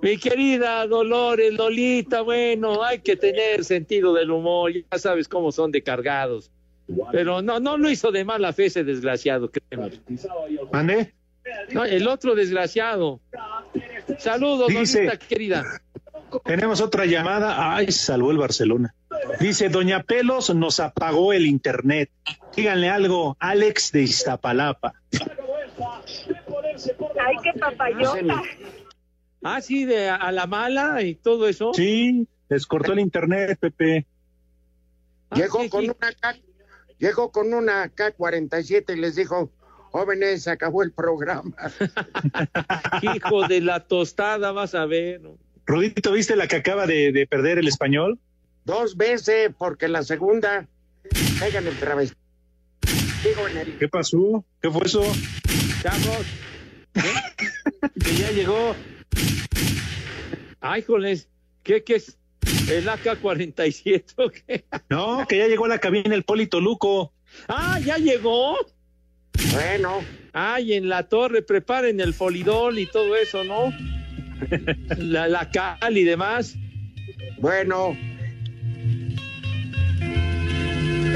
mi 0.00 0.16
querida 0.18 0.86
Dolores, 0.86 1.54
Lolita, 1.54 2.22
bueno, 2.22 2.82
hay 2.82 3.00
que 3.00 3.16
tener 3.16 3.64
sentido 3.64 4.14
del 4.14 4.30
humor, 4.30 4.72
ya 4.72 4.98
sabes 4.98 5.28
cómo 5.28 5.52
son 5.52 5.72
de 5.72 5.82
cargados. 5.82 6.50
Pero 7.12 7.42
no, 7.42 7.60
no 7.60 7.76
lo 7.76 7.90
hizo 7.90 8.10
de 8.12 8.24
mala 8.24 8.52
fe 8.52 8.66
ese 8.66 8.82
desgraciado, 8.82 9.50
créeme. 9.50 10.00
¿Mande? 10.72 11.12
No, 11.72 11.84
el 11.84 12.06
otro 12.08 12.34
desgraciado. 12.34 13.20
Saludos, 14.18 14.68
Dice- 14.68 15.18
querida. 15.28 15.64
Tenemos 16.44 16.80
otra 16.80 17.06
llamada. 17.06 17.74
Ay, 17.74 17.90
salvó 17.90 18.30
el 18.30 18.38
Barcelona. 18.38 18.94
Dice, 19.40 19.68
Doña 19.70 20.02
Pelos 20.02 20.54
nos 20.54 20.78
apagó 20.80 21.32
el 21.32 21.46
internet. 21.46 22.10
Díganle 22.54 22.90
algo, 22.90 23.36
Alex 23.40 23.92
de 23.92 24.02
Iztapalapa. 24.02 24.94
Ay, 27.20 27.36
qué 27.42 27.58
papayota. 27.58 28.42
Ah, 29.42 29.60
sí, 29.60 29.84
de 29.84 30.08
a, 30.08 30.16
a 30.16 30.32
la 30.32 30.46
mala 30.46 31.02
y 31.02 31.14
todo 31.14 31.48
eso. 31.48 31.72
Sí, 31.74 32.26
les 32.48 32.66
cortó 32.66 32.92
el 32.92 33.00
internet, 33.00 33.58
Pepe. 33.60 34.06
Ah, 35.30 35.36
Llegó 35.36 35.62
sí, 35.62 35.68
con 35.68 35.82
sí. 35.82 35.88
una 35.90 36.12
K, 36.12 36.36
llegó 36.98 37.30
con 37.30 37.52
una 37.54 37.88
K-47 37.88 38.94
y 38.96 39.00
les 39.00 39.16
dijo, 39.16 39.50
jóvenes, 39.90 40.42
se 40.44 40.50
acabó 40.50 40.82
el 40.82 40.92
programa. 40.92 41.54
Hijo 43.02 43.46
de 43.48 43.60
la 43.60 43.80
tostada, 43.80 44.52
vas 44.52 44.74
a 44.74 44.86
ver. 44.86 45.20
¿no? 45.20 45.38
Rudito, 45.66 46.12
¿viste 46.12 46.36
la 46.36 46.46
que 46.48 46.56
acaba 46.56 46.86
de, 46.86 47.12
de 47.12 47.26
perder 47.26 47.58
el 47.58 47.68
español? 47.68 48.18
Dos 48.64 48.96
veces, 48.96 49.50
porque 49.56 49.88
la 49.88 50.02
segunda 50.02 50.66
pegan 51.40 51.66
el 51.66 51.76
través. 51.78 52.14
Digo, 53.24 53.48
en 53.48 53.56
el- 53.58 53.78
¿Qué 53.78 53.88
pasó? 53.88 54.44
¿Qué 54.60 54.70
fue 54.70 54.82
eso? 54.86 55.02
Chavos, 55.82 56.26
¿eh? 56.94 57.02
que 58.04 58.14
ya 58.16 58.30
llegó. 58.30 58.74
Ay, 60.60 60.82
joles, 60.82 61.28
¿qué, 61.62 61.82
qué 61.84 61.96
es? 61.96 62.16
¿El 62.70 62.86
AK-47 62.88 64.04
o 64.16 64.30
qué? 64.30 64.64
No, 64.90 65.26
que 65.26 65.38
ya 65.38 65.46
llegó 65.46 65.64
a 65.64 65.68
la 65.68 65.78
cabina 65.78 66.14
el 66.14 66.24
Polito 66.24 66.60
Luco. 66.60 67.12
Ah, 67.48 67.78
¿ya 67.84 67.96
llegó? 67.96 68.56
Bueno. 69.52 70.04
Ay, 70.32 70.74
en 70.74 70.88
la 70.88 71.08
torre 71.08 71.42
preparen 71.42 72.00
el 72.00 72.14
folidol 72.14 72.78
y 72.78 72.86
todo 72.86 73.16
eso, 73.16 73.44
¿no? 73.44 73.72
La, 74.98 75.26
la 75.26 75.50
cal 75.50 75.96
y 75.96 76.04
demás. 76.04 76.54
Bueno. 77.38 77.96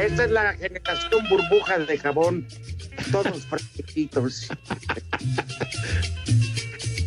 Esta 0.01 0.25
es 0.25 0.31
la 0.31 0.55
generación 0.55 1.29
burbujas 1.29 1.87
de 1.87 1.99
jabón. 1.99 2.49
Todos 3.12 3.47
fresquitos. 3.51 4.49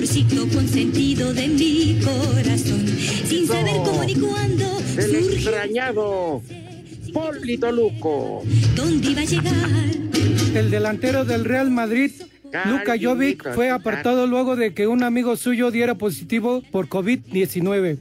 amorcito 0.00 0.48
consentido 0.48 1.34
de 1.34 1.46
mi 1.48 2.00
corazón, 2.02 2.86
sin 2.88 3.46
saber 3.46 3.74
cómo 3.84 4.02
ni 4.02 4.14
cuándo 4.14 4.64
El 4.96 5.14
extrañado 5.14 6.42
Polito 7.12 7.70
Luco. 7.70 8.42
dónde 8.74 9.10
iba 9.10 9.20
a 9.20 9.24
llegar. 9.24 9.70
El 10.54 10.70
delantero 10.70 11.26
del 11.26 11.44
Real 11.44 11.70
Madrid, 11.70 12.12
Luka 12.64 12.94
Jovic, 12.98 13.52
fue 13.54 13.68
apartado 13.68 14.26
luego 14.26 14.56
de 14.56 14.72
que 14.72 14.86
un 14.86 15.02
amigo 15.02 15.36
suyo 15.36 15.70
diera 15.70 15.96
positivo 15.96 16.62
por 16.70 16.88
COVID-19. 16.88 17.98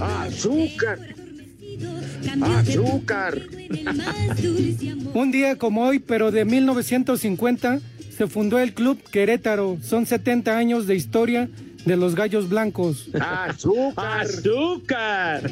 Azúcar. 0.00 0.98
Azúcar. 2.40 3.42
Un 5.12 5.32
día 5.32 5.56
como 5.56 5.86
hoy, 5.86 5.98
pero 5.98 6.30
de 6.30 6.44
1950, 6.44 7.80
se 8.20 8.26
fundó 8.26 8.58
el 8.58 8.74
Club 8.74 9.02
Querétaro. 9.10 9.78
Son 9.82 10.04
70 10.04 10.54
años 10.54 10.86
de 10.86 10.94
historia 10.94 11.48
de 11.86 11.96
los 11.96 12.14
Gallos 12.14 12.50
Blancos. 12.50 13.08
Azúcar. 13.18 14.26
Azúcar. 14.26 15.50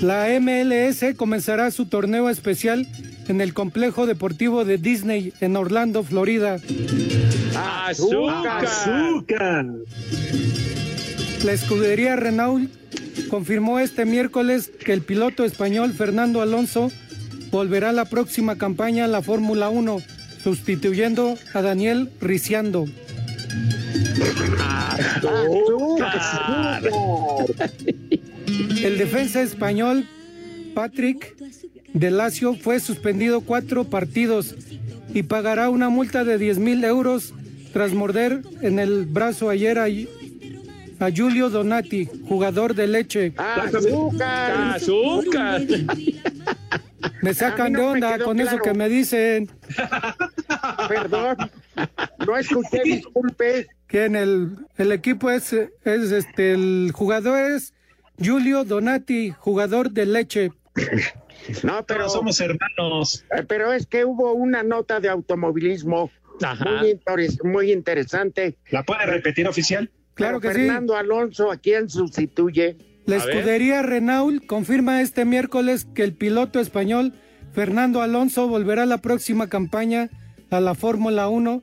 La 0.00 0.26
MLS 0.40 1.14
comenzará 1.16 1.70
su 1.70 1.86
torneo 1.86 2.28
especial 2.28 2.88
en 3.28 3.40
el 3.40 3.54
complejo 3.54 4.06
deportivo 4.06 4.64
de 4.64 4.78
Disney 4.78 5.32
en 5.40 5.54
Orlando, 5.54 6.02
Florida. 6.02 6.58
Azúcar. 7.56 8.64
Azúcar. 8.66 9.66
La 11.44 11.52
escudería 11.52 12.16
Renault 12.16 12.68
confirmó 13.30 13.78
este 13.78 14.04
miércoles 14.06 14.72
que 14.84 14.92
el 14.92 15.02
piloto 15.02 15.44
español 15.44 15.92
Fernando 15.92 16.42
Alonso 16.42 16.90
volverá 17.52 17.90
a 17.90 17.92
la 17.92 18.06
próxima 18.06 18.58
campaña 18.58 19.04
en 19.04 19.12
la 19.12 19.22
Fórmula 19.22 19.68
1, 19.68 19.98
sustituyendo 20.44 21.38
a 21.54 21.62
Daniel 21.62 22.10
Ricciando. 22.20 22.84
El 28.82 28.98
defensa 28.98 29.40
español 29.40 30.06
Patrick 30.74 31.34
de 31.94 32.10
Lazio 32.10 32.54
fue 32.56 32.78
suspendido 32.78 33.40
cuatro 33.40 33.84
partidos 33.84 34.54
y 35.14 35.22
pagará 35.22 35.70
una 35.70 35.88
multa 35.88 36.24
de 36.24 36.36
10 36.36 36.58
mil 36.58 36.84
euros 36.84 37.32
tras 37.72 37.94
morder 37.94 38.42
en 38.60 38.78
el 38.78 39.06
brazo 39.06 39.48
ayer 39.48 39.78
a, 39.78 39.86
a 39.86 41.10
Giulio 41.10 41.48
Donati, 41.48 42.06
jugador 42.28 42.74
de 42.74 42.86
leche. 42.86 43.32
Azúcar. 43.38 44.74
Azúcar. 44.76 45.62
Me 47.22 47.32
sacan 47.32 47.72
no 47.72 47.78
de 47.78 47.86
onda 47.86 48.18
con 48.18 48.38
eso 48.38 48.58
que 48.58 48.74
me 48.74 48.88
dicen. 48.90 49.50
Perdón. 50.88 51.36
No 52.26 52.36
escuché, 52.36 52.82
disculpe. 52.84 53.66
Que 53.86 54.04
en 54.06 54.16
el, 54.16 54.56
el 54.76 54.92
equipo 54.92 55.30
es, 55.30 55.52
es 55.52 55.70
este, 56.12 56.52
el 56.52 56.90
jugador 56.94 57.50
es 57.52 57.74
Giulio 58.18 58.64
Donati, 58.64 59.30
jugador 59.38 59.90
de 59.90 60.06
leche. 60.06 60.52
No, 61.62 61.84
pero. 61.86 62.00
Todos 62.00 62.12
somos 62.14 62.40
hermanos. 62.40 63.24
Eh, 63.36 63.44
Pero 63.46 63.72
es 63.72 63.86
que 63.86 64.04
hubo 64.04 64.32
una 64.32 64.62
nota 64.62 64.98
de 65.00 65.08
automovilismo 65.10 66.10
muy, 66.40 66.90
interes- 66.92 67.38
muy 67.44 67.70
interesante. 67.72 68.56
¿La 68.70 68.82
puede 68.82 69.04
repetir 69.06 69.46
oficial? 69.46 69.90
Claro 70.14 70.40
que 70.40 70.48
sí. 70.48 70.54
Fernando 70.54 70.96
Alonso, 70.96 71.50
¿a 71.52 71.56
quién 71.56 71.88
sustituye? 71.90 72.76
La 73.06 73.16
A 73.20 73.26
ver. 73.26 73.34
escudería 73.36 73.82
Renault 73.82 74.46
confirma 74.46 75.02
este 75.02 75.24
miércoles 75.24 75.86
que 75.94 76.02
el 76.04 76.14
piloto 76.14 76.58
español 76.60 77.12
Fernando 77.52 78.00
Alonso 78.00 78.48
volverá 78.48 78.84
a 78.84 78.86
la 78.86 78.98
próxima 78.98 79.48
campaña 79.48 80.08
a 80.54 80.60
la 80.60 80.74
Fórmula 80.74 81.28
1, 81.28 81.62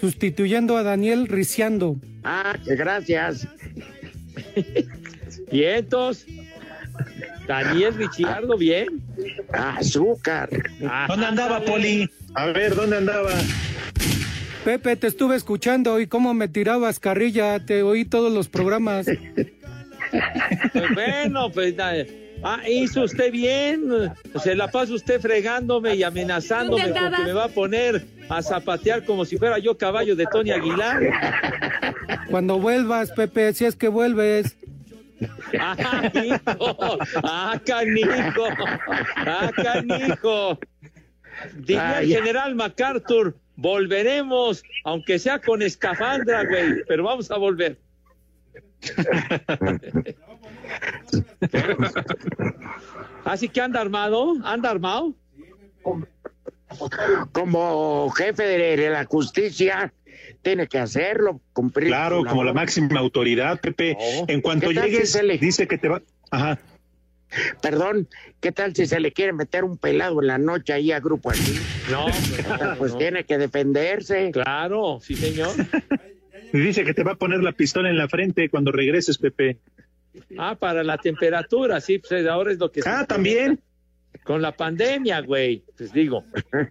sustituyendo 0.00 0.76
a 0.76 0.82
Daniel 0.82 1.28
Ricciando. 1.28 1.96
Ah, 2.24 2.56
que 2.64 2.76
gracias. 2.76 3.46
Vientos. 5.50 6.26
Daniel 7.46 7.94
Ricciardo, 7.94 8.56
bien. 8.56 9.02
Azúcar. 9.52 10.48
¿Dónde 11.08 11.26
andaba, 11.26 11.60
Poli? 11.60 12.08
A 12.34 12.46
ver, 12.46 12.74
¿dónde 12.74 12.98
andaba? 12.98 13.30
Pepe, 14.64 14.96
te 14.96 15.08
estuve 15.08 15.36
escuchando 15.36 15.98
y 15.98 16.06
cómo 16.06 16.34
me 16.34 16.46
tirabas 16.46 17.00
carrilla, 17.00 17.58
te 17.64 17.82
oí 17.82 18.04
todos 18.04 18.32
los 18.32 18.48
programas. 18.48 19.06
Pues 20.72 20.94
bueno, 20.94 21.50
pues 21.50 21.74
ah, 21.80 22.60
hizo 22.68 23.02
usted 23.02 23.32
bien. 23.32 24.12
Se 24.42 24.54
la 24.54 24.68
pasa 24.68 24.92
usted 24.92 25.20
fregándome 25.20 25.96
y 25.96 26.02
amenazándome 26.02 26.88
porque 26.88 27.24
me 27.24 27.32
va 27.32 27.44
a 27.44 27.48
poner 27.48 28.06
a 28.28 28.42
zapatear 28.42 29.04
como 29.04 29.24
si 29.24 29.36
fuera 29.36 29.58
yo 29.58 29.76
caballo 29.76 30.16
de 30.16 30.26
Tony 30.26 30.50
Aguilar. 30.50 31.00
Cuando 32.30 32.58
vuelvas, 32.58 33.10
Pepe, 33.12 33.52
si 33.52 33.64
es 33.64 33.76
que 33.76 33.88
vuelves. 33.88 34.56
Ah, 35.58 36.10
hijo. 36.14 36.98
Ah, 37.22 37.60
canijo. 37.64 38.44
Ah, 39.16 39.50
canijo. 39.54 40.58
Diría 41.56 42.00
el 42.00 42.08
general 42.08 42.54
MacArthur, 42.54 43.36
volveremos, 43.56 44.62
aunque 44.84 45.18
sea 45.18 45.38
con 45.40 45.62
escafandra, 45.62 46.44
güey, 46.44 46.84
pero 46.86 47.04
vamos 47.04 47.30
a 47.30 47.36
volver. 47.38 47.78
Así 53.24 53.48
que 53.48 53.60
anda 53.60 53.80
armado, 53.80 54.34
anda 54.44 54.70
armado. 54.70 55.14
Como 57.32 58.10
jefe 58.10 58.42
de, 58.44 58.76
de 58.76 58.90
la 58.90 59.04
justicia, 59.04 59.92
tiene 60.42 60.66
que 60.66 60.78
hacerlo, 60.78 61.40
cumplir. 61.52 61.88
Claro, 61.88 62.24
como 62.24 62.44
la 62.44 62.52
máxima 62.52 62.98
autoridad, 63.00 63.60
Pepe. 63.60 63.96
En 64.28 64.40
cuanto 64.40 64.68
¿Qué 64.68 64.74
tal 64.74 64.84
si 64.84 64.90
llegues, 64.90 65.12
se 65.12 65.22
le- 65.22 65.38
dice 65.38 65.66
que 65.66 65.78
te 65.78 65.88
va. 65.88 66.02
Ajá. 66.30 66.58
Perdón, 67.62 68.08
¿qué 68.40 68.52
tal 68.52 68.76
si 68.76 68.84
se 68.86 69.00
le 69.00 69.10
quiere 69.12 69.32
meter 69.32 69.64
un 69.64 69.78
pelado 69.78 70.20
en 70.20 70.26
la 70.26 70.36
noche 70.36 70.74
ahí 70.74 70.92
a 70.92 71.00
grupo 71.00 71.30
así? 71.30 71.58
No, 71.90 72.06
no, 72.64 72.76
Pues 72.76 72.92
no. 72.92 72.98
tiene 72.98 73.24
que 73.24 73.38
defenderse. 73.38 74.30
Claro, 74.32 74.98
sí, 75.00 75.14
señor. 75.16 75.50
Y 76.52 76.58
dice 76.58 76.84
que 76.84 76.92
te 76.92 77.02
va 77.02 77.12
a 77.12 77.16
poner 77.16 77.42
la 77.42 77.52
pistola 77.52 77.88
en 77.88 77.96
la 77.96 78.08
frente 78.08 78.50
cuando 78.50 78.70
regreses, 78.70 79.16
Pepe. 79.16 79.56
Ah, 80.36 80.56
para 80.56 80.82
la 80.84 80.98
temperatura, 80.98 81.80
sí, 81.80 81.98
pues 81.98 82.26
ahora 82.26 82.52
es 82.52 82.58
lo 82.58 82.70
que... 82.70 82.82
Ah, 82.84 83.06
también. 83.08 83.60
Con 84.24 84.40
la 84.40 84.52
pandemia, 84.52 85.20
güey, 85.20 85.64
pues 85.76 85.92
digo. 85.92 86.24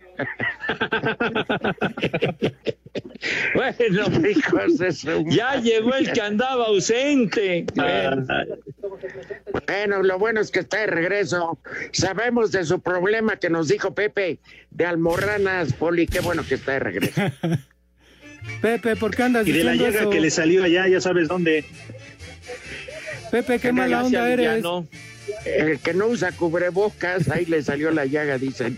bueno, 3.55 4.29
Hijos 4.29 4.77
de 4.77 4.91
su 4.91 5.25
ya 5.27 5.55
llegó 5.57 5.93
el 5.95 6.11
que 6.13 6.21
andaba 6.21 6.67
ausente. 6.67 7.65
Bueno, 7.75 8.25
Bueno, 9.67 10.03
lo 10.03 10.17
bueno 10.17 10.39
es 10.39 10.49
que 10.49 10.59
está 10.59 10.79
de 10.81 10.87
regreso. 10.87 11.59
Sabemos 11.91 12.51
de 12.51 12.63
su 12.63 12.79
problema 12.79 13.35
que 13.35 13.49
nos 13.49 13.67
dijo 13.67 13.93
Pepe 13.93 14.39
de 14.69 14.85
almorranas, 14.85 15.73
Poli. 15.73 16.07
Qué 16.07 16.21
bueno 16.21 16.43
que 16.47 16.55
está 16.55 16.73
de 16.73 16.79
regreso. 16.79 17.21
Pepe, 18.61 18.95
¿por 18.95 19.15
qué 19.15 19.23
andas 19.23 19.47
Y 19.47 19.51
de 19.51 19.63
la 19.63 19.73
eso? 19.73 20.09
que 20.09 20.19
le 20.19 20.31
salió 20.31 20.63
allá, 20.63 20.87
ya 20.87 20.99
sabes 20.99 21.27
dónde. 21.27 21.63
Pepe, 23.31 23.59
qué 23.59 23.71
mala 23.71 24.03
onda 24.03 24.29
eres. 24.29 24.63
El 25.45 25.79
que 25.79 25.93
no 25.93 26.07
usa 26.07 26.31
cubrebocas, 26.31 27.29
ahí 27.29 27.45
le 27.45 27.63
salió 27.63 27.91
la 27.91 28.05
llaga, 28.05 28.37
dicen. 28.37 28.77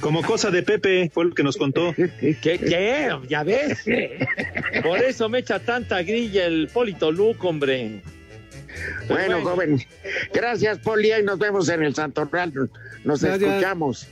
Como 0.00 0.22
cosa 0.22 0.50
de 0.50 0.62
Pepe, 0.62 1.10
fue 1.12 1.26
lo 1.26 1.34
que 1.34 1.42
nos 1.42 1.56
contó. 1.56 1.94
¿Qué? 1.94 2.38
¿Qué? 2.40 3.10
¿Ya 3.28 3.42
ves? 3.42 3.84
Por 4.82 4.98
eso 4.98 5.28
me 5.28 5.40
echa 5.40 5.58
tanta 5.58 6.02
grilla 6.02 6.46
el 6.46 6.68
Polito 6.68 7.12
Luco, 7.12 7.48
hombre. 7.48 8.00
Bueno, 9.08 9.42
joven, 9.42 9.82
gracias, 10.32 10.78
Poli, 10.78 11.12
y 11.12 11.22
nos 11.22 11.38
vemos 11.38 11.68
en 11.68 11.82
el 11.82 11.94
Santoral. 11.94 12.52
Nos 13.04 13.22
Gracias. 13.22 13.50
escuchamos. 13.50 14.08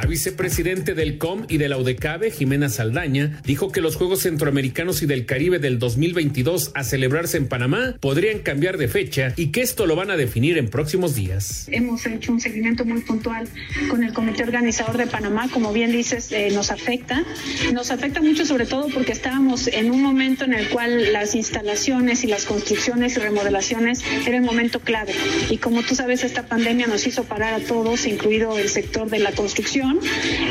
vicepresidente 0.09 0.95
del 0.95 1.17
COM 1.17 1.45
y 1.47 1.57
de 1.57 1.69
la 1.69 1.77
UDECABE, 1.77 2.31
Jimena 2.31 2.67
Saldaña, 2.67 3.39
dijo 3.45 3.71
que 3.71 3.79
los 3.79 3.95
Juegos 3.95 4.21
Centroamericanos 4.21 5.01
y 5.03 5.05
del 5.05 5.25
Caribe 5.25 5.59
del 5.59 5.79
2022 5.79 6.71
a 6.73 6.83
celebrarse 6.83 7.37
en 7.37 7.47
Panamá 7.47 7.95
podrían 7.99 8.39
cambiar 8.39 8.77
de 8.77 8.87
fecha 8.87 9.33
y 9.37 9.47
que 9.47 9.61
esto 9.61 9.85
lo 9.85 9.95
van 9.95 10.11
a 10.11 10.17
definir 10.17 10.57
en 10.57 10.69
próximos 10.69 11.15
días. 11.15 11.67
Hemos 11.71 12.05
hecho 12.05 12.33
un 12.33 12.41
seguimiento 12.41 12.83
muy 12.83 13.01
puntual 13.01 13.47
con 13.89 14.03
el 14.03 14.11
comité 14.11 14.43
organizador 14.43 14.97
de 14.97 15.07
Panamá, 15.07 15.47
como 15.51 15.71
bien 15.71 15.91
dices, 15.91 16.31
eh, 16.31 16.49
nos 16.51 16.71
afecta. 16.71 17.23
Nos 17.71 17.91
afecta 17.91 18.21
mucho 18.21 18.45
sobre 18.45 18.65
todo 18.65 18.87
porque 18.89 19.11
estábamos 19.11 19.67
en 19.67 19.91
un 19.91 20.01
momento 20.01 20.43
en 20.43 20.53
el 20.53 20.69
cual 20.69 21.13
las 21.13 21.35
instalaciones 21.35 22.23
y 22.23 22.27
las 22.27 22.45
construcciones 22.45 23.15
y 23.15 23.19
remodelaciones 23.19 24.03
era 24.25 24.37
el 24.37 24.43
momento 24.43 24.79
clave. 24.79 25.13
Y 25.51 25.57
como 25.57 25.83
tú 25.83 25.93
sabes, 25.93 26.23
esta 26.23 26.47
pandemia 26.47 26.87
nos 26.87 27.05
hizo 27.05 27.25
parar 27.25 27.53
a 27.53 27.59
todos, 27.59 28.07
incluido 28.07 28.57
el 28.57 28.69
sector 28.69 29.09
de 29.09 29.19
la 29.19 29.31
construcción 29.33 29.98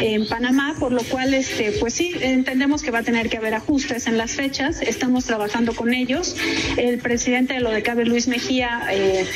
en 0.01 0.27
Panamá, 0.27 0.77
por 0.79 0.93
lo 0.93 1.03
cual, 1.03 1.35
este, 1.35 1.73
pues 1.73 1.95
sí, 1.95 2.15
entendemos 2.21 2.83
que 2.83 2.91
va 2.91 3.01
a 3.01 3.03
tener 3.03 3.29
que 3.29 3.37
haber 3.37 3.55
ajustes 3.55 4.07
en 4.07 4.19
las 4.19 4.33
fechas. 4.33 4.81
Estamos 4.83 5.25
trabajando 5.25 5.75
con 5.75 5.93
ellos. 5.95 6.37
El 6.77 6.99
presidente 6.99 7.55
de 7.55 7.61
lo 7.61 7.71
de 7.71 7.83
Cabe, 7.83 8.05
Luis 8.05 8.29
Mejía, 8.29 8.83
eh, 8.91 9.27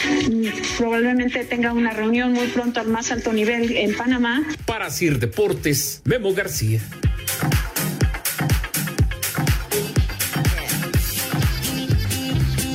probablemente 0.78 1.44
tenga 1.44 1.72
una 1.72 1.90
reunión 1.92 2.32
muy 2.32 2.46
pronto 2.48 2.80
al 2.80 2.88
más 2.88 3.10
alto 3.10 3.32
nivel 3.32 3.76
en 3.76 3.96
Panamá. 3.96 4.42
Para 4.66 4.90
Sir 4.90 5.18
Deportes, 5.18 6.02
Memo 6.04 6.32
García. 6.32 6.80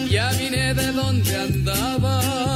Ya 0.09 0.31
vine 0.31 0.73
de 0.73 0.91
donde 0.93 1.35
andaba. 1.35 2.47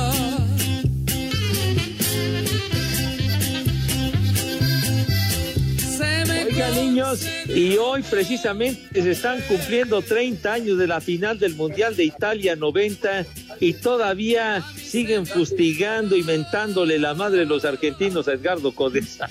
Niños, 6.51 7.25
y 7.47 7.77
hoy 7.77 8.03
precisamente 8.03 9.01
se 9.01 9.11
están 9.11 9.39
cumpliendo 9.41 10.01
30 10.01 10.53
años 10.53 10.77
de 10.77 10.85
la 10.85 10.99
final 10.99 11.39
del 11.39 11.55
Mundial 11.55 11.95
de 11.95 12.03
Italia 12.03 12.57
90 12.57 13.25
y 13.59 13.73
todavía 13.73 14.61
siguen 14.75 15.25
fustigando 15.25 16.15
y 16.17 16.23
mentándole 16.23 16.99
la 16.99 17.13
madre 17.13 17.39
de 17.39 17.45
los 17.45 17.63
argentinos 17.63 18.27
a 18.27 18.33
Edgardo 18.33 18.73
Codesal. 18.73 19.29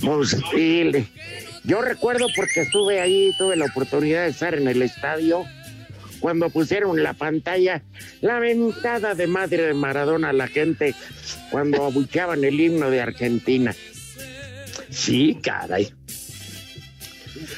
Posible. 0.00 1.06
Yo 1.64 1.80
recuerdo 1.80 2.26
porque 2.34 2.62
estuve 2.62 3.00
ahí, 3.00 3.32
tuve 3.38 3.56
la 3.56 3.66
oportunidad 3.66 4.24
de 4.24 4.30
estar 4.30 4.54
en 4.54 4.66
el 4.66 4.82
estadio 4.82 5.44
cuando 6.18 6.50
pusieron 6.50 7.02
la 7.02 7.14
pantalla, 7.14 7.82
la 8.20 8.40
ventada 8.40 9.14
de 9.14 9.26
madre 9.26 9.62
de 9.62 9.74
Maradona 9.74 10.30
a 10.30 10.32
la 10.32 10.48
gente 10.48 10.94
cuando 11.50 11.84
abucheaban 11.84 12.42
el 12.44 12.60
himno 12.60 12.90
de 12.90 13.00
Argentina. 13.00 13.74
Sí, 14.92 15.38
caray. 15.42 15.92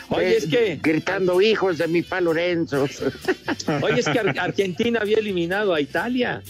Oye, 0.09 0.29
Eh, 0.31 0.37
es 0.39 0.47
que 0.47 0.79
Gritando, 0.83 1.41
hijos 1.43 1.79
de 1.79 1.89
mi 1.89 2.03
pa 2.03 2.21
Lorenzo. 2.21 2.85
Oye, 3.83 4.01
es 4.01 4.07
que 4.09 4.19
Ar- 4.19 4.39
Argentina 4.39 5.01
había 5.03 5.19
eliminado 5.19 5.75
a 5.75 5.81
Italia. 5.81 6.43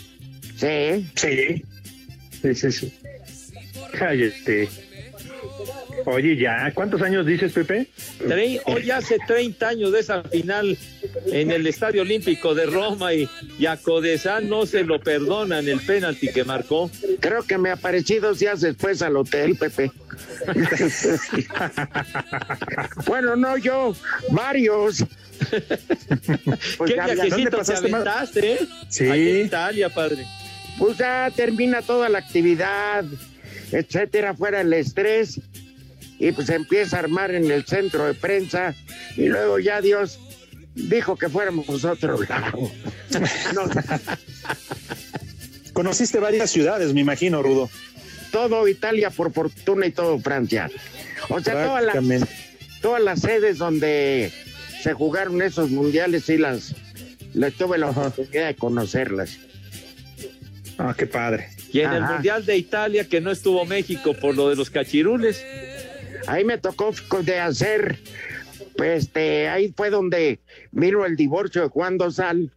Sí. 0.57 1.07
Sí. 1.15 1.65
Sí, 2.43 2.55
sí, 2.55 2.71
sí. 2.73 2.93
Cállate. 3.99 4.69
Oye, 6.07 6.37
ya, 6.37 6.71
¿cuántos 6.75 7.01
años 7.01 7.25
dices, 7.25 7.53
Pepe? 7.53 7.89
Tre- 8.21 8.61
Hoy 8.67 8.91
hace 8.91 9.17
30 9.27 9.69
años 9.69 9.93
de 9.93 10.01
esa 10.01 10.23
final 10.25 10.77
en 11.27 11.51
el 11.51 11.67
Estadio 11.67 12.03
Olímpico 12.03 12.55
de 12.55 12.67
Roma 12.67 13.15
y, 13.15 13.29
y 13.59 13.67
a 13.67 13.77
Codesal 13.77 14.49
no 14.49 14.67
se 14.67 14.85
lo 14.85 15.01
perdonan 15.01 15.69
el 15.69 15.81
penalti 15.81 16.29
que 16.29 16.45
marcó. 16.45 16.91
Creo 17.21 17.43
que 17.43 17.59
me 17.59 17.71
aparecí 17.71 18.19
dos 18.19 18.39
días 18.39 18.61
después 18.61 19.03
al 19.03 19.17
hotel, 19.17 19.57
Pepe. 19.57 19.91
bueno, 23.07 23.37
no 23.37 23.57
yo, 23.57 23.95
varios. 24.31 25.05
Pues 26.79 26.93
¿Qué 26.93 26.95
viajecito 26.95 27.63
te 27.63 27.75
aventaste, 27.75 28.53
eh? 28.53 28.59
Sí. 28.89 29.09
Ahí 29.09 29.31
en 29.31 29.47
Italia, 29.47 29.89
padre. 29.89 30.27
Pues 30.79 30.99
ya 30.99 31.31
termina 31.35 31.83
toda 31.83 32.09
la 32.09 32.19
actividad, 32.19 33.05
etcétera, 33.71 34.35
fuera 34.35 34.61
el 34.61 34.73
estrés, 34.73 35.41
y 36.19 36.33
pues 36.33 36.49
empieza 36.49 36.97
a 36.97 37.01
armar 37.01 37.35
en 37.35 37.51
el 37.51 37.65
centro 37.65 38.07
de 38.07 38.15
prensa, 38.15 38.75
y 39.17 39.27
luego 39.27 39.59
ya 39.59 39.81
Dios 39.81 40.19
dijo 40.75 41.17
que 41.17 41.29
fuéramos 41.29 41.69
nosotros. 41.69 42.21
No, 43.55 43.63
Conociste 45.73 46.21
varias 46.21 46.51
ciudades, 46.51 46.95
me 46.95 47.01
imagino, 47.01 47.43
Rudo. 47.43 47.69
todo 48.31 48.69
Italia 48.69 49.11
por 49.11 49.33
fortuna 49.33 49.87
y 49.87 49.91
todo 49.91 50.19
Francia. 50.19 50.71
O 51.29 51.41
sea, 51.41 51.67
todas 51.67 51.85
las, 51.85 52.29
todas 52.81 53.03
las 53.03 53.21
sedes 53.21 53.59
donde 53.59 54.33
se 54.83 54.93
jugaron 54.93 55.43
esos 55.43 55.71
mundiales 55.71 56.29
y 56.29 56.39
las, 56.39 56.75
les 57.33 57.55
tuve 57.55 57.79
la 57.79 57.91
oportunidad 57.91 58.47
de 58.47 58.57
conocerlas. 58.57 59.39
Ah, 60.79 60.95
qué 60.97 61.07
padre. 61.07 61.49
Y 61.73 61.81
en 61.81 61.93
el. 61.93 62.03
Mundial 62.03 62.45
de 62.45 62.57
Italia, 62.57 63.09
que 63.09 63.21
no 63.21 63.31
estuvo 63.31 63.65
México 63.65 64.15
por 64.15 64.37
lo 64.37 64.49
de 64.49 64.57
los 64.57 64.71
cachirules. 64.71 65.45
Ahí 66.27 66.45
me 66.45 66.59
tocó 66.59 66.95
de 67.23 67.41
hacer, 67.41 67.99
este, 68.77 69.49
ahí 69.49 69.73
fue 69.77 69.91
donde 69.91 70.41
vino 70.73 71.05
el 71.05 71.17
divorcio 71.17 71.63
de 71.63 71.69
Juan 71.69 71.99
Dosal 71.99 72.53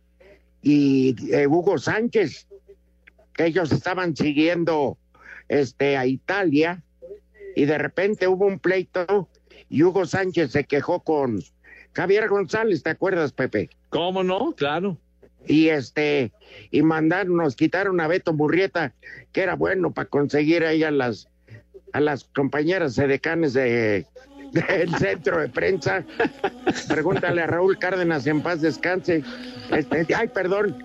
y 0.62 1.16
eh, 1.34 1.48
Hugo 1.48 1.78
Sánchez, 1.78 2.48
que 3.34 3.46
ellos 3.46 3.72
estaban 3.72 4.16
siguiendo 4.16 4.98
este, 5.48 5.98
a 5.98 6.06
Italia 6.06 6.84
y 7.56 7.66
de 7.66 7.78
repente 7.78 8.28
hubo 8.28 8.46
un 8.46 8.60
pleito 8.60 9.30
y 9.70 9.84
Hugo 9.84 10.06
Sánchez 10.06 10.52
se 10.52 10.64
quejó 10.64 11.02
con 11.02 11.42
Javier 11.94 12.28
González, 12.28 12.84
¿te 12.84 12.92
acuerdas, 12.92 13.32
Pepe? 13.32 13.70
¿Cómo 13.90 14.24
no? 14.24 14.54
Claro. 14.54 14.98
Y 15.48 15.70
este, 15.70 16.32
y 16.72 16.82
mandaron, 16.82 17.38
nos 17.38 17.56
quitaron 17.56 18.00
a 18.02 18.08
Beto 18.08 18.34
Murrieta, 18.34 18.94
que 19.32 19.42
era 19.42 19.56
bueno 19.56 19.94
para 19.94 20.10
conseguir 20.10 20.66
ahí 20.66 20.84
a 20.84 20.92
las, 20.92 21.30
a 21.94 22.00
las 22.00 22.26
compañeras 22.26 22.98
edecanes 22.98 23.54
de, 23.54 24.06
del 24.52 24.96
centro 24.98 25.40
de 25.40 25.50
prensa. 25.50 26.04
Pregúntale 26.88 27.42
a 27.42 27.48
Raúl 27.48 27.78
Cárdenas 27.78 28.28
en 28.28 28.42
paz 28.42 28.62
descanse. 28.62 29.24
Este, 29.72 30.14
ay, 30.16 30.28
perdón. 30.28 30.84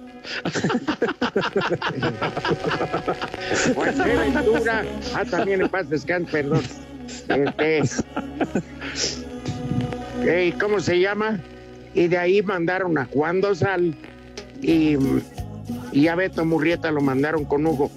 Juan. 3.75 3.95
Ventura, 3.99 4.85
ah, 5.15 5.25
también 5.25 5.63
en 5.63 5.69
paz 5.69 5.89
descanse, 5.89 6.31
perdón. 6.31 6.63
Este, 7.29 7.83
¿Cómo 10.61 10.81
se 10.81 11.01
llama? 11.01 11.41
Y 11.95 12.09
de 12.09 12.19
ahí 12.19 12.43
mandaron 12.43 12.97
a 12.99 13.07
Juan 13.07 13.41
Dosal 13.41 13.95
y, 14.61 14.97
y 15.93 16.09
a 16.09 16.14
Beto 16.14 16.45
Murrieta 16.45 16.90
lo 16.90 17.01
mandaron 17.01 17.45
con 17.45 17.66
Hugo. 17.66 17.90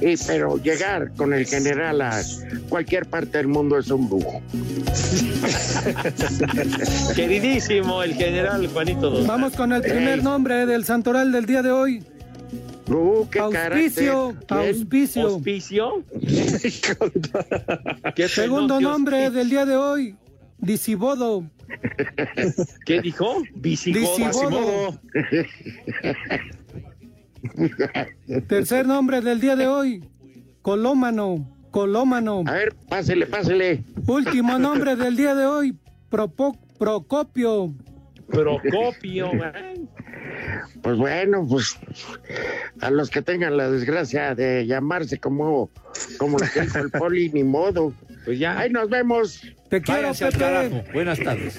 Y, 0.00 0.16
pero 0.26 0.58
llegar 0.58 1.12
con 1.14 1.32
el 1.32 1.46
general 1.46 2.00
a 2.00 2.22
cualquier 2.68 3.06
parte 3.06 3.38
del 3.38 3.48
mundo 3.48 3.78
es 3.78 3.90
un 3.90 4.08
lujo. 4.08 4.40
Queridísimo 7.16 8.02
el 8.02 8.14
general 8.14 8.66
Juanito 8.68 9.10
Dos. 9.10 9.26
Vamos 9.26 9.54
con 9.54 9.72
el 9.72 9.82
primer 9.82 10.22
nombre 10.22 10.66
del 10.66 10.84
santoral 10.84 11.32
del 11.32 11.46
día 11.46 11.62
de 11.62 11.72
hoy. 11.72 12.04
Uh, 12.88 13.26
qué 13.30 13.38
auspicio, 13.38 14.36
auspicio. 14.48 15.28
¿Auspicio? 15.32 16.04
Segundo 18.28 18.80
nombre 18.80 19.30
del 19.30 19.48
día 19.48 19.64
de 19.64 19.76
hoy, 19.76 20.16
Disibodo. 20.58 21.44
¿Qué 22.84 23.00
dijo? 23.00 23.42
Visigodo. 23.54 24.16
Visigodo. 24.16 25.00
Tercer 28.48 28.86
nombre 28.86 29.20
del 29.20 29.40
día 29.40 29.56
de 29.56 29.66
hoy, 29.66 30.04
Colómano. 30.62 31.48
Colómano. 31.70 32.44
A 32.46 32.52
ver, 32.52 32.74
pásele, 32.88 33.26
pásele. 33.26 33.82
Último 34.06 34.58
nombre 34.60 34.94
del 34.96 35.16
día 35.16 35.34
de 35.34 35.46
hoy, 35.46 35.76
Propo- 36.10 36.58
Procopio. 36.78 37.72
Procopio. 38.28 39.30
¿eh? 39.54 39.74
Pues 40.82 40.98
bueno, 40.98 41.46
pues 41.48 41.78
a 42.80 42.90
los 42.90 43.08
que 43.10 43.22
tengan 43.22 43.56
la 43.56 43.70
desgracia 43.70 44.34
de 44.34 44.66
llamarse 44.66 45.18
como, 45.18 45.70
como 46.18 46.38
lo 46.38 46.46
que 46.52 46.60
dijo 46.62 46.78
el 46.78 46.90
poli, 46.90 47.30
ni 47.30 47.42
modo. 47.44 47.92
Pues 48.24 48.38
ya. 48.38 48.58
Ahí 48.58 48.70
nos 48.70 48.88
vemos. 48.90 49.42
Te 49.68 49.80
quiero, 49.80 50.12
Pepe. 50.12 50.38
carajo. 50.38 50.82
Buenas 50.92 51.18
tardes. 51.20 51.58